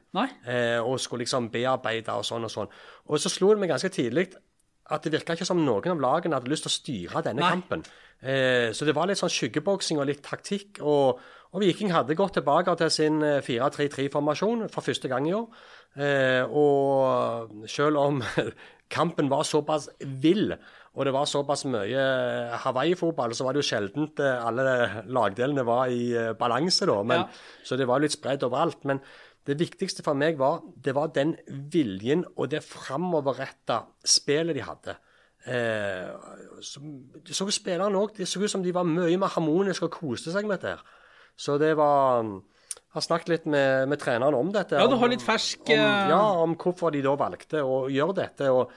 Eh, 0.48 0.78
og 0.80 1.00
skulle 1.00 1.26
liksom 1.26 1.50
bearbeide 1.52 2.14
og 2.16 2.24
sånn 2.24 2.46
og 2.48 2.52
sånn. 2.52 2.70
Og 3.08 3.20
så 3.20 3.32
slo 3.32 3.52
det 3.52 3.62
meg 3.62 3.72
ganske 3.74 3.92
tidlig 3.92 4.30
at 4.88 5.04
det 5.04 5.12
virka 5.12 5.36
ikke 5.36 5.48
som 5.48 5.60
noen 5.60 5.92
av 5.92 6.00
lagene 6.00 6.38
hadde 6.38 6.48
lyst 6.48 6.64
til 6.64 6.72
å 6.72 6.76
styre 6.78 7.24
denne 7.26 7.44
Nei. 7.44 7.50
kampen. 7.52 7.84
Eh, 8.18 8.70
så 8.72 8.88
det 8.88 8.94
var 8.96 9.10
litt 9.10 9.20
sånn 9.20 9.32
skyggeboksing 9.32 10.00
og 10.00 10.08
litt 10.08 10.22
taktikk. 10.24 10.80
Og, 10.80 11.20
og 11.52 11.62
Viking 11.62 11.92
hadde 11.92 12.16
gått 12.18 12.38
tilbake 12.38 12.72
til 12.80 12.92
sin 12.94 13.20
eh, 13.24 13.42
4-3-3-formasjon 13.44 14.66
for 14.72 14.86
første 14.86 15.10
gang 15.12 15.28
i 15.28 15.36
år. 15.36 15.46
Eh, 16.00 16.42
og 16.48 17.68
selv 17.68 18.00
om 18.00 18.22
kampen 18.96 19.28
var 19.28 19.44
såpass 19.48 19.90
vill 20.00 20.54
og 20.98 21.06
det 21.06 21.12
var 21.14 21.28
såpass 21.30 21.62
mye 21.70 22.02
Hawaii-fotball, 22.64 23.30
så 23.38 23.46
var 23.46 23.54
det 23.54 23.62
jo 23.62 23.68
sjeldent 23.70 24.18
eh, 24.24 24.40
alle 24.42 24.64
lagdelene 25.06 25.62
var 25.66 25.92
i 25.94 26.08
eh, 26.18 26.32
balanse, 26.38 26.88
da. 26.90 26.96
Men, 27.06 27.22
Ja. 27.22 27.28
Så 27.62 27.78
det 27.78 27.87
var 27.87 28.02
litt 28.02 28.16
spredd 28.16 28.42
overalt. 28.42 28.82
Men 28.88 28.98
det 29.46 29.54
viktigste 29.61 30.02
for 30.02 30.18
meg 30.18 30.37
var, 30.40 30.58
det 30.76 30.94
var 30.96 31.12
den 31.14 31.37
viljen 31.70 32.24
og 32.34 32.50
det 32.50 32.64
framoverretta 32.66 33.84
spillet 34.04 34.58
de 34.58 34.64
hadde. 34.66 34.96
Eh, 35.46 36.11
så, 36.61 36.82
så 37.30 37.46
spillerne 37.54 37.96
òg. 38.02 38.16
Det 38.18 38.26
så 38.28 38.42
ut 38.42 38.50
som 38.50 38.64
de 38.66 38.74
var 38.74 38.84
mye 38.88 39.14
mer 39.20 39.32
harmoniske 39.37 39.87
og 39.87 39.94
koste 40.00 40.34
seg 40.34 40.48
med 40.50 40.58
dette. 40.61 40.82
Så 41.38 41.54
det 41.62 41.76
var 41.78 42.26
Jeg 42.26 42.96
har 42.96 43.04
snakket 43.04 43.28
litt 43.28 43.46
med, 43.46 43.87
med 43.88 44.00
treneren 44.00 44.34
om 44.34 44.50
dette. 44.52 44.74
Ja, 44.80 44.88
du 44.88 44.96
har 44.98 45.11
litt 45.12 45.22
fersk, 45.22 45.61
om, 45.68 45.74
eh, 45.78 46.08
Ja, 46.11 46.22
om 46.42 46.56
hvorfor 46.58 46.90
de 46.90 47.02
da 47.04 47.12
valgte 47.20 47.62
å 47.62 47.84
gjøre 47.92 48.16
dette. 48.24 48.50
og 48.50 48.72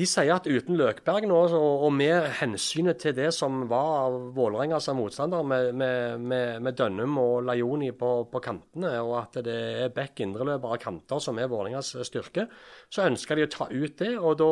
de 0.00 0.06
sier 0.08 0.32
at 0.32 0.46
uten 0.48 0.78
Løkberg 0.80 1.26
nå, 1.28 1.38
og, 1.58 1.90
med 1.92 2.30
hensynet 2.38 3.02
til 3.02 3.12
det 3.18 3.28
som 3.36 3.66
var 3.68 4.06
av 4.06 4.14
Vålerenga 4.36 4.78
som 4.80 4.96
motstander, 4.96 5.44
med, 5.44 5.74
med, 5.76 6.24
med, 6.24 6.62
med 6.64 6.78
Dønnum 6.78 7.18
og 7.20 7.34
Lajoni 7.44 7.90
på, 7.98 8.10
på 8.32 8.40
kantene, 8.40 8.94
og 9.04 9.18
at 9.18 9.40
det 9.44 9.58
er 9.84 9.92
back 9.92 10.22
indreløpere 10.24 10.80
kanter 10.80 11.20
som 11.20 11.36
er 11.36 11.50
Vålerengas 11.52 11.92
styrke, 12.08 12.46
så 12.88 13.04
ønsker 13.10 13.36
de 13.36 13.44
å 13.44 13.52
ta 13.52 13.68
ut 13.68 14.00
det. 14.00 14.14
Og 14.16 14.38
da, 14.40 14.50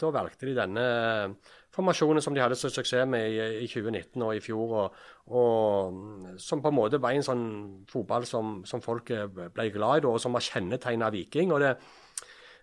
da 0.00 0.14
valgte 0.16 0.48
de 0.48 0.56
denne 0.56 0.88
formasjonen 1.76 2.24
som 2.24 2.34
de 2.34 2.40
hadde 2.42 2.56
så 2.58 2.72
suksess 2.72 3.04
med 3.10 3.36
i, 3.36 3.64
i 3.66 3.68
2019 3.68 4.24
og 4.24 4.32
i 4.34 4.42
fjor, 4.42 4.76
og, 4.80 5.00
og 5.36 6.38
som 6.40 6.64
på 6.64 6.72
en 6.72 6.80
måte 6.80 7.02
var 7.02 7.14
en 7.14 7.26
sånn 7.26 7.48
fotball 7.90 8.24
som, 8.28 8.62
som 8.64 8.80
folk 8.84 9.12
ble 9.28 9.72
glad 9.76 10.00
i, 10.00 10.08
og 10.08 10.22
som 10.22 10.34
var 10.34 10.46
kjennetegnet 10.48 11.10
av 11.10 11.18
Viking. 11.20 11.52
og 11.52 11.66
det 11.66 11.76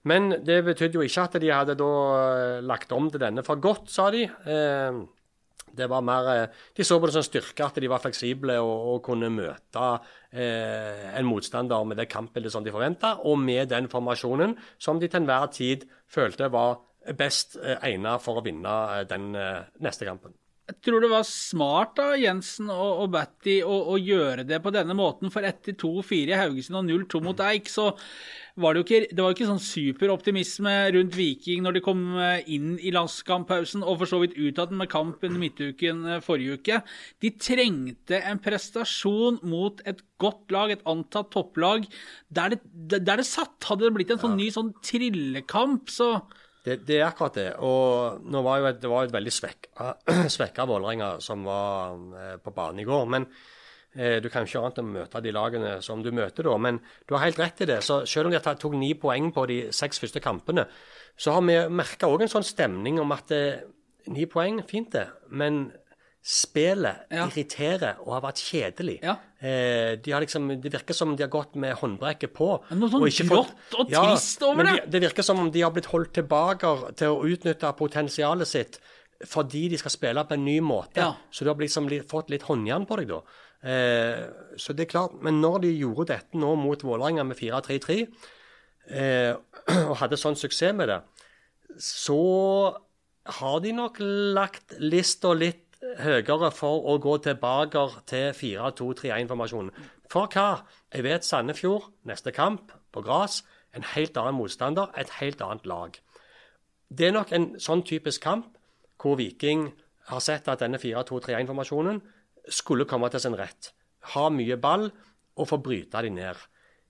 men 0.08 0.32
det 0.46 0.62
betydde 0.66 1.00
jo 1.00 1.06
ikke 1.06 1.28
at 1.28 1.38
de 1.42 1.52
hadde 1.54 1.78
da 1.80 1.92
eh, 2.16 2.66
lagt 2.66 2.94
om 2.96 3.12
til 3.12 3.22
denne 3.22 3.44
for 3.46 3.62
godt, 3.62 3.90
sa 3.92 4.10
de. 4.14 4.24
Eh, 4.26 5.00
det 5.78 5.88
var 5.92 6.06
mer, 6.06 6.30
eh, 6.34 6.64
De 6.76 6.86
så 6.88 6.98
på 7.00 7.10
det 7.10 7.18
som 7.18 7.26
styrke 7.26 7.66
at 7.66 7.80
de 7.82 7.90
var 7.92 8.02
fleksible 8.04 8.56
og, 8.64 8.88
og 8.94 9.04
kunne 9.06 9.32
møte 9.34 9.92
en 10.38 11.26
motstander 11.26 11.86
med 11.88 11.98
det 11.98 12.10
kampbildet 12.12 12.52
som 12.52 12.66
de 12.66 12.74
forventa, 12.74 13.14
og 13.26 13.40
med 13.40 13.72
den 13.72 13.88
formasjonen 13.90 14.58
som 14.78 15.00
de 15.00 15.08
til 15.08 15.24
enhver 15.24 15.48
tid 15.56 15.86
følte 16.12 16.52
var 16.54 16.82
best 17.18 17.56
egnet 17.64 18.22
for 18.22 18.38
å 18.38 18.44
vinne 18.46 19.06
den 19.08 19.32
neste 19.32 20.06
kampen. 20.06 20.36
Jeg 20.68 20.82
tror 20.84 21.00
det 21.00 21.10
var 21.14 21.24
smart 21.24 22.00
av 22.04 22.18
Jensen 22.20 22.68
og, 22.74 23.06
og 23.06 23.12
Batty 23.14 23.62
å, 23.64 23.76
å 23.94 23.96
gjøre 23.96 24.44
det 24.44 24.60
på 24.60 24.74
denne 24.76 24.98
måten, 25.00 25.32
for 25.32 25.48
etter 25.48 25.78
2-4 25.80 26.34
i 26.34 26.40
Haugesund 26.42 26.82
og 26.82 26.90
0-2 26.90 27.22
mot 27.24 27.44
Eik, 27.48 27.72
så 27.72 27.94
var 28.58 28.74
det 28.74 28.82
jo 28.82 28.86
ikke, 28.88 29.10
det 29.14 29.22
var 29.22 29.32
jo 29.32 29.36
ikke 29.38 29.50
sånn 29.52 29.62
superoptimisme 29.62 30.74
rundt 30.96 31.16
Viking 31.18 31.62
når 31.66 31.78
de 31.78 31.82
kom 31.86 32.02
eh, 32.18 32.48
inn 32.54 32.76
i 32.82 32.94
landskamppausen, 32.96 33.84
og 33.86 34.02
for 34.02 34.10
så 34.10 34.22
vidt 34.24 34.38
ut 34.38 34.62
av 34.62 34.72
den 34.72 34.82
med 34.82 34.90
kamp 34.92 35.22
under 35.22 35.42
midtuken 35.42 36.02
eh, 36.10 36.24
forrige 36.26 36.58
uke. 36.58 36.80
De 37.24 37.32
trengte 37.38 38.22
en 38.26 38.42
prestasjon 38.42 39.38
mot 39.46 39.84
et 39.90 40.02
godt 40.22 40.54
lag, 40.54 40.74
et 40.74 40.86
antatt 40.90 41.30
topplag, 41.34 41.86
der 42.34 42.56
det, 42.56 42.62
der 43.06 43.22
det 43.22 43.28
satt. 43.30 43.60
Hadde 43.70 43.86
det 43.86 43.94
blitt 44.00 44.16
en 44.16 44.22
sånn 44.24 44.38
ny 44.40 44.50
sånn 44.54 44.74
trillekamp, 44.86 45.94
så 45.94 46.16
Det, 46.68 46.82
det 46.84 46.98
er 46.98 47.06
akkurat 47.08 47.38
det. 47.38 47.52
Og 47.64 48.26
nå 48.28 48.42
var 48.44 48.58
jo 48.60 48.66
et, 48.72 48.82
det 48.82 48.90
var 48.92 49.06
et 49.06 49.14
veldig 49.14 49.32
svekka, 49.32 49.94
svekka 50.36 50.66
Vålerenga 50.68 51.14
som 51.24 51.46
var 51.48 51.94
eh, 52.18 52.34
på 52.42 52.52
banen 52.58 52.82
i 52.82 52.88
går. 52.90 53.06
Men 53.14 53.30
du 54.22 54.30
kan 54.30 54.46
jo 54.46 54.52
ikke 54.52 54.62
annet 54.62 54.78
enn 54.82 54.90
å 54.92 54.96
møte 55.00 55.22
de 55.26 55.32
lagene 55.34 55.72
som 55.82 56.04
du 56.06 56.12
møter 56.14 56.46
da. 56.46 56.58
Men 56.62 56.78
du 57.08 57.16
har 57.16 57.26
helt 57.26 57.40
rett 57.42 57.64
i 57.66 57.70
det. 57.72 57.80
Så 57.84 58.04
selv 58.06 58.30
om 58.30 58.36
de 58.36 58.40
tok 58.62 58.76
ni 58.78 58.94
poeng 59.00 59.32
på 59.34 59.48
de 59.50 59.60
seks 59.74 60.00
første 60.04 60.22
kampene, 60.22 60.68
så 61.18 61.34
har 61.34 61.42
vi 61.48 61.58
merka 61.74 62.10
òg 62.12 62.22
en 62.28 62.32
sånn 62.32 62.46
stemning 62.46 63.00
om 63.02 63.12
at 63.16 63.32
eh, 63.34 63.64
ni 64.14 64.28
poeng, 64.30 64.62
fint 64.70 64.92
det. 64.94 65.08
Men 65.34 65.66
spillet 66.28 67.06
Ja. 67.10 67.26
irriterer 67.28 68.02
og 68.04 68.14
har 68.18 68.22
vært 68.26 68.42
kjedelig. 68.44 68.98
Ja. 69.02 69.16
Eh, 69.40 69.96
de 69.96 70.12
har 70.12 70.20
liksom, 70.22 70.50
det 70.62 70.72
virker 70.74 70.94
som 70.94 71.16
de 71.16 71.24
har 71.24 71.30
gått 71.32 71.56
med 71.56 71.76
håndbrekket 71.80 72.34
på. 72.36 72.50
Noe 72.76 72.90
sånn 72.92 73.06
og 73.06 73.30
grått 73.30 73.78
og 73.80 73.90
trist 73.90 74.44
over 74.44 74.56
men 74.64 74.66
det. 74.76 74.86
De, 74.86 74.92
det 75.00 75.02
virker 75.08 75.24
som 75.24 75.40
om 75.40 75.50
de 75.52 75.62
har 75.64 75.72
blitt 75.72 75.88
holdt 75.94 76.14
tilbake 76.20 76.74
til 77.00 77.08
å 77.16 77.24
utnytte 77.24 77.72
potensialet 77.80 78.48
sitt 78.48 78.80
fordi 79.26 79.64
de 79.72 79.78
skal 79.82 79.90
spille 79.90 80.24
på 80.30 80.36
en 80.36 80.44
ny 80.46 80.60
måte. 80.62 81.00
Ja. 81.02 81.14
Så 81.32 81.44
du 81.46 81.50
har 81.50 81.58
liksom 81.58 81.88
fått 82.10 82.30
litt 82.30 82.44
håndjern 82.46 82.86
på 82.86 83.00
deg 83.00 83.08
da. 83.10 83.22
Eh, 83.68 84.24
så 84.56 84.74
det 84.74 84.86
er 84.86 84.92
klart, 84.92 85.22
Men 85.22 85.42
når 85.42 85.58
de 85.66 85.74
gjorde 85.76 86.14
dette 86.14 86.38
nå 86.38 86.56
mot 86.56 86.84
Vålerenga 86.84 87.24
med 87.24 87.36
4-3-3, 87.36 88.08
eh, 88.90 89.34
og 89.90 89.98
hadde 90.02 90.20
sånn 90.20 90.40
suksess 90.40 90.76
med 90.76 90.88
det, 90.88 91.02
så 91.78 92.22
har 93.28 93.60
de 93.60 93.74
nok 93.76 94.00
lagt 94.00 94.78
lista 94.80 95.34
litt 95.36 95.66
høyere 96.00 96.50
for 96.56 96.88
å 96.90 96.98
gå 97.02 97.18
tilbake 97.26 97.84
til 98.10 98.32
4-2-3-1-formasjonen. 98.34 99.74
For 100.10 100.32
hva? 100.32 100.64
Jeg 100.94 101.04
vet 101.04 101.28
Sandefjord, 101.28 101.92
neste 102.08 102.32
kamp, 102.32 102.72
på 102.96 103.04
gress, 103.04 103.44
en 103.76 103.84
helt 103.94 104.18
annen 104.18 104.40
motstander, 104.40 104.94
et 104.98 105.12
helt 105.20 105.42
annet 105.44 105.68
lag. 105.68 106.00
Det 106.88 107.10
er 107.10 107.18
nok 107.18 107.34
en 107.36 107.50
sånn 107.60 107.84
typisk 107.84 108.24
kamp 108.24 108.54
hvor 108.98 109.20
Viking 109.20 109.68
har 110.08 110.24
sett 110.24 110.48
at 110.48 110.64
denne 110.64 110.80
4-2-3-1-formasjonen 110.80 112.00
skulle 112.54 112.88
komme 112.90 113.10
til 113.14 113.24
sin 113.24 113.38
rett. 113.38 113.72
Ha 114.14 114.28
mye 114.34 114.58
ball 114.62 114.88
og 115.38 115.50
få 115.50 115.60
bryte 115.64 116.02
de 116.04 116.12
ned. 116.14 116.38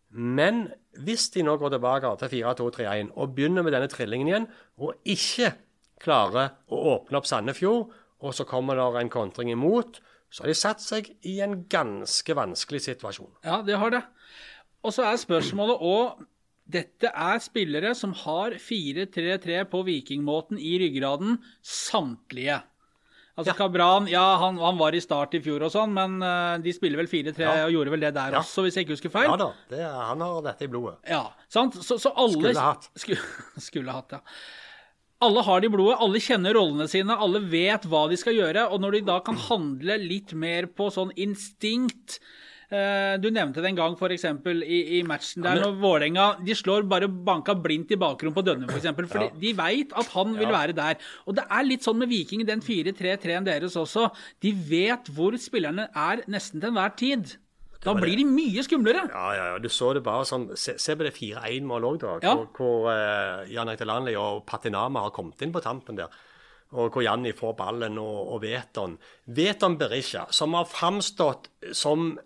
Men 0.10 0.68
hvis 1.04 1.28
de 1.34 1.44
nå 1.44 1.58
går 1.60 1.76
tilbake 1.76 2.12
til 2.22 2.44
4-2-3-1 2.44 3.14
og 3.16 3.34
begynner 3.36 3.66
med 3.66 3.76
denne 3.76 3.90
trillingen 3.92 4.30
igjen, 4.30 4.48
og 4.80 4.96
ikke 5.04 5.52
klarer 6.02 6.56
å 6.72 6.80
åpne 6.94 7.20
opp 7.20 7.28
Sandefjord, 7.28 7.90
og 8.18 8.34
så 8.34 8.48
kommer 8.50 8.78
det 8.78 9.02
en 9.02 9.14
kontring 9.14 9.52
imot, 9.54 10.00
så 10.30 10.44
har 10.44 10.52
de 10.52 10.58
satt 10.58 10.84
seg 10.84 11.12
i 11.28 11.38
en 11.44 11.62
ganske 11.72 12.36
vanskelig 12.36 12.84
situasjon. 12.88 13.30
Ja, 13.46 13.62
det 13.66 13.78
har 13.80 13.94
det. 13.94 14.02
Og 14.84 14.94
så 14.96 15.06
er 15.08 15.22
spørsmålet 15.22 15.84
òg 15.84 16.26
Dette 16.68 17.08
er 17.08 17.38
spillere 17.40 17.94
som 17.96 18.12
har 18.26 18.58
4-3-3 18.60 19.62
på 19.72 19.80
vikingmåten 19.88 20.58
i 20.60 20.74
ryggraden, 20.82 21.38
samtlige. 21.64 22.58
Altså 23.38 23.54
Kabran, 23.54 24.08
ja, 24.10 24.24
han, 24.42 24.56
han 24.58 24.78
var 24.80 24.96
i 24.98 25.02
start 25.04 25.36
i 25.38 25.42
fjor 25.46 25.62
og 25.68 25.70
sånn, 25.74 25.92
men 25.94 26.16
uh, 26.26 26.56
de 26.64 26.72
spiller 26.74 26.98
vel 26.98 27.10
4-3 27.12 27.44
Ja. 27.44 27.52
og 27.68 27.74
gjorde 27.76 27.94
vel 27.94 28.06
det 28.08 28.14
der 28.16 28.34
Ja. 28.34 28.40
også, 28.42 28.64
hvis 28.66 28.80
jeg 28.80 28.88
ikke 28.88 28.96
husker 28.98 29.14
feil? 29.14 29.28
Ja 29.30 29.36
da, 29.38 29.50
det, 29.70 29.82
han 29.86 30.24
har 30.26 30.40
dette 30.48 30.66
i 30.66 30.72
blodet. 30.74 30.96
Ja, 31.08 31.24
sant? 31.54 31.78
Så, 31.86 32.00
så 32.02 32.10
alle 32.18 32.34
Skulle 32.34 32.64
hatt. 32.66 32.90
Skulle, 33.04 33.22
skulle 33.62 33.94
hatt, 33.94 34.18
ja. 34.18 34.24
Alle 35.22 35.42
har 35.46 35.62
det 35.62 35.70
i 35.70 35.74
blodet, 35.74 35.96
alle 36.02 36.20
kjenner 36.22 36.54
rollene 36.58 36.86
sine, 36.90 37.16
alle 37.18 37.40
vet 37.50 37.86
hva 37.90 38.04
de 38.10 38.18
skal 38.22 38.36
gjøre. 38.38 38.68
Og 38.74 38.82
når 38.84 38.98
de 39.00 39.06
da 39.08 39.16
kan 39.26 39.38
handle 39.48 39.96
litt 40.02 40.34
mer 40.38 40.68
på 40.78 40.92
sånn 40.94 41.10
instinkt 41.18 42.20
Du 42.68 43.30
nevnte 43.32 43.62
det 43.64 43.70
en 43.70 43.78
gang 43.78 43.94
f.eks. 43.96 44.26
I, 44.68 44.80
i 44.98 45.02
matchen 45.08 45.46
der 45.46 45.62
når 45.62 45.78
Vålerenga 45.80 46.26
De 46.44 46.52
slår 46.58 46.84
bare 46.92 47.08
banka 47.08 47.54
blindt 47.56 47.94
i 47.96 48.00
bakrom 48.02 48.34
på 48.36 48.44
Dønne, 48.44 48.68
f.eks. 48.68 48.74
For, 48.74 48.82
eksempel, 48.82 49.08
for 49.08 49.24
Ja. 49.24 49.30
de 49.40 49.54
veit 49.56 49.94
at 49.96 50.12
han 50.12 50.36
vil 50.36 50.52
være 50.52 50.76
der. 50.76 51.00
Og 51.26 51.38
det 51.40 51.46
er 51.48 51.64
litt 51.64 51.88
sånn 51.88 52.02
med 52.02 52.12
Viking 52.12 52.44
i 52.44 52.50
den 52.50 52.60
4-3-3-en 52.66 53.48
deres 53.48 53.78
også. 53.80 54.10
De 54.44 54.52
vet 54.52 55.08
hvor 55.16 55.38
spillerne 55.40 55.88
er 55.96 56.26
nesten 56.28 56.60
til 56.60 56.74
enhver 56.74 56.96
tid. 57.00 57.38
Da 57.84 57.94
blir 57.96 58.18
de 58.20 58.26
mye 58.28 58.64
skumlere. 58.66 59.06
Ja, 59.14 59.28
ja, 59.38 59.44
ja. 59.54 59.58
Du 59.64 59.70
så 59.72 59.94
det 59.96 60.02
bare 60.04 60.26
sånn 60.28 60.50
Se, 60.58 60.74
se 60.82 60.96
på 60.98 61.06
det 61.08 61.14
4-1-målet 61.16 61.88
òg, 61.88 62.00
da. 62.04 62.16
Ja. 62.26 62.34
Hvor, 62.36 62.50
hvor 62.58 62.88
uh, 62.92 63.46
Jan 63.54 63.70
Eitelandli 63.72 64.16
og 64.20 64.42
Patinama 64.50 65.06
har 65.06 65.14
kommet 65.16 65.40
inn 65.46 65.54
på 65.56 65.62
tampen 65.64 65.96
der. 66.02 66.12
Og 66.76 66.92
hvor 66.92 67.06
Janni 67.06 67.32
får 67.32 67.54
ballen, 67.56 67.96
og, 68.02 68.34
og 68.34 68.42
Veton. 68.44 68.98
Veton 69.32 69.78
Berisha, 69.80 70.26
som 70.36 70.58
har 70.58 70.66
framstått 70.68 71.48
som 71.72 72.18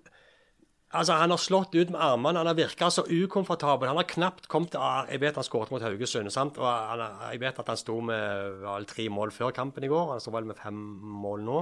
Altså, 0.93 1.13
Han 1.15 1.29
har 1.31 1.37
slått 1.39 1.73
ut 1.75 1.89
med 1.89 2.01
armene, 2.01 2.37
han 2.41 2.47
har 2.47 2.53
virka 2.57 2.89
så 2.91 3.05
ukomfortabel. 3.07 3.87
Han 3.87 3.95
har 4.01 4.03
knapt 4.09 4.47
kommet 4.51 4.75
ah, 4.75 5.05
Jeg 5.09 5.21
vet 5.21 5.35
han 5.39 5.43
skåret 5.47 5.71
mot 5.71 5.81
Haugesund, 5.81 6.31
sant? 6.31 6.57
og 6.59 6.65
han, 6.67 6.99
jeg 7.31 7.39
vet 7.39 7.59
at 7.59 7.67
han 7.71 7.77
sto 7.79 8.01
med 8.01 8.59
vel, 8.65 8.85
tre 8.89 9.07
mål 9.09 9.31
før 9.31 9.53
kampen 9.55 9.83
i 9.83 9.87
går. 9.91 10.11
Han 10.11 10.19
står 10.19 10.35
vel 10.39 10.49
med 10.51 10.57
fem 10.59 10.75
mål 11.23 11.45
nå. 11.47 11.61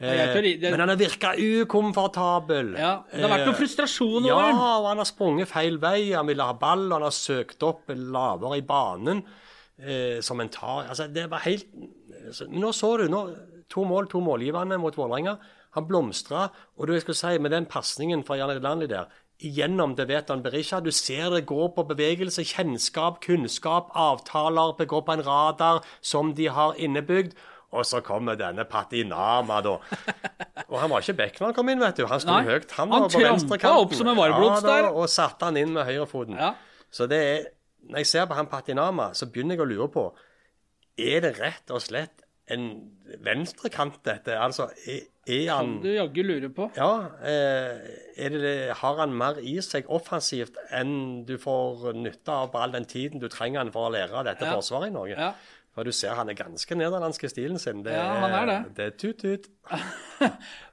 Eh, 0.00 0.32
de- 0.42 0.56
det- 0.58 0.70
Men 0.72 0.80
han 0.80 0.88
har 0.88 0.96
virka 0.96 1.34
ukomfortabel. 1.36 2.74
Ja, 2.78 3.02
Det 3.12 3.20
har 3.22 3.28
vært 3.38 3.46
noe 3.46 3.54
Eh, 3.54 3.58
frustrasjon 3.60 4.24
over 4.24 4.32
over 4.34 4.48
Ja, 4.48 4.78
og 4.80 4.86
han 4.88 4.96
har 4.96 5.04
sprunget 5.04 5.48
feil 5.48 5.78
vei. 5.78 6.12
Han 6.12 6.26
ville 6.26 6.42
ha 6.42 6.52
ball, 6.52 6.86
og 6.86 6.92
han 6.92 7.02
har 7.02 7.10
søkt 7.10 7.62
opp 7.62 7.82
lavere 7.88 8.56
i 8.58 8.62
banen. 8.62 9.22
Eh, 9.78 10.20
som 10.20 10.40
en 10.40 10.48
tar 10.48 10.86
Altså, 10.88 11.06
det 11.12 11.28
var 11.30 11.38
helt 11.40 11.66
nå 12.50 12.68
så 12.72 12.96
du 12.98 13.08
nå, 13.08 13.34
to 13.68 13.84
mål, 13.84 14.06
to 14.08 14.20
målgivende 14.20 14.78
mot 14.78 14.94
Vålerenga. 14.94 15.38
Han 15.76 15.86
blomstra. 15.88 16.48
Og 16.76 16.88
du, 16.88 16.94
jeg 16.94 17.04
skulle 17.04 17.20
si, 17.20 17.38
med 17.38 17.54
den 17.54 17.68
pasningen 17.70 18.24
fra 18.26 18.38
Jan 18.40 18.54
Edlandli 18.56 18.90
der 18.90 19.10
Igjennom 19.40 19.94
det 19.96 20.04
vet 20.10 20.28
han 20.28 20.42
Berisha. 20.44 20.82
Du 20.84 20.90
ser 20.92 21.30
det 21.32 21.46
går 21.48 21.70
på 21.72 21.86
bevegelse, 21.88 22.42
kjennskap, 22.44 23.22
kunnskap, 23.24 23.88
avtaler. 23.96 24.74
Det 24.76 24.84
går 24.90 25.06
på 25.06 25.14
en 25.16 25.22
radar 25.24 25.80
som 26.04 26.34
de 26.36 26.50
har 26.52 26.76
innebygd. 26.76 27.32
Og 27.70 27.86
så 27.86 28.02
kommer 28.04 28.36
denne 28.36 28.66
Patinama, 28.68 29.60
da. 29.62 29.76
Og 30.66 30.76
han 30.82 30.90
var 30.90 31.04
ikke 31.04 31.16
back 31.22 31.38
når 31.38 31.52
han 31.52 31.56
kom 31.56 31.70
inn, 31.72 31.80
vet 31.80 32.00
du. 32.02 32.04
Han 32.10 32.20
sto 32.20 32.34
Nei, 32.34 32.42
høyt. 32.48 32.74
Han, 32.76 32.90
han 32.90 33.06
var 33.06 33.14
på 33.14 33.22
venstrekanten. 33.22 33.84
opp 33.84 33.94
som 33.96 34.10
en 34.10 34.18
ja, 34.20 34.56
da. 34.66 34.78
Og 34.90 35.06
satte 35.08 35.48
han 35.48 35.58
inn 35.60 35.72
med 35.76 35.86
høyrefoten. 35.88 36.36
Ja. 36.36 36.52
Så 36.90 37.06
det 37.10 37.22
er 37.30 37.48
Når 37.90 38.02
jeg 38.02 38.06
ser 38.10 38.26
på 38.28 38.36
han 38.36 38.50
Patinama, 38.50 39.06
så 39.16 39.30
begynner 39.30 39.56
jeg 39.56 39.62
å 39.64 39.68
lure 39.70 39.86
på 39.88 40.02
Er 41.00 41.22
det 41.24 41.30
rett 41.38 41.70
og 41.72 41.80
slett 41.80 42.26
en 42.50 42.66
venstrekant, 43.24 44.02
dette? 44.04 44.36
Altså, 44.36 44.66
er, 44.84 45.06
er 45.30 45.52
han 45.54 45.70
Kan 45.76 45.82
du 45.84 45.90
jaggu 45.94 46.22
lure 46.26 46.50
på. 46.56 46.66
Ja, 46.76 46.90
eh, 47.22 47.78
er 48.20 48.34
det, 48.34 48.54
har 48.82 48.96
han 49.00 49.14
mer 49.16 49.38
i 49.40 49.56
seg 49.64 49.88
offensivt 49.88 50.58
enn 50.76 51.24
du 51.28 51.36
får 51.40 51.94
nytte 51.96 52.28
av 52.34 52.50
på 52.52 52.60
all 52.60 52.74
den 52.74 52.84
tiden 52.90 53.20
du 53.22 53.28
trenger 53.32 53.62
han 53.64 53.72
for 53.72 53.88
å 53.88 53.94
lære 53.94 54.24
dette 54.26 54.44
Ja. 54.48 54.56
forsvaret 54.58 54.90
i 54.90 54.94
Norge? 54.96 55.16
Ja. 55.16 55.32
For 55.70 55.86
du 55.86 55.92
ser 55.94 56.16
han 56.18 56.26
er 56.26 56.34
ganske 56.34 56.74
nederlandsk 56.74 57.28
i 57.28 57.28
stilen 57.30 57.60
sin. 57.62 57.84
Det, 57.86 57.94
Ja, 57.94 58.08
han 58.24 58.32
er 58.34 58.48
det. 58.48 58.58
Det 58.74 58.86
er 58.88 58.96
tut-tut. 58.98 59.46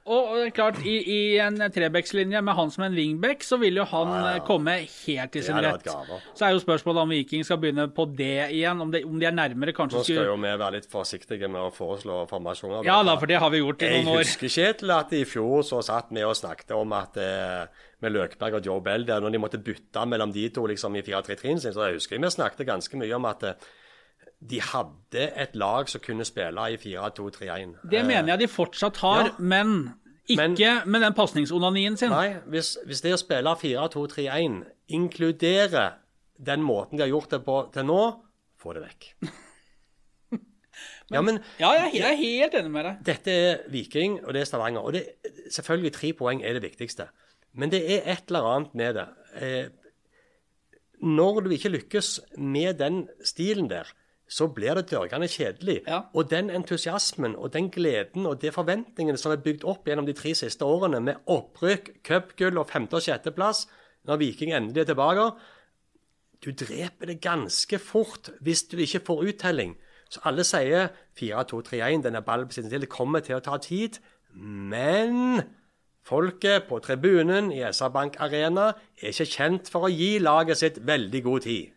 Og 0.08 0.30
og 0.32 0.46
klart, 0.56 0.78
i, 0.88 0.94
i 1.12 1.18
en 1.44 1.60
trebekslinje 1.72 2.40
med 2.42 2.56
han 2.56 2.70
som 2.72 2.86
en 2.86 2.94
wingback, 2.96 3.42
så 3.44 3.58
vil 3.60 3.76
jo 3.76 3.84
han 3.90 4.08
eh, 4.16 4.38
komme 4.46 4.78
helt 4.80 5.36
i 5.36 5.42
sin 5.44 5.58
rett. 5.60 5.84
Så 6.32 6.46
er 6.46 6.54
jo 6.54 6.62
spørsmålet 6.62 7.02
om 7.04 7.12
Viking 7.12 7.44
skal 7.44 7.60
begynne 7.60 7.84
på 7.92 8.06
det 8.16 8.48
igjen, 8.56 8.80
om, 8.80 8.88
det, 8.94 9.02
om 9.04 9.18
de 9.20 9.28
er 9.28 9.36
nærmere 9.36 9.74
kanskje 9.76 10.00
Nå 10.00 10.04
skal 10.06 10.16
skulle 10.16 10.30
jo 10.30 10.38
vi 10.40 10.54
være 10.64 10.78
litt 10.78 10.88
forsiktige 10.88 11.50
med 11.52 11.60
å 11.60 11.68
foreslå 11.76 12.22
formasjoner. 12.30 12.88
Ja 12.88 13.02
da, 13.04 13.18
for 13.20 13.28
det 13.28 13.36
har 13.42 13.52
vi 13.52 13.60
gjort 13.60 13.84
i 13.84 13.92
noen 13.98 14.14
år. 14.14 14.22
Jeg 14.22 14.30
husker 14.30 14.54
Kjetil 14.56 14.94
at 14.96 15.12
i 15.12 15.22
fjor 15.28 15.66
så 15.68 15.82
satt 15.84 16.08
vi 16.16 16.24
og 16.24 16.36
snakket 16.40 16.72
om 16.78 16.96
at 16.96 17.20
eh, 17.20 17.84
med 18.00 18.14
Løkberg 18.16 18.62
og 18.62 18.70
Joe 18.70 18.80
Bell 18.84 19.04
der, 19.08 19.20
når 19.20 19.36
de 19.36 19.42
måtte 19.44 19.60
bytte 19.60 20.08
mellom 20.08 20.32
de 20.32 20.48
to 20.56 20.64
liksom 20.72 20.96
i 20.96 21.04
4-3-3-en 21.04 21.60
sin, 21.66 21.76
så 21.76 21.90
jeg 21.90 22.00
husker 22.00 22.22
vi 22.22 22.32
snakket 22.32 22.64
ganske 22.68 23.00
mye 23.04 23.12
om 23.20 23.28
at 23.28 23.44
eh, 23.44 23.68
de 24.40 24.60
hadde 24.62 25.24
et 25.36 25.56
lag 25.58 25.88
som 25.90 26.00
kunne 26.00 26.24
spille 26.24 26.66
i 26.72 26.76
4-2-3-1. 26.78 27.72
Det 27.90 28.04
mener 28.06 28.28
jeg 28.34 28.38
de 28.44 28.48
fortsatt 28.48 28.96
har, 29.02 29.24
Ja. 29.26 29.32
men 29.38 29.94
ikke 30.28 30.82
med 30.86 31.00
den 31.02 31.14
pasningsonanien 31.16 31.96
sin. 31.96 32.10
Nei, 32.10 32.36
hvis, 32.46 32.76
hvis 32.86 33.00
det 33.00 33.14
å 33.16 33.18
spille 33.18 33.54
4-2-3-1 33.56 34.62
inkluderer 34.88 35.96
den 36.38 36.62
måten 36.62 36.98
de 36.98 37.02
har 37.02 37.10
gjort 37.10 37.30
det 37.34 37.40
på 37.44 37.56
til 37.74 37.84
nå, 37.88 38.00
få 38.60 38.74
det 38.76 38.82
vekk. 38.84 39.08
ja, 41.10 41.22
men 41.24 41.40
Ja, 41.58 41.72
jeg, 41.72 41.88
er- 41.88 41.96
jeg 41.98 42.12
er 42.12 42.20
helt 42.22 42.54
enig 42.60 42.70
med 42.70 42.84
deg. 42.84 42.98
dette 43.08 43.30
er 43.32 43.62
Viking, 43.72 44.20
og 44.24 44.34
det 44.34 44.42
er 44.42 44.44
Stavanger. 44.50 44.80
Og 44.84 44.92
det, 44.92 45.02
selvfølgelig 45.50 45.92
tre 45.96 46.12
poeng 46.12 46.42
er 46.44 46.52
det 46.58 46.62
viktigste. 46.62 47.08
Men 47.54 47.70
det 47.72 47.80
er 47.90 48.12
et 48.12 48.28
eller 48.28 48.44
annet 48.54 48.74
med 48.74 48.94
det. 48.94 49.06
Eh, 49.40 49.68
når 51.02 51.40
du 51.46 51.50
ikke 51.54 51.70
lykkes 51.72 52.20
med 52.36 52.78
den 52.78 53.08
stilen 53.24 53.68
der, 53.70 53.88
så 54.28 54.46
blir 54.52 54.76
det 54.76 54.90
dørgende 54.90 55.28
kjedelig. 55.28 55.80
Ja. 55.86 56.02
Og 56.12 56.28
den 56.30 56.50
entusiasmen 56.52 57.36
og 57.36 57.52
den 57.54 57.70
gleden 57.72 58.26
og 58.28 58.42
de 58.42 58.52
forventningene 58.52 59.18
som 59.20 59.32
er 59.32 59.42
bygd 59.44 59.64
opp 59.68 59.88
gjennom 59.88 60.06
de 60.06 60.14
tre 60.16 60.34
siste 60.36 60.64
årene, 60.64 61.00
med 61.00 61.22
opprykk, 61.26 61.94
cupgull 62.04 62.60
og 62.60 62.68
femte- 62.68 63.00
og 63.00 63.04
sjetteplass, 63.06 63.66
når 64.04 64.20
Viking 64.20 64.52
endelig 64.52 64.84
er 64.84 64.92
tilbake 64.92 65.30
Du 66.44 66.52
dreper 66.52 67.06
det 67.06 67.20
ganske 67.20 67.78
fort 67.78 68.30
hvis 68.40 68.62
du 68.62 68.76
ikke 68.78 69.00
får 69.00 69.24
uttelling. 69.32 69.76
Så 70.08 70.20
alle 70.24 70.44
sier 70.44 70.92
4-2-3-1, 71.18 72.04
denne 72.04 72.22
ballbesittelsen 72.22 72.70
til, 72.70 72.80
det 72.80 72.92
kommer 72.92 73.20
til 73.20 73.36
å 73.36 73.42
ta 73.44 73.58
tid. 73.58 73.98
Men 74.32 75.42
folket 76.06 76.68
på 76.68 76.78
tribunen 76.84 77.50
i 77.52 77.60
SR 77.72 77.90
Bank 77.92 78.20
Arena 78.20 78.70
er 79.02 79.10
ikke 79.10 79.28
kjent 79.28 79.68
for 79.72 79.88
å 79.88 79.92
gi 79.92 80.18
laget 80.22 80.62
sitt 80.62 80.80
veldig 80.86 81.22
god 81.26 81.48
tid. 81.48 81.74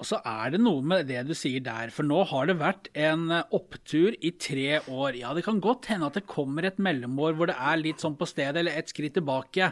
Og 0.00 0.08
så 0.08 0.18
er 0.26 0.54
det 0.54 0.58
noe 0.62 0.82
med 0.82 1.06
det 1.06 1.20
du 1.28 1.34
sier 1.36 1.62
der, 1.62 1.92
for 1.94 2.06
nå 2.08 2.24
har 2.30 2.48
det 2.48 2.56
vært 2.58 2.88
en 2.98 3.28
eh, 3.30 3.52
opptur 3.54 4.16
i 4.18 4.32
tre 4.34 4.80
år. 4.90 5.18
Ja, 5.20 5.34
det 5.36 5.44
kan 5.46 5.60
godt 5.62 5.86
hende 5.92 6.08
at 6.08 6.16
det 6.18 6.24
kommer 6.30 6.66
et 6.66 6.80
mellomår 6.82 7.36
hvor 7.38 7.50
det 7.50 7.58
er 7.60 7.78
litt 7.78 8.02
sånn 8.02 8.16
på 8.18 8.26
stedet, 8.26 8.58
eller 8.58 8.74
et 8.80 8.90
skritt 8.90 9.14
tilbake. 9.18 9.70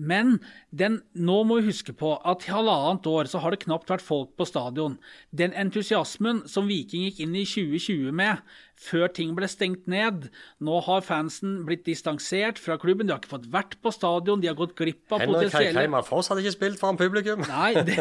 Men 0.00 0.38
den, 0.72 1.02
nå 1.12 1.42
må 1.44 1.58
vi 1.60 1.68
huske 1.68 1.92
på 1.92 2.14
at 2.24 2.46
i 2.46 2.52
halvannet 2.52 3.04
år 3.10 3.28
så 3.28 3.42
har 3.42 3.52
det 3.52 3.60
knapt 3.66 3.90
vært 3.92 4.04
folk 4.04 4.30
på 4.40 4.46
stadion. 4.48 4.96
Den 5.36 5.52
entusiasmen 5.52 6.42
som 6.48 6.70
Viking 6.70 7.04
gikk 7.04 7.20
inn 7.20 7.36
i 7.36 7.44
2020 7.44 8.08
med, 8.16 8.40
før 8.82 9.12
ting 9.12 9.34
ble 9.36 9.46
stengt 9.46 9.84
ned 9.86 10.24
Nå 10.64 10.80
har 10.88 11.04
fansen 11.06 11.60
blitt 11.68 11.84
distansert 11.86 12.58
fra 12.58 12.78
klubben, 12.80 13.06
de 13.06 13.14
har 13.14 13.20
ikke 13.20 13.34
fått 13.36 13.46
vært 13.52 13.76
på 13.84 13.92
stadion, 13.94 14.40
de 14.42 14.50
har 14.50 14.58
gått 14.58 14.74
glipp 14.80 15.12
av 15.12 15.22
Henrik 15.22 15.52
potensielle 15.52 15.84
Heimar 15.84 16.08
Foss 16.08 16.32
hadde 16.32 16.42
ikke 16.42 16.56
spilt 16.56 16.80
foran 16.80 16.98
publikum. 16.98 17.44
Nei, 17.52 17.74
det... 17.84 18.00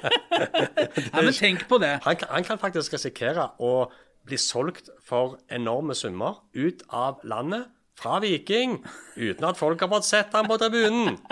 Nei, 1.14 1.24
men 1.24 1.34
tenk 1.34 1.66
på 1.70 1.80
det. 1.82 1.96
Han, 2.04 2.24
han 2.36 2.46
kan 2.46 2.60
faktisk 2.60 2.98
risikere 2.98 3.50
å 3.58 3.88
bli 4.28 4.38
solgt 4.38 4.92
for 5.02 5.40
enorme 5.50 5.96
summer 5.98 6.44
ut 6.54 6.84
av 6.92 7.24
landet 7.26 7.72
fra 7.98 8.16
Viking, 8.22 8.78
uten 9.14 9.46
at 9.46 9.58
folk 9.58 9.82
har 9.84 9.90
fått 9.92 10.06
sett 10.08 10.32
ham 10.36 10.48
på 10.50 10.58
tribunen. 10.60 11.16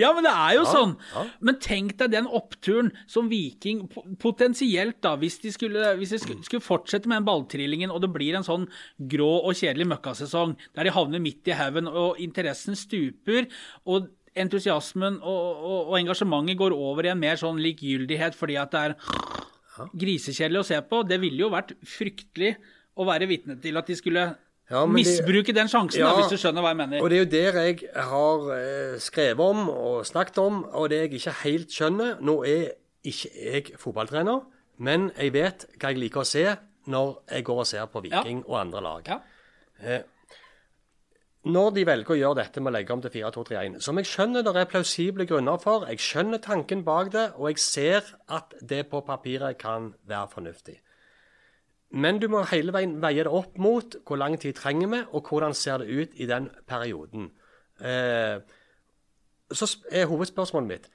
Ja, 0.00 0.10
men 0.16 0.24
det 0.24 0.30
er 0.32 0.54
jo 0.56 0.62
sånn. 0.64 0.94
ja. 1.12 1.22
Men 1.44 1.58
tenk 1.60 1.94
deg 2.00 2.12
den 2.14 2.26
oppturen 2.28 2.86
som 3.08 3.26
Viking 3.28 3.82
potensielt, 4.20 4.98
da, 5.04 5.12
hvis 5.20 5.36
de 5.42 5.52
skulle, 5.52 5.90
hvis 5.98 6.14
de 6.14 6.20
skulle, 6.22 6.44
skulle 6.46 6.64
fortsette 6.64 7.08
med 7.08 7.20
den 7.20 7.26
balltrillingen, 7.28 7.92
og 7.92 8.00
det 8.04 8.10
blir 8.14 8.36
en 8.38 8.46
sånn 8.46 8.64
grå 9.12 9.28
og 9.42 9.56
kjedelig 9.56 9.90
møkkasesong 9.92 10.54
der 10.76 10.88
de 10.88 10.94
havner 10.96 11.20
midt 11.24 11.52
i 11.52 11.56
haugen, 11.56 11.88
og 11.88 12.20
interessen 12.24 12.76
stuper, 12.80 13.48
og 13.84 14.08
entusiasmen 14.38 15.18
og, 15.20 15.48
og, 15.60 15.80
og 15.92 15.98
engasjementet 16.00 16.60
går 16.60 16.76
over 16.76 17.08
i 17.08 17.12
en 17.12 17.20
mer 17.20 17.40
sånn 17.40 17.60
likegyldighet 17.60 18.36
fordi 18.36 18.56
at 18.60 18.72
det 18.72 18.84
er 18.86 19.90
grisekjedelig 19.92 20.62
å 20.62 20.68
se 20.68 20.80
på. 20.88 21.02
Det 21.08 21.20
ville 21.20 21.44
jo 21.44 21.52
vært 21.52 21.76
fryktelig 21.84 22.54
å 22.96 23.08
være 23.08 23.28
vitne 23.28 23.56
til 23.60 23.76
at 23.80 23.88
de 23.88 23.96
skulle 23.96 24.30
Ja, 24.70 24.84
misbruke 24.86 25.52
den 25.52 25.68
sjansen, 25.68 26.00
Ja, 26.00 26.12
da, 26.12 26.20
hvis 26.22 26.32
du 26.32 26.40
skjønner 26.40 26.64
hva 26.64 26.70
jeg 26.72 26.78
mener. 26.80 27.02
Og 27.02 27.10
det 27.10 27.18
er 27.18 27.24
jo 27.24 27.30
der 27.32 27.58
jeg 27.60 28.06
har 28.08 28.46
eh, 28.56 28.94
skrevet 29.02 29.40
om 29.44 29.68
og 29.68 30.06
snakket 30.06 30.38
om, 30.38 30.62
og 30.64 30.88
det 30.90 31.02
jeg 31.02 31.12
ikke 31.18 31.34
helt 31.42 31.74
skjønner 31.74 32.22
Nå 32.24 32.38
er 32.48 32.70
ikke 33.04 33.30
jeg 33.34 33.74
fotballtrener, 33.82 34.40
men 34.78 35.10
jeg 35.18 35.34
vet 35.34 35.66
hva 35.76 35.90
jeg 35.92 36.00
liker 36.00 36.22
å 36.22 36.28
se 36.28 36.46
når 36.92 37.12
jeg 37.30 37.44
går 37.46 37.60
og 37.62 37.68
ser 37.68 37.90
på 37.90 38.02
Viking 38.02 38.42
og 38.46 38.60
andre 38.60 38.82
lag. 38.82 39.12
Ja. 39.12 40.00
Når 41.42 41.72
de 41.74 41.82
velger 41.86 42.14
å 42.14 42.18
gjøre 42.18 42.38
dette 42.38 42.62
med 42.62 42.70
å 42.70 42.76
legge 42.76 42.94
om 42.94 43.00
til 43.02 43.10
4-2-3-1, 43.10 43.80
som 43.82 43.98
jeg 43.98 44.06
skjønner 44.06 44.44
det 44.46 44.54
er 44.60 44.68
plausible 44.70 45.26
grunner 45.26 45.58
for, 45.62 45.88
jeg 45.90 45.98
skjønner 46.02 46.38
tanken 46.42 46.84
bak 46.86 47.10
det, 47.14 47.24
og 47.34 47.50
jeg 47.50 47.62
ser 47.62 48.12
at 48.30 48.54
det 48.62 48.84
på 48.92 49.00
papiret 49.06 49.58
kan 49.58 49.90
være 50.06 50.30
fornuftig. 50.30 50.76
Men 51.92 52.18
du 52.22 52.28
må 52.32 52.42
hele 52.48 52.72
veien 52.72 52.96
veie 53.02 53.26
det 53.26 53.32
opp 53.32 53.58
mot 53.60 53.96
hvor 54.06 54.16
lang 54.20 54.38
tid 54.40 54.56
trenger 54.56 54.88
vi, 54.88 55.02
og 55.12 55.28
hvordan 55.28 55.54
ser 55.54 55.82
det 55.82 55.92
ut 55.92 56.18
i 56.20 56.26
den 56.26 56.48
perioden. 56.68 57.30
Eh, 57.80 58.40
så 59.52 59.68
er 59.92 60.08
hovedspørsmålet 60.08 60.68
mitt 60.68 60.90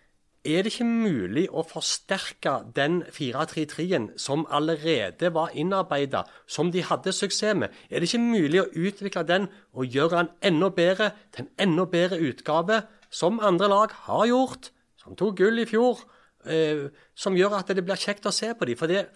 er 0.48 0.64
det 0.64 0.72
ikke 0.72 0.88
mulig 0.88 1.46
å 1.52 1.64
forsterke 1.68 2.54
den 2.76 3.02
4-3-3-en 3.12 4.12
som 4.22 4.46
allerede 4.54 5.32
var 5.36 5.56
innarbeida, 5.58 6.24
som 6.48 6.72
de 6.72 6.84
hadde 6.88 7.14
suksess 7.16 7.58
med? 7.58 7.74
Er 7.90 8.00
det 8.00 8.08
ikke 8.08 8.24
mulig 8.24 8.62
å 8.62 8.70
utvikle 8.72 9.26
den 9.28 9.50
og 9.74 9.92
gjøre 9.92 10.22
den 10.22 10.30
enda 10.52 10.70
bedre 10.72 11.12
til 11.36 11.46
en 11.46 11.52
enda 11.68 11.88
bedre 11.92 12.22
utgave, 12.30 12.82
som 13.10 13.42
andre 13.44 13.70
lag 13.72 13.96
har 14.08 14.28
gjort, 14.30 14.72
som 15.02 15.18
tok 15.20 15.36
gull 15.42 15.60
i 15.64 15.68
fjor, 15.68 16.00
eh, 16.46 16.88
som 17.16 17.36
gjør 17.36 17.60
at 17.60 17.76
det 17.76 17.84
blir 17.84 18.00
kjekt 18.00 18.28
å 18.28 18.36
se 18.36 18.54
på 18.54 18.70
dem? 18.70 18.80
For 18.80 18.88
det, 18.88 19.08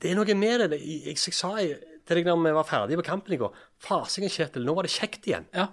det 0.00 0.10
er 0.12 0.18
noe 0.18 0.34
med 0.38 0.64
det. 0.70 0.78
Jeg, 0.80 1.16
jeg, 1.18 1.34
sa 1.34 1.54
til 1.58 2.20
deg 2.20 2.28
når 2.28 2.42
vi 2.44 2.52
var 2.56 2.66
ferdige 2.68 2.98
på 3.00 3.06
kampen 3.08 3.34
i 3.34 3.38
går 3.40 3.54
Fasingen, 3.84 4.30
Kjetil, 4.32 4.64
nå 4.64 4.74
var 4.76 4.86
det 4.86 4.92
kjekt 4.94 5.26
igjen. 5.28 5.48
Ja. 5.54 5.68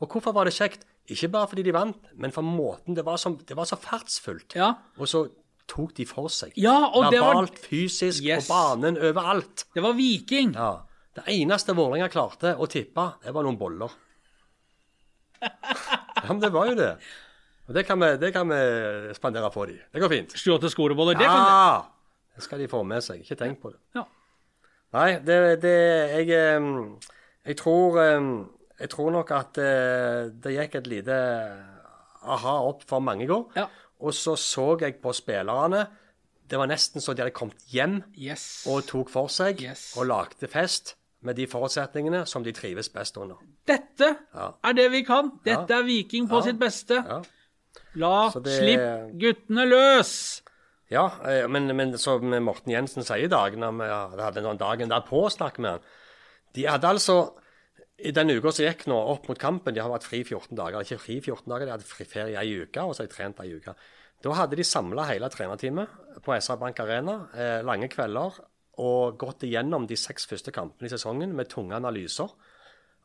Og 0.00 0.08
hvorfor 0.10 0.34
var 0.36 0.46
det 0.48 0.54
kjekt? 0.56 0.84
Ikke 1.10 1.28
bare 1.34 1.48
fordi 1.50 1.64
de 1.66 1.72
vant, 1.76 2.06
men 2.16 2.32
for 2.32 2.46
måten 2.46 2.96
det 2.96 3.04
var, 3.04 3.18
som, 3.20 3.36
det 3.36 3.56
var 3.58 3.66
så 3.68 3.76
fartsfullt. 3.76 4.54
Ja. 4.56 4.70
Og 4.96 5.08
så 5.10 5.26
tok 5.68 5.92
de 5.96 6.06
for 6.08 6.28
seg. 6.32 6.52
Ja, 6.60 6.76
og 6.92 7.10
det 7.12 7.20
var- 7.20 7.34
Verbalt, 7.34 7.58
fysisk, 7.60 8.22
Yes. 8.24 8.46
på 8.48 8.54
banen, 8.54 8.96
overalt. 8.96 9.66
Det 9.74 9.82
var 9.84 9.92
Viking. 9.96 10.54
Ja. 10.54 10.70
Det 11.14 11.24
eneste 11.28 11.74
Vålerenga 11.76 12.08
klarte 12.10 12.54
å 12.56 12.66
tippe, 12.68 13.04
det 13.24 13.32
var 13.34 13.44
noen 13.46 13.58
boller. 13.60 13.92
Ja, 16.24 16.30
men 16.32 16.40
det 16.40 16.48
var 16.54 16.70
jo 16.70 16.74
det. 16.78 16.92
Og 17.68 17.74
det 17.76 17.82
kan 17.88 18.00
vi, 18.00 18.06
det 18.20 18.30
kan 18.32 18.48
vi 18.48 18.58
spandere 19.16 19.50
på 19.52 19.66
dem. 19.68 19.80
Det 19.92 20.00
går 20.00 20.08
fint. 20.12 20.34
28 20.36 20.70
skoleboller. 20.72 21.18
Det 21.18 21.26
kan 21.26 21.36
Ja! 21.36 21.82
Det 22.34 22.42
skal 22.42 22.58
de 22.58 22.68
få 22.68 22.82
med 22.82 23.02
seg. 23.04 23.20
Ikke 23.22 23.36
tenk 23.38 23.60
på 23.62 23.70
det. 23.70 23.78
Ja. 23.94 24.04
Nei, 24.94 25.18
det, 25.26 25.60
det 25.62 25.74
Jeg 26.28 26.28
Jeg 27.46 27.56
tror 27.56 27.98
Jeg 28.80 28.90
tror 28.90 29.10
nok 29.14 29.30
at 29.30 29.52
det, 29.54 30.42
det 30.42 30.52
gikk 30.56 30.74
et 30.80 30.86
lite 30.90 31.18
aha 32.24 32.54
opp 32.68 32.82
for 32.88 33.00
mange 33.04 33.24
i 33.24 33.28
går. 33.30 33.50
Ja. 33.56 33.66
Og 34.00 34.14
så 34.16 34.34
så 34.36 34.76
jeg 34.80 34.96
på 35.02 35.12
spillerne. 35.12 35.86
Det 36.50 36.58
var 36.58 36.66
nesten 36.68 37.00
så 37.00 37.14
de 37.14 37.22
hadde 37.22 37.32
kommet 37.36 37.62
hjem 37.72 38.02
Yes. 38.18 38.64
og 38.68 38.84
tok 38.86 39.08
for 39.10 39.28
seg 39.32 39.62
Yes. 39.62 39.94
og 39.96 40.06
lagde 40.06 40.48
fest 40.48 40.96
med 41.24 41.36
de 41.36 41.46
forutsetningene 41.48 42.26
som 42.28 42.44
de 42.44 42.52
trives 42.52 42.88
best 42.92 43.16
under. 43.16 43.36
Dette 43.66 44.16
Ja. 44.34 44.50
er 44.64 44.72
det 44.72 44.90
vi 44.92 45.02
kan. 45.04 45.30
Dette 45.44 45.72
er 45.72 45.82
Viking 45.86 46.28
på 46.28 46.36
Ja. 46.36 46.42
sitt 46.50 46.58
beste. 46.58 46.94
Ja. 47.06 47.22
La 47.94 48.28
det- 48.30 48.58
slipp 48.58 49.18
guttene 49.20 49.64
løs! 49.68 50.42
Ja, 50.92 51.06
eh, 51.24 51.46
men, 51.48 51.70
men 51.76 51.96
som 51.98 52.26
Morten 52.44 52.72
Jensen 52.74 53.06
sier 53.06 53.24
i 53.24 53.30
dag, 53.32 53.56
når 53.56 53.78
vi 53.80 54.24
hadde 54.24 54.44
noen 54.44 54.60
dagen 54.60 54.92
derpå 54.92 55.24
snakke 55.32 55.64
med 55.64 55.78
han 55.78 55.88
De 56.54 56.66
hadde 56.68 56.90
altså 56.92 57.18
i 58.04 58.10
den 58.14 58.32
uka 58.34 58.52
som 58.52 58.66
gikk 58.66 58.86
nå, 58.90 58.96
opp 59.14 59.28
mot 59.30 59.38
kampen, 59.38 59.74
de 59.74 59.82
har 59.82 59.92
vært 59.92 60.06
fri 60.06 60.22
14 60.24 60.56
dager. 60.58 60.82
Ikke 60.82 61.02
fri 61.02 61.20
14 61.20 61.46
dager, 61.50 61.68
de 61.68 61.74
hadde 61.76 61.86
fri 61.86 62.06
ferie 62.08 62.40
ei 62.40 62.56
uke, 62.64 62.82
og 62.82 62.94
så 62.94 63.04
har 63.04 63.10
de 63.10 63.14
trent 63.14 63.42
ei 63.44 63.54
uke. 63.54 63.74
Da 64.24 64.34
hadde 64.38 64.58
de 64.58 64.66
samla 64.66 65.06
hele 65.10 65.28
trenerteamet 65.30 66.20
på 66.24 66.34
SR 66.34 66.58
Bank 66.60 66.80
Arena. 66.82 67.16
Eh, 67.36 67.60
lange 67.66 67.88
kvelder, 67.92 68.40
og 68.82 69.18
gått 69.20 69.46
igjennom 69.46 69.86
de 69.86 69.98
seks 69.98 70.26
første 70.26 70.50
kampene 70.54 70.88
i 70.88 70.92
sesongen 70.92 71.34
med 71.38 71.50
tunge 71.52 71.76
analyser 71.78 72.32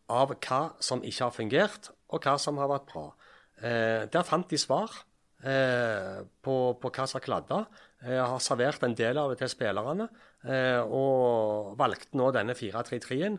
av 0.09 0.33
hva 0.33 0.61
som 0.81 1.03
ikke 1.05 1.27
har 1.27 1.35
fungert, 1.35 1.91
og 2.09 2.25
hva 2.25 2.35
som 2.41 2.57
har 2.57 2.71
vært 2.71 2.89
bra. 2.89 3.05
Eh, 3.61 4.07
der 4.09 4.25
fant 4.25 4.49
de 4.49 4.57
svar 4.57 5.03
eh, 5.43 6.21
på, 6.43 6.55
på, 6.81 6.91
hva 6.91 7.07
som 7.07 7.19
har 7.19 7.25
kladda. 7.25 7.59
Eh, 8.03 8.19
har 8.19 8.39
servert 8.43 8.83
en 8.85 8.95
del 8.97 9.19
av 9.21 9.31
det 9.31 9.41
til 9.41 9.51
spillerne, 9.51 10.09
eh, 10.45 10.79
og 10.83 11.75
valgte 11.79 12.19
nå 12.19 12.31
denne 12.35 12.55
4-3-3-en. 12.57 13.37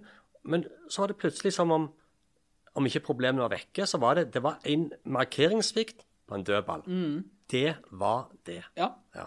Men 0.51 0.64
så 0.88 1.05
var 1.05 1.12
det 1.12 1.20
plutselig 1.20 1.57
som 1.57 1.74
om 1.76 1.90
om 2.78 2.86
ikke 2.86 3.03
problemene 3.03 3.42
var 3.42 3.51
vekke, 3.51 3.86
så 3.86 3.98
var 3.98 4.14
det, 4.18 4.28
det 4.34 4.42
var 4.44 4.61
en 4.70 4.84
markeringssvikt 5.11 6.05
på 6.28 6.36
en 6.36 6.44
død 6.46 6.62
ball. 6.68 6.84
Det 7.51 7.74
var 7.90 8.28
det. 8.46 8.62
Ja. 8.78 8.92
Ja. 9.16 9.26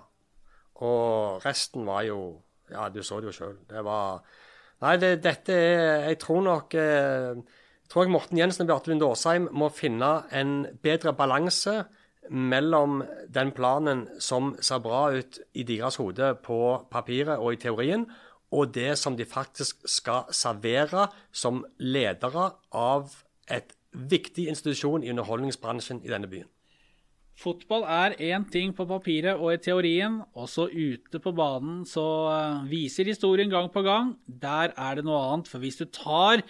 Og 0.83 1.43
resten 1.45 1.85
var 1.85 2.07
jo 2.07 2.41
Ja, 2.71 2.87
du 2.89 3.03
så 3.03 3.19
det 3.19 3.27
jo 3.27 3.35
sjøl. 3.35 3.57
Det 3.69 3.83
var 3.83 4.23
Nei, 4.81 4.95
det, 4.97 5.23
dette 5.23 5.53
er 5.53 6.07
Jeg 6.07 6.19
tror 6.19 6.41
nok 6.41 6.73
eh, 6.73 7.35
jeg 7.83 7.89
tror 7.91 8.09
Morten 8.09 8.39
Jensen 8.39 8.63
og 8.63 8.71
Bjarte 8.71 8.89
Lund 8.89 9.03
Aasheim 9.05 9.49
må 9.51 9.67
finne 9.69 10.23
en 10.33 10.65
bedre 10.81 11.13
balanse 11.13 11.83
mellom 12.29 13.01
den 13.33 13.51
planen 13.55 14.05
som 14.19 14.53
ser 14.61 14.81
bra 14.83 15.09
ut 15.15 15.39
i 15.53 15.65
deres 15.67 15.97
hode 16.01 16.33
på 16.45 16.59
papiret 16.91 17.39
og 17.39 17.53
i 17.53 17.61
teorien, 17.61 18.07
og 18.53 18.73
det 18.75 18.93
som 19.01 19.17
de 19.17 19.25
faktisk 19.25 19.81
skal 19.89 20.29
servere 20.33 21.07
som 21.31 21.63
ledere 21.81 22.51
av 22.71 23.15
et 23.49 23.73
viktig 23.93 24.47
institusjon 24.49 25.03
i 25.03 25.11
underholdningsbransjen 25.13 26.03
i 26.05 26.11
denne 26.11 26.29
byen. 26.29 26.49
Fotball 27.33 27.81
er 27.89 28.13
én 28.21 28.43
ting 28.53 28.75
på 28.77 28.85
papiret 28.85 29.39
og 29.41 29.55
i 29.55 29.61
teorien, 29.61 30.19
også 30.37 30.67
ute 30.69 31.17
på 31.21 31.31
banen 31.33 31.81
så 31.89 32.03
eh, 32.29 32.67
viser 32.69 33.09
historien 33.09 33.49
gang 33.49 33.71
på 33.73 33.81
gang. 33.85 34.11
Der 34.27 34.69
er 34.77 34.99
det 34.99 35.05
noe 35.07 35.17
annet. 35.31 35.49
For 35.49 35.63
hvis 35.63 35.79
du 35.81 35.87
tar 35.89 36.43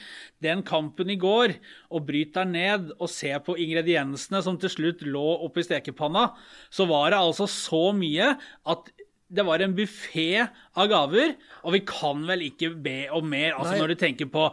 den 0.43 0.63
kampen 0.67 1.13
i 1.13 1.19
går 1.19 1.55
og 1.87 2.03
bryter 2.09 2.49
ned 2.49 2.91
og 2.97 3.07
ser 3.11 3.39
på 3.45 3.55
ingrediensene 3.55 4.43
som 4.43 4.59
til 4.59 4.73
slutt 4.73 5.05
lå 5.07 5.23
oppi 5.47 5.63
stekepanna, 5.63 6.33
så 6.67 6.87
var 6.91 7.13
det 7.13 7.21
altså 7.21 7.47
så 7.47 7.85
mye 7.95 8.33
at 8.67 8.93
det 9.33 9.43
var 9.47 9.61
en 9.65 9.73
buffé 9.77 10.43
av 10.77 10.87
gaver, 10.89 11.33
og 11.65 11.73
vi 11.75 11.79
kan 11.87 12.21
vel 12.27 12.43
ikke 12.47 12.69
be 12.85 12.95
om 13.13 13.25
mer. 13.29 13.55
Altså 13.57 13.73
Nei. 13.75 13.79
Når 13.81 13.93
du 13.93 13.95
tenker 14.01 14.29
på 14.33 14.43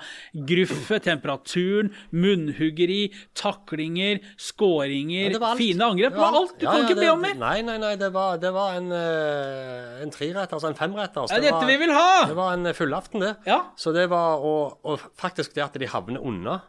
gruffet, 0.51 1.05
temperaturen, 1.07 1.93
munnhuggeri, 2.12 3.11
taklinger, 3.37 4.20
skåringer, 4.41 5.31
Ja, 5.35 5.43
var 5.43 5.57
fine 5.61 5.85
angrep. 5.91 6.12
Det 6.16 6.20
var 6.24 6.39
alt! 6.41 6.57
Du 6.59 6.64
Ja, 6.66 6.72
kan 6.72 6.81
ja, 6.81 6.89
ikke 6.89 6.99
det, 7.01 7.07
be 7.07 7.12
om 7.12 7.22
mer. 7.24 7.37
Nei, 7.41 7.61
nei, 7.66 7.76
nei. 7.83 7.95
Det 8.01 8.11
var, 8.14 8.41
det 8.43 8.53
var 8.57 8.74
en, 8.81 8.91
eh, 8.93 10.03
en 10.05 10.11
treretter, 10.14 10.57
altså 10.59 10.72
en 10.72 10.78
femretter. 10.81 11.28
Det 11.31 11.39
er 11.41 11.47
dette 11.51 11.70
vi 11.70 11.78
vil 11.85 11.95
ha! 11.97 12.26
Det 12.31 12.37
var 12.41 12.57
en 12.57 12.72
fullaften, 12.76 13.20
det. 13.24 13.35
Ja. 13.49 13.62
Så 13.76 13.93
det 13.97 14.09
var, 14.12 14.41
og, 14.45 14.78
og 14.85 15.01
faktisk 15.20 15.55
det 15.57 15.64
at 15.68 15.76
de 15.81 15.89
havner 15.91 16.20
unna 16.24 16.61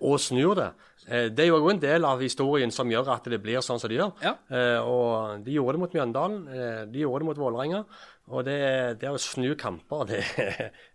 og 0.00 0.20
snur 0.22 0.54
det, 0.56 0.68
eh, 1.08 1.28
det 1.28 1.44
er 1.44 1.50
jo 1.50 1.70
en 1.70 1.80
del 1.82 2.06
av 2.08 2.22
historien 2.24 2.72
som 2.72 2.88
gjør 2.90 3.10
at 3.14 3.28
det 3.28 3.40
blir 3.42 3.60
sånn 3.64 3.80
som 3.80 3.90
det 3.90 3.98
gjør. 3.98 4.14
Ja. 4.24 4.34
Eh, 4.48 4.78
og 4.80 5.44
de 5.44 5.56
gjorde 5.56 5.76
det 5.76 5.82
mot 5.84 5.96
Mjøndalen, 5.98 6.38
eh, 6.48 6.82
de 6.88 7.04
gjorde 7.04 7.24
det 7.24 7.30
mot 7.30 7.42
Vålerenga. 7.44 7.84
Og 8.28 8.44
det, 8.44 8.58
det 9.00 9.08
å 9.08 9.20
snu 9.20 9.54
kamper, 9.56 10.04
det, 10.10 10.20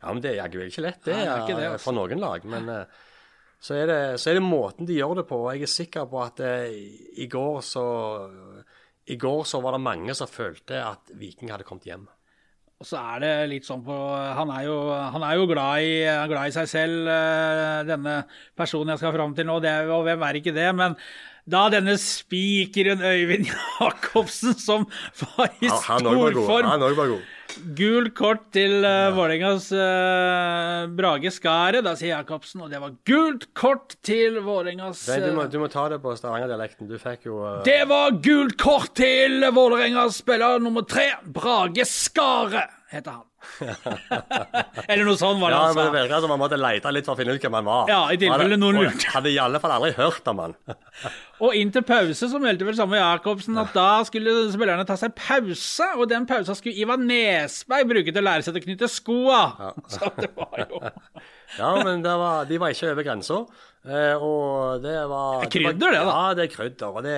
ja, 0.02 0.12
men 0.12 0.22
det 0.22 0.34
er 0.34 0.44
jaggu 0.44 0.62
ikke 0.68 0.86
lett, 0.86 1.02
det, 1.08 1.18
Nei, 1.18 1.26
det 1.26 1.56
er 1.56 1.64
eh, 1.64 1.72
altså. 1.72 1.88
for 1.88 1.98
noen 1.98 2.22
lag. 2.22 2.46
Men 2.50 2.70
eh, 2.70 3.02
så 3.64 3.78
er, 3.80 3.88
det, 3.90 4.02
så 4.22 4.32
er 4.32 4.38
det 4.38 4.46
måten 4.46 4.90
de 4.90 5.00
gjør 5.00 5.22
det 5.22 5.28
på. 5.30 5.40
og 5.46 5.54
Jeg 5.56 5.66
er 5.66 5.74
sikker 5.74 6.10
på 6.12 6.22
at 6.22 6.44
eh, 6.44 6.74
i 7.24 7.30
går 7.32 7.62
så 7.66 7.86
i 9.04 9.18
går 9.20 9.42
så 9.48 9.60
var 9.60 9.76
det 9.76 9.84
mange 9.84 10.14
som 10.16 10.30
følte 10.32 10.78
at 10.80 11.10
Viking 11.20 11.52
hadde 11.52 11.66
kommet 11.68 11.88
hjem. 11.90 12.06
Og 12.82 12.88
så 12.88 13.00
er 13.00 13.22
det 13.24 13.34
litt 13.52 13.68
sånn 13.68 13.84
på 13.86 13.96
Han 14.38 14.50
er 14.52 14.66
jo, 14.68 14.78
han 14.92 15.24
er 15.24 15.38
jo 15.40 15.46
glad, 15.48 15.86
i, 15.86 15.94
glad 16.32 16.50
i 16.50 16.56
seg 16.56 16.72
selv, 16.72 17.06
eh, 17.12 17.84
denne 17.88 18.18
personen 18.60 18.94
jeg 18.94 19.04
skal 19.04 19.16
fram 19.16 19.36
til 19.38 19.48
nå. 19.48 19.60
Det 19.64 19.72
er, 19.72 19.92
og 19.94 20.04
hvem 20.08 20.26
er 20.28 20.40
ikke 20.42 20.56
det? 20.56 20.68
Men 20.76 20.98
da 21.50 21.66
denne 21.72 21.96
spikeren 22.00 23.04
Øyvind 23.04 23.50
Jacobsen, 23.80 24.58
som 24.60 24.88
var 25.22 25.50
i 25.62 25.70
Ja, 25.70 25.80
han 25.88 26.08
også 26.08 27.22
Gult 27.78 28.14
kort 28.18 28.46
til 28.56 28.84
uh, 28.86 29.14
Vålerengas 29.16 29.70
uh, 29.76 30.86
Brage 30.98 31.32
Skaret. 31.34 31.84
Da 31.86 31.96
sier 32.00 32.16
Jacobsen, 32.16 32.64
og 32.66 32.72
det 32.74 32.82
var 32.82 32.96
gult 33.08 33.48
kort 33.58 33.98
til 34.06 34.40
Vålerengas 34.44 35.04
uh, 35.10 35.20
du, 35.22 35.30
eh, 35.32 35.50
du 35.52 35.60
må 35.62 35.70
ta 35.72 35.88
det 35.94 36.00
på 36.04 36.16
Stavanger-dialekten. 36.18 36.90
Du 36.90 36.98
fikk 37.02 37.28
jo 37.30 37.42
uh... 37.44 37.60
Det 37.68 37.82
var 37.90 38.18
gult 38.24 38.58
kort 38.62 38.96
til 39.00 39.46
Vålerengas 39.54 40.22
spiller 40.24 40.64
nummer 40.64 40.88
tre. 40.88 41.12
Brage 41.26 41.86
Skaret 41.90 42.74
heter 42.94 43.20
han. 43.20 43.28
Eller 44.90 45.04
noe 45.08 45.18
sånt 45.20 45.42
var 45.42 45.54
det 45.54 45.58
Ja, 45.58 45.66
han 45.68 45.76
men 45.76 45.86
det 45.86 45.92
virker 45.94 46.08
virka 46.08 46.22
som 46.24 46.32
man 46.34 46.42
måtte 46.42 46.60
lete 46.60 46.94
litt 46.94 47.08
for 47.08 47.16
å 47.16 47.20
finne 47.20 47.36
ut 47.36 47.44
hvem 47.44 47.58
han 47.58 47.68
var. 47.68 47.92
Ja, 47.92 48.00
i 48.14 48.20
tilfelle 48.22 48.58
noen 48.60 48.80
lurte. 48.82 49.10
Hadde 49.14 49.32
i 49.34 49.40
alle 49.42 49.62
fall 49.64 49.76
aldri 49.76 49.92
hørt 49.98 50.30
om 50.32 50.42
han. 50.44 50.56
Og 51.44 51.58
inn 51.60 51.74
til 51.76 51.84
pause 51.88 52.30
så 52.32 52.40
meldte 52.40 52.68
vel 52.68 52.78
samme 52.78 53.00
Jacobsen 53.00 53.58
at 53.60 53.74
da 53.76 53.88
skulle 54.08 54.36
spillerne 54.54 54.86
ta 54.88 54.96
seg 55.00 55.16
pause, 55.18 55.88
og 55.98 56.06
den 56.12 56.28
pausa 56.30 56.56
skulle 56.56 56.78
Ivar 56.80 57.02
Nesberg 57.02 57.90
bruke 57.90 58.14
til 58.14 58.22
å 58.22 58.28
lære 58.30 58.46
seg 58.46 58.60
å 58.60 58.64
knytte 58.64 58.90
skoa. 58.92 59.42
Så 59.94 60.12
det 60.20 60.30
var 60.38 60.62
jo 60.64 60.80
Ja, 61.58 61.72
men 61.84 62.06
det 62.06 62.14
var, 62.22 62.46
de 62.50 62.60
var 62.62 62.76
ikke 62.76 62.94
over 62.94 63.08
grensa. 63.10 63.42
Eh, 63.84 64.14
og 64.16 64.86
det 64.86 64.96
var 65.12 65.42
Det 65.44 65.50
er 65.50 65.56
krydder, 65.58 65.98
det, 65.98 66.06
da. 66.06 66.14
Ja, 66.14 66.38
det 66.38 66.46
er 66.48 66.54
krydder. 66.54 66.94
Og 66.94 67.04
det 67.04 67.18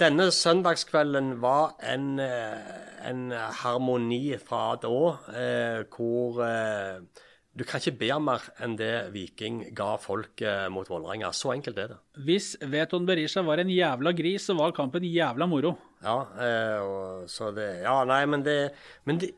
Denne 0.00 0.30
søndagskvelden 0.34 1.34
var 1.42 1.74
en, 1.92 2.18
eh, 2.20 2.70
en 3.10 3.30
harmoni 3.62 4.36
fra 4.42 4.76
da, 4.82 4.94
eh, 5.34 5.82
hvor 5.94 6.40
eh, 6.46 7.00
Du 7.58 7.64
kan 7.66 7.80
ikke 7.82 7.98
be 7.98 8.08
om 8.14 8.22
mer 8.28 8.44
enn 8.62 8.76
det 8.78 9.10
Viking 9.12 9.74
ga 9.76 9.96
folk 10.00 10.40
eh, 10.46 10.68
mot 10.70 10.86
Vålerenga. 10.88 11.32
Så 11.34 11.50
enkelt 11.52 11.78
er 11.82 11.88
det. 11.90 11.96
Hvis 12.24 12.52
Veton 12.62 13.04
Berisha 13.08 13.42
var 13.42 13.58
en 13.58 13.68
jævla 13.74 14.12
gris, 14.16 14.46
så 14.46 14.54
var 14.56 14.70
kampen 14.76 15.02
jævla 15.04 15.48
moro. 15.50 15.74
Ja, 16.04 16.14
eh, 16.40 16.78
og, 16.80 17.24
så 17.28 17.50
det 17.52 17.82
Ja, 17.82 18.04
nei, 18.08 18.22
men 18.30 18.44
det 18.46 18.70
Men 19.04 19.18
det, 19.18 19.32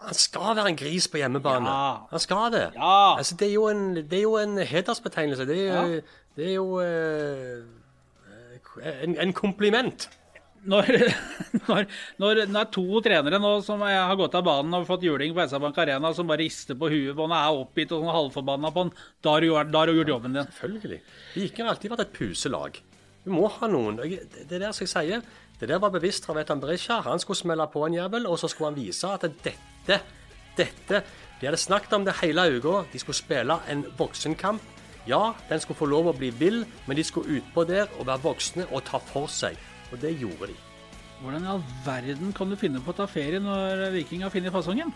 han 0.00 0.14
skal 0.14 0.56
være 0.56 0.70
en 0.72 0.76
gris 0.78 1.06
på 1.10 1.18
hjemmebane. 1.20 1.68
Ja. 1.68 2.06
Han 2.10 2.20
skal 2.22 2.52
det. 2.54 2.64
Ja. 2.74 3.16
Altså, 3.18 3.36
det, 3.36 3.48
er 3.48 3.54
jo 3.54 3.68
en, 3.68 3.84
det 3.96 4.18
er 4.18 4.22
jo 4.22 4.36
en 4.38 4.56
hedersbetegnelse. 4.58 5.46
Det 5.46 5.58
er, 5.68 5.74
Ja. 5.74 6.00
det 6.38 6.48
er 6.48 6.54
jo 6.54 6.80
eh, 6.80 7.62
en, 8.82 9.18
en 9.18 9.34
kompliment. 9.36 10.08
Når, 10.68 10.88
når, 11.68 11.86
når 12.18 12.40
det 12.40 12.46
er 12.50 12.70
to 12.74 13.02
trenere 13.04 13.38
nå 13.40 13.52
som 13.64 13.82
har 13.86 14.16
gått 14.18 14.36
av 14.38 14.44
banen 14.46 14.74
og 14.74 14.88
fått 14.88 15.06
juling 15.06 15.34
på 15.36 15.44
SR-Bank 15.44 15.78
Arena, 15.84 16.10
som 16.14 16.28
bare 16.28 16.42
rister 16.42 16.78
på 16.78 16.90
huet 16.90 17.14
på 17.16 17.28
han 17.28 17.36
er 17.38 17.60
oppgitt 17.62 17.94
og 17.94 18.02
sånn 18.02 18.14
halvforbanna 18.16 18.72
på 18.74 18.86
han, 18.86 18.94
da 19.24 19.36
har 19.36 19.46
du 19.46 19.50
gjort, 19.52 20.14
jobben 20.14 20.36
din. 20.36 20.54
Selvfølgelig. 20.58 21.02
Viking 21.36 21.66
har 21.66 21.74
alltid 21.74 21.94
vært 21.94 22.06
et 22.06 22.16
puselag. 22.18 22.80
Du 23.24 23.32
må 23.34 23.48
ha 23.58 23.68
noen. 23.70 24.00
Det 24.00 24.48
er 24.48 24.66
det 24.66 24.72
som 24.74 24.86
jeg 24.86 24.94
sier. 24.94 25.28
Det 25.58 25.66
der 25.68 25.80
var 25.82 25.90
bevisst 25.90 26.26
fra 26.26 26.36
Vetan 26.36 26.60
Berisha. 26.62 27.00
Han 27.06 27.20
skulle 27.22 27.38
smelle 27.38 27.66
på 27.70 27.82
en 27.86 27.96
jævel, 27.98 28.28
og 28.30 28.38
så 28.38 28.50
skulle 28.50 28.70
han 28.70 28.78
vise 28.78 29.10
at 29.10 29.26
dette, 29.26 30.00
dette 30.58 31.02
De 31.38 31.46
hadde 31.46 31.58
snakket 31.60 31.92
om 31.94 32.04
det 32.06 32.16
hele 32.22 32.46
uka. 32.56 32.84
De 32.92 32.98
skulle 32.98 33.18
spille 33.18 33.58
en 33.70 33.84
voksenkamp. 33.98 34.77
Ja, 35.08 35.32
den 35.48 35.60
skulle 35.60 35.80
få 35.80 35.88
lov 35.88 36.10
å 36.10 36.16
bli 36.16 36.28
vill, 36.36 36.64
men 36.86 36.98
de 36.98 37.04
skulle 37.06 37.40
utpå 37.40 37.64
der 37.68 37.88
og 37.96 38.06
være 38.10 38.24
voksne 38.26 38.68
og 38.68 38.84
ta 38.88 39.00
for 39.00 39.30
seg. 39.32 39.56
Og 39.88 40.00
det 40.02 40.12
gjorde 40.20 40.50
de. 40.50 40.56
Hvordan 41.22 41.46
i 41.46 41.52
all 41.54 41.62
verden 41.86 42.34
kan 42.36 42.50
du 42.50 42.58
finne 42.60 42.82
på 42.84 42.92
å 42.92 42.98
ta 43.00 43.06
ferie 43.10 43.40
når 43.42 43.88
Viking 43.96 44.22
har 44.22 44.30
funnet 44.34 44.54
fasongen? 44.54 44.92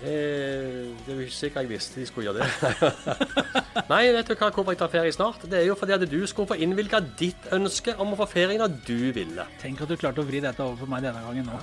Eh, 0.00 0.88
det 1.04 1.12
er 1.12 1.18
ikke 1.26 1.36
sikkert 1.36 1.66
jeg 1.66 1.70
visste 1.74 2.00
de 2.00 2.06
skulle 2.08 2.30
gjøre 2.30 2.40
det. 2.40 2.94
Nei, 3.92 4.06
vet 4.16 4.30
du 4.30 4.32
hva, 4.32 4.48
hvorfor 4.48 4.72
jeg 4.72 4.80
tar 4.80 4.92
ferie 4.94 5.12
snart? 5.12 5.44
Det 5.44 5.60
er 5.60 5.68
jo 5.68 5.76
fordi 5.76 5.94
at 5.98 6.06
du 6.08 6.18
skulle 6.24 6.48
få 6.48 6.56
innvilga 6.56 7.02
ditt 7.20 7.52
ønske 7.52 7.94
om 8.00 8.16
å 8.16 8.20
få 8.22 8.30
ferie 8.32 8.58
når 8.58 8.80
du 8.86 9.10
ville. 9.12 9.46
Tenk 9.60 9.84
at 9.84 9.92
du 9.92 9.98
klarte 10.00 10.24
å 10.24 10.28
vri 10.30 10.40
dette 10.40 10.64
over 10.64 10.80
for 10.80 10.90
meg 10.90 11.04
denne 11.04 11.20
gangen 11.26 11.52
nå. 11.52 11.60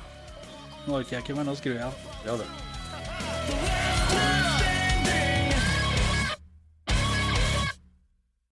Nå 0.85 1.01
orker 1.01 1.17
jeg 1.17 1.25
ikke 1.25 1.39
mer, 1.39 1.49
nå 1.49 1.57
skrur 1.57 1.79
jeg 1.79 1.89
av. 1.89 2.07
Gjør 2.27 2.45
det. 2.45 3.76